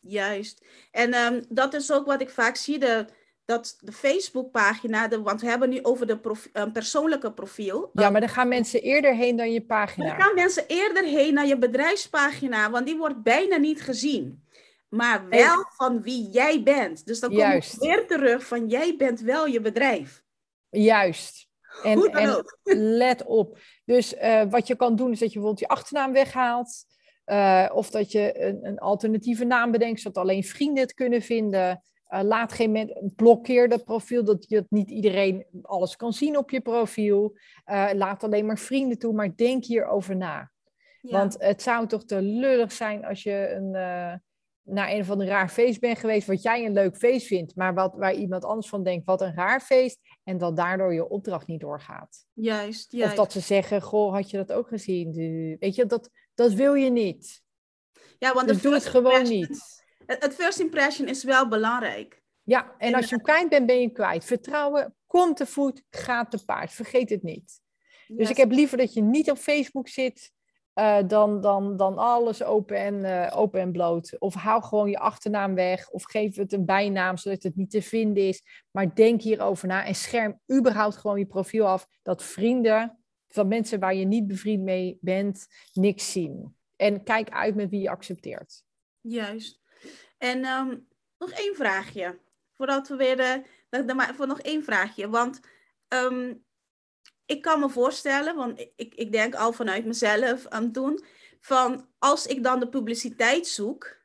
Juist. 0.00 0.64
En 0.90 1.14
um, 1.14 1.44
dat 1.48 1.74
is 1.74 1.92
ook 1.92 2.06
wat 2.06 2.20
ik 2.20 2.30
vaak 2.30 2.56
zie. 2.56 2.78
De, 2.78 3.06
dat 3.44 3.78
de 3.80 3.92
Facebookpagina, 3.92 5.08
de, 5.08 5.22
want 5.22 5.40
we 5.40 5.46
hebben 5.46 5.68
nu 5.68 5.82
over 5.82 6.06
de 6.06 6.18
prof, 6.18 6.48
um, 6.52 6.72
persoonlijke 6.72 7.32
profiel. 7.32 7.90
Ja, 7.92 8.10
maar 8.10 8.20
dan 8.20 8.30
gaan 8.30 8.48
mensen 8.48 8.82
eerder 8.82 9.14
heen 9.14 9.36
dan 9.36 9.52
je 9.52 9.62
pagina. 9.62 10.06
Dan 10.06 10.20
gaan 10.20 10.34
mensen 10.34 10.64
eerder 10.66 11.04
heen 11.04 11.34
naar 11.34 11.46
je 11.46 11.58
bedrijfspagina, 11.58 12.70
want 12.70 12.86
die 12.86 12.96
wordt 12.96 13.22
bijna 13.22 13.56
niet 13.56 13.82
gezien 13.82 14.44
maar 14.94 15.28
wel 15.28 15.64
van 15.68 16.02
wie 16.02 16.28
jij 16.30 16.62
bent. 16.62 17.06
Dus 17.06 17.20
dan 17.20 17.30
kom 17.30 17.38
je 17.38 17.76
weer 17.78 18.06
terug 18.06 18.46
van 18.46 18.68
jij 18.68 18.96
bent 18.96 19.20
wel 19.20 19.46
je 19.46 19.60
bedrijf. 19.60 20.22
Juist. 20.70 21.48
En, 21.82 22.02
en 22.02 22.44
let 22.96 23.24
op. 23.24 23.58
Dus 23.84 24.14
uh, 24.14 24.42
wat 24.50 24.66
je 24.66 24.76
kan 24.76 24.96
doen 24.96 25.10
is 25.10 25.18
dat 25.18 25.28
je 25.28 25.38
bijvoorbeeld 25.38 25.68
je 25.68 25.74
achternaam 25.74 26.12
weghaalt. 26.12 26.84
Uh, 27.26 27.70
of 27.72 27.90
dat 27.90 28.12
je 28.12 28.40
een, 28.40 28.66
een, 28.66 28.78
alternatieve 28.78 29.44
naam 29.44 29.70
bedenkt, 29.70 30.00
zodat 30.00 30.22
alleen 30.22 30.44
vrienden 30.44 30.82
het 30.82 30.94
kunnen 30.94 31.22
vinden. 31.22 31.82
Uh, 32.08 32.20
laat 32.22 32.52
geen 32.52 32.72
mensen, 32.72 33.12
blokkeer 33.16 33.68
dat 33.68 33.84
profiel, 33.84 34.24
dat, 34.24 34.44
je, 34.48 34.54
dat 34.56 34.70
niet 34.70 34.90
iedereen 34.90 35.46
alles 35.62 35.96
kan 35.96 36.12
zien 36.12 36.36
op 36.36 36.50
je 36.50 36.60
profiel. 36.60 37.36
laat 37.92 38.24
alleen 38.24 38.46
maar 38.46 38.58
vrienden 38.58 38.98
toe, 38.98 39.12
maar 39.12 39.36
denk 39.36 39.64
hierover 39.64 40.16
na. 40.16 40.50
Ja. 41.00 41.10
Want 41.18 41.36
het 41.38 41.62
zou 41.62 41.86
toch 41.86 42.04
te 42.04 42.22
lullig 42.22 42.72
zijn 42.72 43.04
als 43.04 43.22
je 43.22 43.50
een, 43.50 43.74
naar 44.64 44.90
een 44.90 45.00
of 45.00 45.10
ander 45.10 45.26
raar 45.26 45.48
feest 45.48 45.80
ben 45.80 45.96
geweest, 45.96 46.26
wat 46.26 46.42
jij 46.42 46.64
een 46.64 46.72
leuk 46.72 46.96
feest 46.96 47.26
vindt, 47.26 47.56
maar 47.56 47.74
wat, 47.74 47.94
waar 47.96 48.14
iemand 48.14 48.44
anders 48.44 48.68
van 48.68 48.82
denkt, 48.82 49.06
wat 49.06 49.20
een 49.20 49.34
raar 49.34 49.60
feest, 49.60 49.98
en 50.24 50.38
dat 50.38 50.56
daardoor 50.56 50.94
je 50.94 51.08
opdracht 51.08 51.46
niet 51.46 51.60
doorgaat. 51.60 52.26
Juist, 52.32 52.92
juist. 52.92 53.10
Of 53.10 53.18
dat 53.18 53.32
ze 53.32 53.40
zeggen, 53.40 53.82
goh, 53.82 54.12
had 54.12 54.30
je 54.30 54.36
dat 54.36 54.52
ook 54.52 54.68
gezien? 54.68 55.12
Weet 55.60 55.74
je, 55.74 55.86
dat, 55.86 56.10
dat 56.34 56.52
wil 56.52 56.74
je 56.74 56.90
niet. 56.90 57.42
Ja, 58.18 58.32
want 58.32 58.48
dus 58.48 58.62
doe 58.62 58.74
het 58.74 58.86
gewoon 58.86 59.22
niet. 59.22 59.82
Het 60.06 60.34
first 60.34 60.58
impression 60.58 61.08
is 61.08 61.24
wel 61.24 61.48
belangrijk. 61.48 62.22
Ja, 62.42 62.74
en 62.78 62.94
als 62.94 63.08
je 63.08 63.20
kwijt 63.20 63.48
bent, 63.48 63.66
ben 63.66 63.80
je 63.80 63.90
kwijt. 63.90 64.24
Vertrouwen 64.24 64.94
komt 65.06 65.36
te 65.36 65.46
voet, 65.46 65.82
gaat 65.90 66.30
te 66.30 66.44
paard. 66.44 66.72
Vergeet 66.72 67.10
het 67.10 67.22
niet. 67.22 67.60
Dus 68.06 68.30
ik 68.30 68.36
heb 68.36 68.50
liever 68.50 68.78
dat 68.78 68.92
je 68.92 69.02
niet 69.02 69.30
op 69.30 69.38
Facebook 69.38 69.88
zit 69.88 70.32
uh, 70.74 70.98
dan, 71.06 71.40
dan, 71.40 71.76
dan 71.76 71.98
alles 71.98 72.42
open 72.42 72.76
en, 72.76 72.94
uh, 72.94 73.36
open 73.36 73.60
en 73.60 73.72
bloot. 73.72 74.18
Of 74.18 74.34
hou 74.34 74.62
gewoon 74.62 74.90
je 74.90 74.98
achternaam 74.98 75.54
weg. 75.54 75.90
Of 75.90 76.02
geef 76.04 76.36
het 76.36 76.52
een 76.52 76.64
bijnaam 76.64 77.16
zodat 77.16 77.42
het 77.42 77.56
niet 77.56 77.70
te 77.70 77.82
vinden 77.82 78.28
is. 78.28 78.66
Maar 78.70 78.94
denk 78.94 79.22
hierover 79.22 79.68
na 79.68 79.84
en 79.84 79.94
scherm 79.94 80.40
überhaupt 80.52 80.96
gewoon 80.96 81.18
je 81.18 81.26
profiel 81.26 81.66
af. 81.66 81.86
Dat 82.02 82.22
vrienden 82.22 82.98
van 83.28 83.48
mensen 83.48 83.80
waar 83.80 83.94
je 83.94 84.04
niet 84.04 84.26
bevriend 84.26 84.62
mee 84.62 84.98
bent, 85.00 85.46
niks 85.72 86.12
zien. 86.12 86.56
En 86.76 87.02
kijk 87.02 87.30
uit 87.30 87.54
met 87.54 87.70
wie 87.70 87.80
je 87.80 87.90
accepteert. 87.90 88.62
Juist. 89.00 89.60
En 90.18 90.44
um, 90.44 90.88
nog 91.18 91.30
één 91.30 91.54
vraagje. 91.54 92.18
Voordat 92.52 92.88
we 92.88 92.96
weer 92.96 93.16
de, 93.16 93.42
de, 93.68 94.12
voor 94.14 94.26
nog 94.26 94.40
één 94.40 94.64
vraagje. 94.64 95.08
Want 95.08 95.40
um, 95.88 96.43
ik 97.26 97.42
kan 97.42 97.60
me 97.60 97.68
voorstellen, 97.68 98.36
want 98.36 98.60
ik, 98.76 98.94
ik 98.94 99.12
denk 99.12 99.34
al 99.34 99.52
vanuit 99.52 99.84
mezelf 99.84 100.46
aan 100.46 100.72
doen, 100.72 101.04
van 101.40 101.86
als 101.98 102.26
ik 102.26 102.42
dan 102.42 102.60
de 102.60 102.68
publiciteit 102.68 103.46
zoek, 103.46 103.96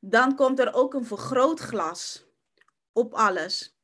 dan 0.00 0.36
komt 0.36 0.58
er 0.58 0.74
ook 0.74 0.94
een 0.94 1.04
vergrootglas 1.04 2.24
op 2.92 3.14
alles. 3.14 3.78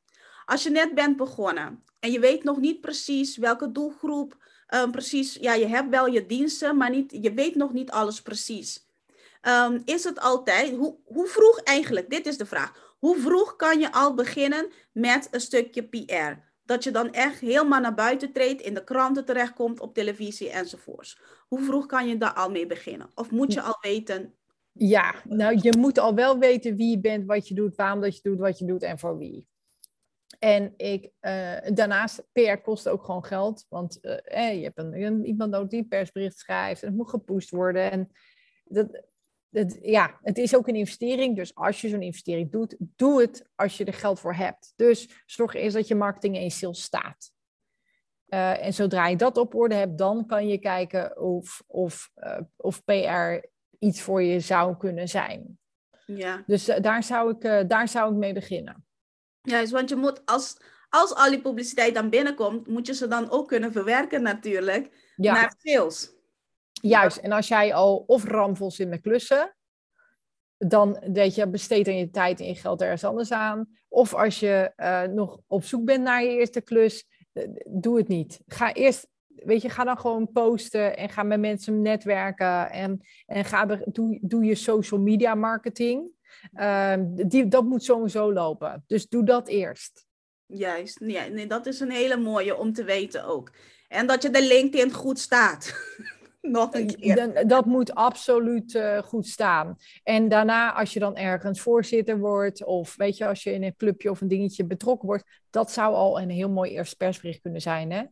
Als 0.44 0.62
je 0.62 0.70
net 0.70 0.94
bent 0.94 1.16
begonnen 1.16 1.84
en 2.00 2.12
je 2.12 2.20
weet 2.20 2.44
nog 2.44 2.58
niet 2.58 2.80
precies 2.80 3.36
welke 3.36 3.72
doelgroep 3.72 4.36
ehm, 4.66 4.90
precies, 4.90 5.34
ja, 5.34 5.52
je 5.52 5.66
hebt 5.66 5.88
wel 5.88 6.06
je 6.06 6.26
diensten, 6.26 6.76
maar 6.76 6.90
niet, 6.90 7.16
je 7.20 7.32
weet 7.32 7.54
nog 7.54 7.72
niet 7.72 7.90
alles 7.90 8.22
precies. 8.22 8.86
Ehm, 9.40 9.80
is 9.84 10.04
het 10.04 10.20
altijd, 10.20 10.76
hoe, 10.76 10.96
hoe 11.04 11.26
vroeg 11.26 11.60
eigenlijk, 11.60 12.10
dit 12.10 12.26
is 12.26 12.36
de 12.36 12.46
vraag, 12.46 12.94
hoe 12.98 13.18
vroeg 13.18 13.56
kan 13.56 13.80
je 13.80 13.92
al 13.92 14.14
beginnen 14.14 14.72
met 14.92 15.28
een 15.30 15.40
stukje 15.40 15.82
PR? 15.82 16.45
Dat 16.66 16.84
je 16.84 16.90
dan 16.90 17.12
echt 17.12 17.40
helemaal 17.40 17.80
naar 17.80 17.94
buiten 17.94 18.32
treedt, 18.32 18.62
in 18.62 18.74
de 18.74 18.84
kranten 18.84 19.24
terechtkomt, 19.24 19.80
op 19.80 19.94
televisie 19.94 20.50
enzovoorts. 20.50 21.20
Hoe 21.48 21.62
vroeg 21.62 21.86
kan 21.86 22.08
je 22.08 22.18
daar 22.18 22.34
al 22.34 22.50
mee 22.50 22.66
beginnen? 22.66 23.10
Of 23.14 23.30
moet 23.30 23.52
je 23.52 23.60
al 23.60 23.78
weten? 23.80 24.34
Ja, 24.72 25.14
nou 25.24 25.58
je 25.62 25.76
moet 25.78 25.98
al 25.98 26.14
wel 26.14 26.38
weten 26.38 26.76
wie 26.76 26.90
je 26.90 27.00
bent, 27.00 27.26
wat 27.26 27.48
je 27.48 27.54
doet, 27.54 27.76
waarom 27.76 28.00
dat 28.00 28.16
je 28.16 28.22
doet, 28.22 28.38
wat 28.38 28.58
je 28.58 28.64
doet 28.64 28.82
en 28.82 28.98
voor 28.98 29.18
wie. 29.18 29.46
En 30.38 30.74
ik, 30.76 31.10
uh, 31.20 31.56
daarnaast, 31.74 32.26
PR 32.32 32.56
kost 32.62 32.88
ook 32.88 33.04
gewoon 33.04 33.24
geld. 33.24 33.66
Want 33.68 33.98
uh, 34.02 34.54
je 34.54 34.62
hebt 34.62 34.78
een, 34.78 35.24
iemand 35.24 35.50
nodig 35.50 35.68
die 35.68 35.80
een 35.80 35.88
persbericht 35.88 36.38
schrijft 36.38 36.82
en 36.82 36.88
het 36.88 36.96
moet 36.96 37.10
gepusht 37.10 37.50
worden. 37.50 37.90
En 37.90 38.10
dat, 38.64 39.02
dat, 39.48 39.78
ja, 39.82 40.18
het 40.22 40.38
is 40.38 40.56
ook 40.56 40.68
een 40.68 40.74
investering. 40.74 41.36
Dus 41.36 41.54
als 41.54 41.80
je 41.80 41.88
zo'n 41.88 42.02
investering 42.02 42.52
doet, 42.52 42.76
doe 42.78 43.20
het 43.20 43.48
als 43.54 43.76
je 43.76 43.84
er 43.84 43.94
geld 43.94 44.20
voor 44.20 44.34
hebt. 44.34 44.72
Dus 44.76 45.08
zorg 45.26 45.54
eerst 45.54 45.76
dat 45.76 45.88
je 45.88 45.94
marketing 45.94 46.36
en 46.36 46.50
sales 46.50 46.82
staat. 46.82 47.30
Uh, 48.28 48.64
en 48.64 48.74
zodra 48.74 49.06
je 49.06 49.16
dat 49.16 49.36
op 49.36 49.54
orde 49.54 49.74
hebt, 49.74 49.98
dan 49.98 50.26
kan 50.26 50.48
je 50.48 50.58
kijken 50.58 51.20
of, 51.20 51.62
of, 51.66 52.10
of 52.56 52.84
PR 52.84 53.48
iets 53.78 54.00
voor 54.00 54.22
je 54.22 54.40
zou 54.40 54.76
kunnen 54.76 55.08
zijn. 55.08 55.58
Ja. 56.06 56.42
Dus 56.46 56.64
daar, 56.64 57.02
zou 57.02 57.36
ik, 57.38 57.68
daar 57.68 57.88
zou 57.88 58.12
ik 58.12 58.18
mee 58.18 58.32
beginnen. 58.32 58.86
Juist, 59.42 59.72
want 59.72 59.88
je 59.88 59.96
moet 59.96 60.26
als, 60.26 60.56
als 60.88 61.14
al 61.14 61.30
die 61.30 61.40
publiciteit 61.40 61.94
dan 61.94 62.10
binnenkomt, 62.10 62.66
moet 62.66 62.86
je 62.86 62.94
ze 62.94 63.08
dan 63.08 63.30
ook 63.30 63.48
kunnen 63.48 63.72
verwerken 63.72 64.22
natuurlijk 64.22 65.12
naar 65.16 65.54
sales. 65.58 66.15
Juist, 66.82 67.16
en 67.16 67.32
als 67.32 67.48
jij 67.48 67.74
al 67.74 68.04
of 68.06 68.24
ramvol 68.24 68.70
zit 68.70 68.88
met 68.88 69.00
klussen, 69.00 69.56
dan 70.58 71.02
weet 71.12 71.34
je, 71.34 71.48
besteed 71.48 71.84
dan 71.84 71.96
je 71.96 72.10
tijd 72.10 72.40
en 72.40 72.46
je 72.46 72.54
geld 72.54 72.82
ergens 72.82 73.04
anders 73.04 73.32
aan. 73.32 73.68
Of 73.88 74.14
als 74.14 74.40
je 74.40 74.72
uh, 74.76 75.02
nog 75.02 75.40
op 75.46 75.64
zoek 75.64 75.84
bent 75.84 76.02
naar 76.02 76.22
je 76.22 76.28
eerste 76.28 76.60
klus, 76.60 77.06
uh, 77.32 77.44
doe 77.64 77.96
het 77.96 78.08
niet. 78.08 78.40
Ga 78.46 78.72
eerst, 78.72 79.08
weet 79.26 79.62
je, 79.62 79.68
ga 79.68 79.84
dan 79.84 79.98
gewoon 79.98 80.32
posten 80.32 80.96
en 80.96 81.08
ga 81.08 81.22
met 81.22 81.40
mensen 81.40 81.82
netwerken 81.82 82.70
en, 82.70 83.00
en 83.26 83.44
ga, 83.44 83.64
doe, 83.84 84.18
doe 84.22 84.44
je 84.44 84.54
social 84.54 85.00
media 85.00 85.34
marketing. 85.34 86.14
Uh, 86.54 86.94
die, 87.08 87.48
dat 87.48 87.64
moet 87.64 87.82
sowieso 87.82 88.32
lopen. 88.32 88.84
Dus 88.86 89.08
doe 89.08 89.24
dat 89.24 89.48
eerst. 89.48 90.06
Juist, 90.46 91.00
ja, 91.06 91.26
nee, 91.26 91.46
dat 91.46 91.66
is 91.66 91.80
een 91.80 91.90
hele 91.90 92.16
mooie 92.16 92.56
om 92.56 92.72
te 92.72 92.84
weten 92.84 93.24
ook. 93.24 93.52
En 93.88 94.06
dat 94.06 94.22
je 94.22 94.30
de 94.30 94.42
LinkedIn 94.42 94.92
goed 94.92 95.18
staat. 95.18 95.74
Nog 96.50 96.74
een 96.74 96.86
keer. 96.86 97.46
Dat 97.48 97.64
moet 97.64 97.94
absoluut 97.94 98.74
uh, 98.74 98.98
goed 98.98 99.26
staan. 99.26 99.76
En 100.02 100.28
daarna, 100.28 100.72
als 100.72 100.92
je 100.92 100.98
dan 100.98 101.16
ergens 101.16 101.60
voorzitter 101.60 102.18
wordt, 102.18 102.64
of 102.64 102.96
weet 102.96 103.16
je, 103.16 103.26
als 103.26 103.42
je 103.42 103.52
in 103.52 103.62
een 103.62 103.76
clubje 103.76 104.10
of 104.10 104.20
een 104.20 104.28
dingetje 104.28 104.64
betrokken 104.64 105.08
wordt, 105.08 105.24
dat 105.50 105.70
zou 105.70 105.94
al 105.94 106.20
een 106.20 106.30
heel 106.30 106.50
mooi 106.50 106.70
eerst 106.70 106.96
persbericht 106.96 107.40
kunnen 107.40 107.60
zijn, 107.60 107.90
hè? 107.90 108.02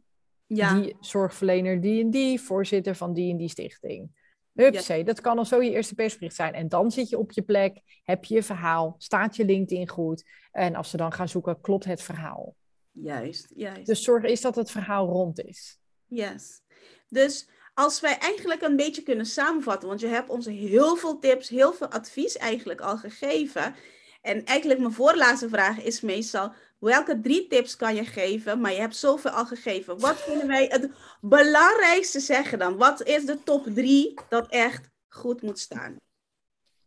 Ja. 0.47 0.81
Die 0.81 0.97
zorgverlener 1.01 1.81
die 1.81 2.03
en 2.03 2.11
die, 2.11 2.40
voorzitter 2.40 2.94
van 2.94 3.12
die 3.12 3.31
en 3.31 3.37
die 3.37 3.49
stichting. 3.49 4.23
Hupsee, 4.53 5.05
dat 5.05 5.20
kan 5.20 5.38
al 5.38 5.44
zo 5.44 5.62
je 5.62 5.70
eerste 5.70 5.94
persbericht 5.94 6.35
zijn. 6.35 6.55
En 6.55 6.68
dan 6.68 6.90
zit 6.90 7.09
je 7.09 7.18
op 7.18 7.33
je 7.33 7.42
plek, 7.42 7.81
heb 8.03 8.25
je 8.25 8.35
je 8.35 8.42
verhaal, 8.42 8.94
staat 8.99 9.37
je 9.37 9.44
LinkedIn 9.44 9.88
goed. 9.88 10.25
En 10.53 10.75
als 10.75 10.90
ze 10.90 10.97
dan 10.97 11.12
gaan 11.12 11.29
zoeken, 11.29 11.61
klopt 11.61 11.85
het 11.85 12.03
verhaal. 12.03 12.55
Juist, 12.90 13.53
juist. 13.57 13.87
Dus 13.87 14.03
zorg 14.03 14.25
is 14.25 14.40
dat 14.40 14.55
het 14.55 14.70
verhaal 14.70 15.07
rond 15.07 15.44
is. 15.44 15.79
Yes. 16.07 16.61
Dus 17.09 17.49
als 17.74 18.00
wij 18.00 18.18
eigenlijk 18.18 18.62
een 18.62 18.76
beetje 18.76 19.02
kunnen 19.02 19.26
samenvatten, 19.26 19.88
want 19.88 20.00
je 20.00 20.06
hebt 20.06 20.28
ons 20.28 20.46
heel 20.46 20.96
veel 20.96 21.18
tips, 21.18 21.48
heel 21.48 21.72
veel 21.72 21.88
advies 21.88 22.37
eigenlijk 22.37 22.80
al 22.80 22.96
gegeven. 22.96 23.74
En 24.20 24.44
eigenlijk 24.44 24.80
mijn 24.80 24.92
voorlaatste 24.92 25.48
vraag 25.48 25.82
is 25.82 26.00
meestal, 26.00 26.52
welke 26.78 27.20
drie 27.20 27.46
tips 27.46 27.76
kan 27.76 27.94
je 27.94 28.04
geven? 28.04 28.60
Maar 28.60 28.72
je 28.72 28.80
hebt 28.80 28.96
zoveel 28.96 29.30
al 29.30 29.46
gegeven. 29.46 29.98
Wat 29.98 30.24
kunnen 30.24 30.46
wij 30.46 30.66
het 30.70 30.90
belangrijkste 31.20 32.20
zeggen 32.20 32.58
dan? 32.58 32.76
Wat 32.76 33.02
is 33.02 33.26
de 33.26 33.42
top 33.42 33.66
drie 33.74 34.14
dat 34.28 34.48
echt 34.48 34.90
goed 35.08 35.42
moet 35.42 35.58
staan? 35.58 35.96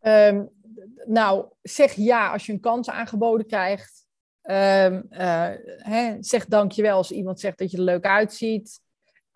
Um, 0.02 0.50
nou, 1.06 1.46
zeg 1.62 1.94
ja 1.94 2.32
als 2.32 2.46
je 2.46 2.52
een 2.52 2.60
kans 2.60 2.90
aangeboden 2.90 3.48
krijgt. 3.48 4.06
Um, 4.44 5.06
uh, 5.10 5.52
hè, 5.78 6.18
zeg 6.20 6.46
dankjewel 6.46 6.98
als 6.98 7.12
iemand 7.12 7.40
zegt 7.40 7.58
dat 7.58 7.72
je 7.72 7.78
er 7.78 7.84
leuk 7.84 8.06
uitziet. 8.06 8.80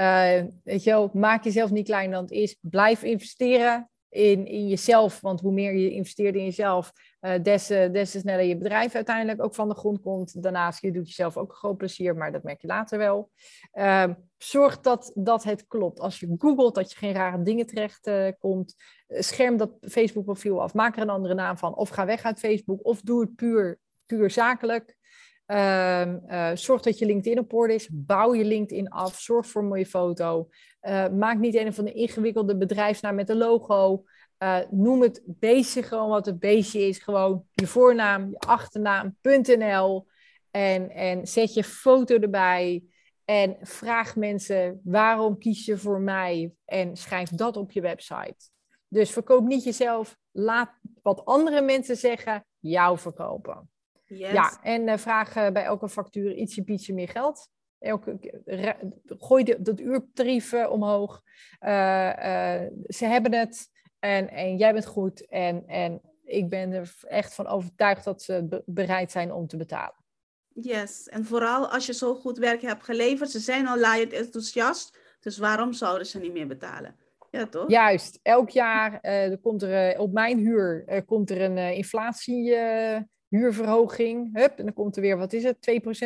Uh, 0.01 0.43
weet 0.63 0.83
je 0.83 0.89
wel, 0.89 1.09
maak 1.13 1.43
jezelf 1.43 1.71
niet 1.71 1.85
kleiner 1.85 2.13
dan 2.13 2.23
het 2.23 2.31
is. 2.31 2.57
Blijf 2.61 3.03
investeren 3.03 3.89
in, 4.09 4.45
in 4.47 4.67
jezelf. 4.67 5.21
Want 5.21 5.41
hoe 5.41 5.51
meer 5.51 5.73
je 5.73 5.91
investeert 5.91 6.35
in 6.35 6.43
jezelf, 6.43 6.91
uh, 7.21 7.33
des, 7.41 7.67
des 7.67 8.11
te 8.11 8.19
sneller 8.19 8.45
je 8.45 8.57
bedrijf 8.57 8.95
uiteindelijk 8.95 9.43
ook 9.43 9.55
van 9.55 9.69
de 9.69 9.75
grond 9.75 10.01
komt. 10.01 10.43
Daarnaast, 10.43 10.81
je 10.81 10.91
doet 10.91 11.07
jezelf 11.07 11.37
ook 11.37 11.49
een 11.49 11.55
groot 11.55 11.77
plezier, 11.77 12.15
maar 12.15 12.31
dat 12.31 12.43
merk 12.43 12.61
je 12.61 12.67
later 12.67 12.97
wel. 12.97 13.29
Uh, 13.73 14.07
zorg 14.37 14.79
dat, 14.79 15.11
dat 15.15 15.43
het 15.43 15.67
klopt. 15.67 15.99
Als 15.99 16.19
je 16.19 16.35
googelt, 16.37 16.75
dat 16.75 16.91
je 16.91 16.97
geen 16.97 17.13
rare 17.13 17.41
dingen 17.41 17.65
terecht 17.65 18.07
uh, 18.07 18.27
komt. 18.39 18.75
Scherm 19.07 19.57
dat 19.57 19.71
Facebook 19.81 20.25
profiel 20.25 20.61
af. 20.61 20.73
Maak 20.73 20.95
er 20.95 21.01
een 21.01 21.09
andere 21.09 21.33
naam 21.33 21.57
van. 21.57 21.75
Of 21.75 21.89
ga 21.89 22.05
weg 22.05 22.23
uit 22.23 22.39
Facebook. 22.39 22.85
Of 22.85 23.01
doe 23.01 23.21
het 23.21 23.35
puur, 23.35 23.79
puur 24.05 24.29
zakelijk. 24.29 24.99
Uh, 25.51 26.13
uh, 26.27 26.51
zorg 26.53 26.81
dat 26.81 26.99
je 26.99 27.05
LinkedIn 27.05 27.39
op 27.39 27.53
orde 27.53 27.73
is. 27.73 27.89
Bouw 27.91 28.33
je 28.33 28.45
LinkedIn 28.45 28.89
af. 28.89 29.19
Zorg 29.19 29.47
voor 29.47 29.61
een 29.61 29.67
mooie 29.67 29.85
foto. 29.85 30.49
Uh, 30.81 31.07
maak 31.07 31.37
niet 31.37 31.55
een 31.55 31.73
van 31.73 31.85
de 31.85 31.93
ingewikkelde 31.93 32.57
bedrijfsnaam 32.57 33.15
met 33.15 33.29
een 33.29 33.37
logo. 33.37 34.03
Uh, 34.43 34.57
noem 34.69 35.01
het 35.01 35.21
beestje 35.25 35.83
gewoon 35.83 36.09
wat 36.09 36.25
het 36.25 36.39
beestje 36.39 36.87
is. 36.87 36.97
Gewoon 36.97 37.45
je 37.53 37.67
voornaam, 37.67 38.29
je 38.29 38.39
achternaam.nl. 38.39 40.07
En, 40.51 40.89
en 40.89 41.27
zet 41.27 41.53
je 41.53 41.63
foto 41.63 42.19
erbij. 42.19 42.83
En 43.25 43.57
vraag 43.61 44.15
mensen 44.15 44.81
waarom 44.83 45.37
kies 45.37 45.65
je 45.65 45.77
voor 45.77 46.01
mij. 46.01 46.53
En 46.65 46.95
schrijf 46.95 47.29
dat 47.29 47.57
op 47.57 47.71
je 47.71 47.81
website. 47.81 48.49
Dus 48.87 49.11
verkoop 49.11 49.47
niet 49.47 49.63
jezelf. 49.63 50.17
Laat 50.31 50.71
wat 51.01 51.25
andere 51.25 51.61
mensen 51.61 51.95
zeggen 51.95 52.45
jou 52.59 52.97
verkopen. 52.97 53.70
Yes. 54.17 54.31
Ja, 54.31 54.59
en 54.63 54.87
uh, 54.87 54.97
vraag 54.97 55.35
uh, 55.35 55.49
bij 55.49 55.63
elke 55.63 55.89
factuur 55.89 56.33
ietsje 56.33 56.63
pietje 56.63 56.93
meer 56.93 57.09
geld. 57.09 57.49
Elke, 57.79 58.41
gooi 59.05 59.43
de, 59.43 59.61
dat 59.61 59.79
uurtarief 59.79 60.53
omhoog. 60.53 61.21
ze 62.87 63.05
hebben 63.05 63.33
het 63.33 63.69
en, 63.99 64.29
en 64.29 64.57
jij 64.57 64.73
bent 64.73 64.85
goed. 64.85 65.27
En, 65.27 65.67
en 65.67 66.01
ik 66.23 66.49
ben 66.49 66.71
er 66.71 66.93
echt 67.01 67.33
van 67.33 67.47
overtuigd 67.47 68.03
dat 68.03 68.21
ze 68.21 68.45
be 68.49 68.63
bereid 68.65 69.11
zijn 69.11 69.31
om 69.33 69.47
te 69.47 69.57
betalen. 69.57 69.95
Yes, 70.53 71.07
en 71.07 71.25
vooral 71.25 71.67
als 71.67 71.85
je 71.85 71.93
zo 71.93 72.15
goed 72.15 72.37
werk 72.37 72.61
hebt 72.61 72.83
geleverd. 72.83 73.31
Ze 73.31 73.39
zijn 73.39 73.67
al 73.67 73.79
laaiend 73.79 74.13
enthousiast, 74.13 74.97
dus 75.19 75.37
waarom 75.37 75.73
zouden 75.73 76.07
ze 76.07 76.19
niet 76.19 76.33
meer 76.33 76.47
betalen? 76.47 76.95
Ja, 77.29 77.47
toch? 77.47 77.69
Juist, 77.69 78.19
elk 78.21 78.49
jaar 78.49 78.99
er 79.01 79.37
komt 79.37 79.61
er 79.61 79.99
op 79.99 80.11
mijn 80.13 80.37
huur 80.37 81.03
komt 81.05 81.29
er 81.29 81.41
een 81.41 81.57
inflatie 81.57 82.55
huurverhoging. 83.31 84.37
Hup, 84.37 84.57
en 84.57 84.65
dan 84.65 84.73
komt 84.73 84.95
er 84.95 85.01
weer, 85.01 85.17
wat 85.17 85.33
is 85.33 85.43
het, 85.43 85.57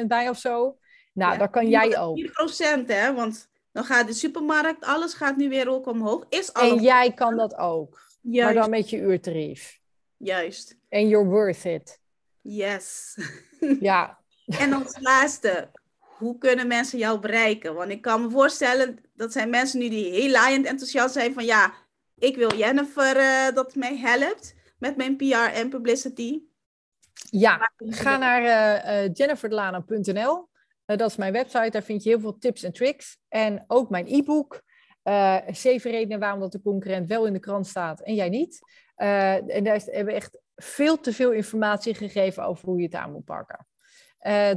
2% 0.04 0.06
bij 0.08 0.30
of 0.30 0.38
zo. 0.38 0.78
Nou, 1.14 1.32
ja, 1.32 1.38
daar 1.38 1.50
kan 1.50 1.70
jij 1.70 1.98
ook. 2.00 2.20
4% 2.20 2.86
hè, 2.86 3.14
want 3.14 3.50
dan 3.72 3.84
gaat 3.84 4.08
de 4.08 4.14
supermarkt, 4.14 4.86
alles 4.86 5.14
gaat 5.14 5.38
nu 5.38 5.50
weer 5.50 5.70
ook 5.70 5.88
omhoog. 5.88 6.26
Is 6.30 6.52
en 6.52 6.82
jij 6.82 7.14
kan 7.14 7.36
dat 7.38 7.56
ook. 7.56 8.02
Juist. 8.22 8.54
Maar 8.54 8.62
dan 8.62 8.70
met 8.70 8.90
je 8.90 8.98
uurtarief. 8.98 9.80
Juist. 10.18 10.78
En 10.90 11.08
you're 11.08 11.30
worth 11.30 11.66
it. 11.66 12.00
Yes. 12.42 13.18
Ja. 13.80 14.20
en 14.46 14.74
als 14.74 15.00
laatste, 15.00 15.70
hoe 16.00 16.38
kunnen 16.38 16.68
mensen 16.68 16.98
jou 16.98 17.20
bereiken? 17.20 17.74
Want 17.74 17.92
ik 17.92 18.02
kan 18.02 18.22
me 18.22 18.30
voorstellen, 18.30 19.00
dat 19.14 19.32
zijn 19.32 19.50
mensen 19.50 19.80
nu 19.80 19.90
die 19.90 20.12
heel 20.12 20.30
laaiend 20.30 20.66
enthousiast 20.66 21.14
zijn 21.14 21.34
van 21.34 21.46
ja, 21.46 21.74
ik 22.18 22.36
wil 22.36 22.56
Jennifer 22.56 23.18
uh, 23.18 23.56
dat 23.56 23.76
mij 23.76 23.98
helpt 23.98 24.56
met 24.80 24.96
mijn 24.96 25.16
PR 25.16 25.52
en 25.54 25.70
publicity. 25.70 26.42
Ja, 27.30 27.72
ga 27.78 28.18
naar 28.18 28.42
uh, 28.42 29.04
uh, 29.04 29.10
jenniferdelana.nl. 29.14 30.50
Uh, 30.86 30.98
dat 30.98 31.10
is 31.10 31.16
mijn 31.16 31.34
website. 31.34 31.70
Daar 31.70 31.84
vind 31.84 32.04
je 32.04 32.10
heel 32.10 32.20
veel 32.20 32.38
tips 32.38 32.64
en 32.64 32.74
tricks. 32.74 33.18
En 33.28 33.64
ook 33.68 33.90
mijn 33.90 34.08
e-book. 34.08 34.62
zeven 35.48 35.92
redenen 35.92 36.20
waarom 36.20 36.40
dat 36.40 36.52
de 36.52 36.62
concurrent 36.62 37.08
wel 37.08 37.26
in 37.26 37.34
de 37.34 37.40
krant 37.40 37.68
staat 37.68 38.02
en 38.02 38.16
jij 38.16 38.30
niet. 38.30 38.60
en 38.96 39.64
daar 39.64 39.82
hebben 39.86 40.06
we 40.06 40.14
echt 40.14 40.40
veel 40.56 41.00
te 41.00 41.14
veel 41.14 41.32
informatie 41.32 41.94
gegeven 41.94 42.44
over 42.44 42.68
hoe 42.68 42.78
je 42.78 42.86
het 42.86 42.96
aan 42.96 43.12
moet 43.12 43.26
pakken. 43.26 43.68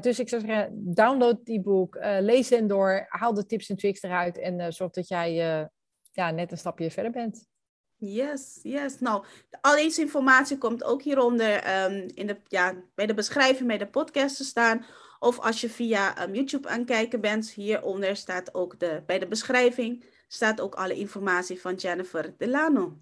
dus 0.01 0.19
ik 0.19 0.29
zou 0.29 0.43
zeggen, 0.47 0.71
download 0.95 1.39
het 1.39 1.49
e-book, 1.49 1.99
lees 2.01 2.51
en 2.51 2.67
door, 2.67 3.07
haal 3.09 3.35
de 3.35 3.47
tips 3.47 3.69
en 3.69 3.77
tricks 3.77 4.03
eruit 4.03 4.39
en 4.39 4.73
zorg 4.73 4.91
dat 4.91 5.09
jij 5.09 5.33
ja, 6.13 6.31
net 6.31 6.51
een 6.51 6.59
stapje 6.59 6.91
verder 6.91 7.13
bent. 7.13 7.47
Yes, 7.99 8.59
yes. 8.62 9.01
Nou, 9.01 9.24
al 9.61 9.76
deze 9.76 10.01
informatie 10.01 10.59
komt 10.59 10.84
ook 10.84 11.03
hieronder 11.03 11.82
um, 11.84 12.07
in 12.14 12.26
de, 12.26 12.36
ja, 12.49 12.74
bij 12.94 13.07
de 13.07 13.14
beschrijving 13.14 13.68
bij 13.68 13.78
de 13.78 13.86
podcast 13.86 14.36
te 14.36 14.44
staan. 14.44 14.84
Of 15.18 15.38
als 15.38 15.61
je 15.61 15.70
via 15.70 16.22
um, 16.22 16.34
YouTube 16.34 16.68
aan 16.68 16.78
het 16.78 16.86
kijken 16.86 17.20
bent, 17.20 17.51
hieronder 17.51 18.16
staat 18.16 18.55
ook 18.55 18.80
de, 18.80 19.03
bij 19.07 19.18
de 19.18 19.26
beschrijving 19.26 20.05
staat 20.28 20.61
ook 20.61 20.74
alle 20.74 20.94
informatie 20.94 21.61
van 21.61 21.74
Jennifer 21.74 22.34
Delano. 22.38 22.99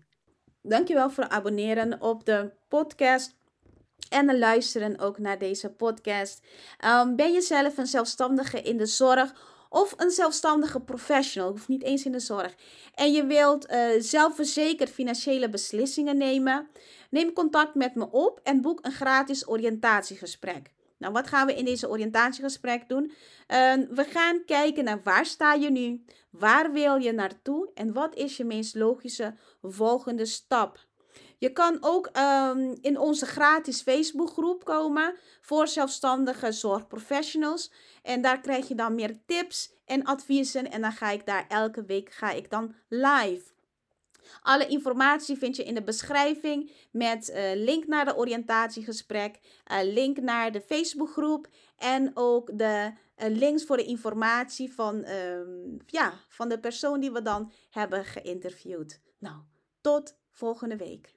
Dankjewel 0.63 1.11
voor 1.11 1.23
het 1.23 1.33
abonneren 1.33 2.01
op 2.01 2.25
de 2.25 2.53
podcast 2.69 3.35
en 4.09 4.39
luisteren 4.39 4.99
ook 4.99 5.19
naar 5.19 5.39
deze 5.39 5.71
podcast. 5.71 6.41
Um, 6.85 7.17
ben 7.17 7.33
je 7.33 7.41
zelf 7.41 7.79
een 7.79 7.87
zelfstandige 7.87 8.63
in 8.63 8.77
de 8.77 8.87
zorg 8.87 9.35
of 9.77 9.95
een 9.97 10.11
zelfstandige 10.11 10.81
professional, 10.81 11.51
hoeft 11.51 11.69
niet 11.69 11.83
eens 11.83 12.05
in 12.05 12.13
de 12.13 12.21
zorg, 12.21 12.55
en 12.95 13.13
je 13.13 13.27
wilt 13.27 13.71
uh, 13.71 13.89
zelfverzekerd 13.99 14.91
financiële 14.91 15.49
beslissingen 15.49 16.17
nemen, 16.17 16.69
neem 17.11 17.33
contact 17.33 17.75
met 17.75 17.95
me 17.95 18.11
op 18.11 18.41
en 18.43 18.61
boek 18.61 18.79
een 18.83 18.93
gratis 18.93 19.49
oriëntatiegesprek. 19.49 20.71
Nou, 20.99 21.13
wat 21.13 21.27
gaan 21.27 21.47
we 21.47 21.55
in 21.55 21.65
deze 21.65 21.89
oriëntatiegesprek 21.89 22.89
doen? 22.89 23.05
Uh, 23.05 23.13
we 23.91 24.05
gaan 24.11 24.45
kijken 24.45 24.85
naar 24.85 25.01
waar 25.03 25.27
sta 25.27 25.55
je 25.55 25.71
nu, 25.71 26.05
waar 26.31 26.73
wil 26.73 26.97
je 26.97 27.13
naartoe 27.13 27.71
en 27.75 27.93
wat 27.93 28.15
is 28.15 28.37
je 28.37 28.45
meest 28.45 28.75
logische 28.75 29.35
volgende 29.63 30.27
stap. 30.27 30.86
Je 31.47 31.53
kan 31.53 31.79
ook 31.81 32.11
um, 32.17 32.77
in 32.81 32.99
onze 32.99 33.27
gratis 33.27 33.83
Facebookgroep 33.83 34.65
komen 34.65 35.15
voor 35.41 35.69
zelfstandige 35.69 36.53
zorgprofessionals. 36.53 37.73
En 38.03 38.23
daar 38.23 38.41
krijg 38.41 38.69
je 38.69 38.75
dan 38.75 38.95
meer 38.95 39.19
tips 39.27 39.73
en 39.85 40.05
adviezen. 40.05 40.71
En 40.71 40.81
dan 40.81 40.93
ga 40.93 41.11
ik 41.11 41.27
daar 41.27 41.47
elke 41.49 41.85
week 41.85 42.11
ga 42.11 42.31
ik 42.31 42.51
dan 42.51 42.75
live. 42.89 43.43
Alle 44.43 44.67
informatie 44.67 45.37
vind 45.37 45.57
je 45.57 45.65
in 45.65 45.75
de 45.75 45.83
beschrijving 45.83 46.71
met 46.91 47.29
uh, 47.29 47.37
link 47.55 47.87
naar 47.87 48.05
de 48.05 48.17
oriëntatiegesprek, 48.17 49.41
uh, 49.73 49.79
link 49.83 50.21
naar 50.21 50.53
de 50.53 50.61
Facebookgroep 50.61 51.49
en 51.77 52.11
ook 52.15 52.59
de 52.59 52.93
uh, 53.17 53.37
links 53.37 53.65
voor 53.65 53.77
de 53.77 53.85
informatie 53.85 54.75
van, 54.75 55.09
um, 55.09 55.77
ja, 55.87 56.13
van 56.29 56.49
de 56.49 56.59
persoon 56.59 57.01
die 57.01 57.13
we 57.13 57.23
dan 57.23 57.53
hebben 57.71 58.05
geïnterviewd. 58.05 59.01
Nou, 59.19 59.37
tot 59.81 60.17
volgende 60.31 60.77
week. 60.77 61.16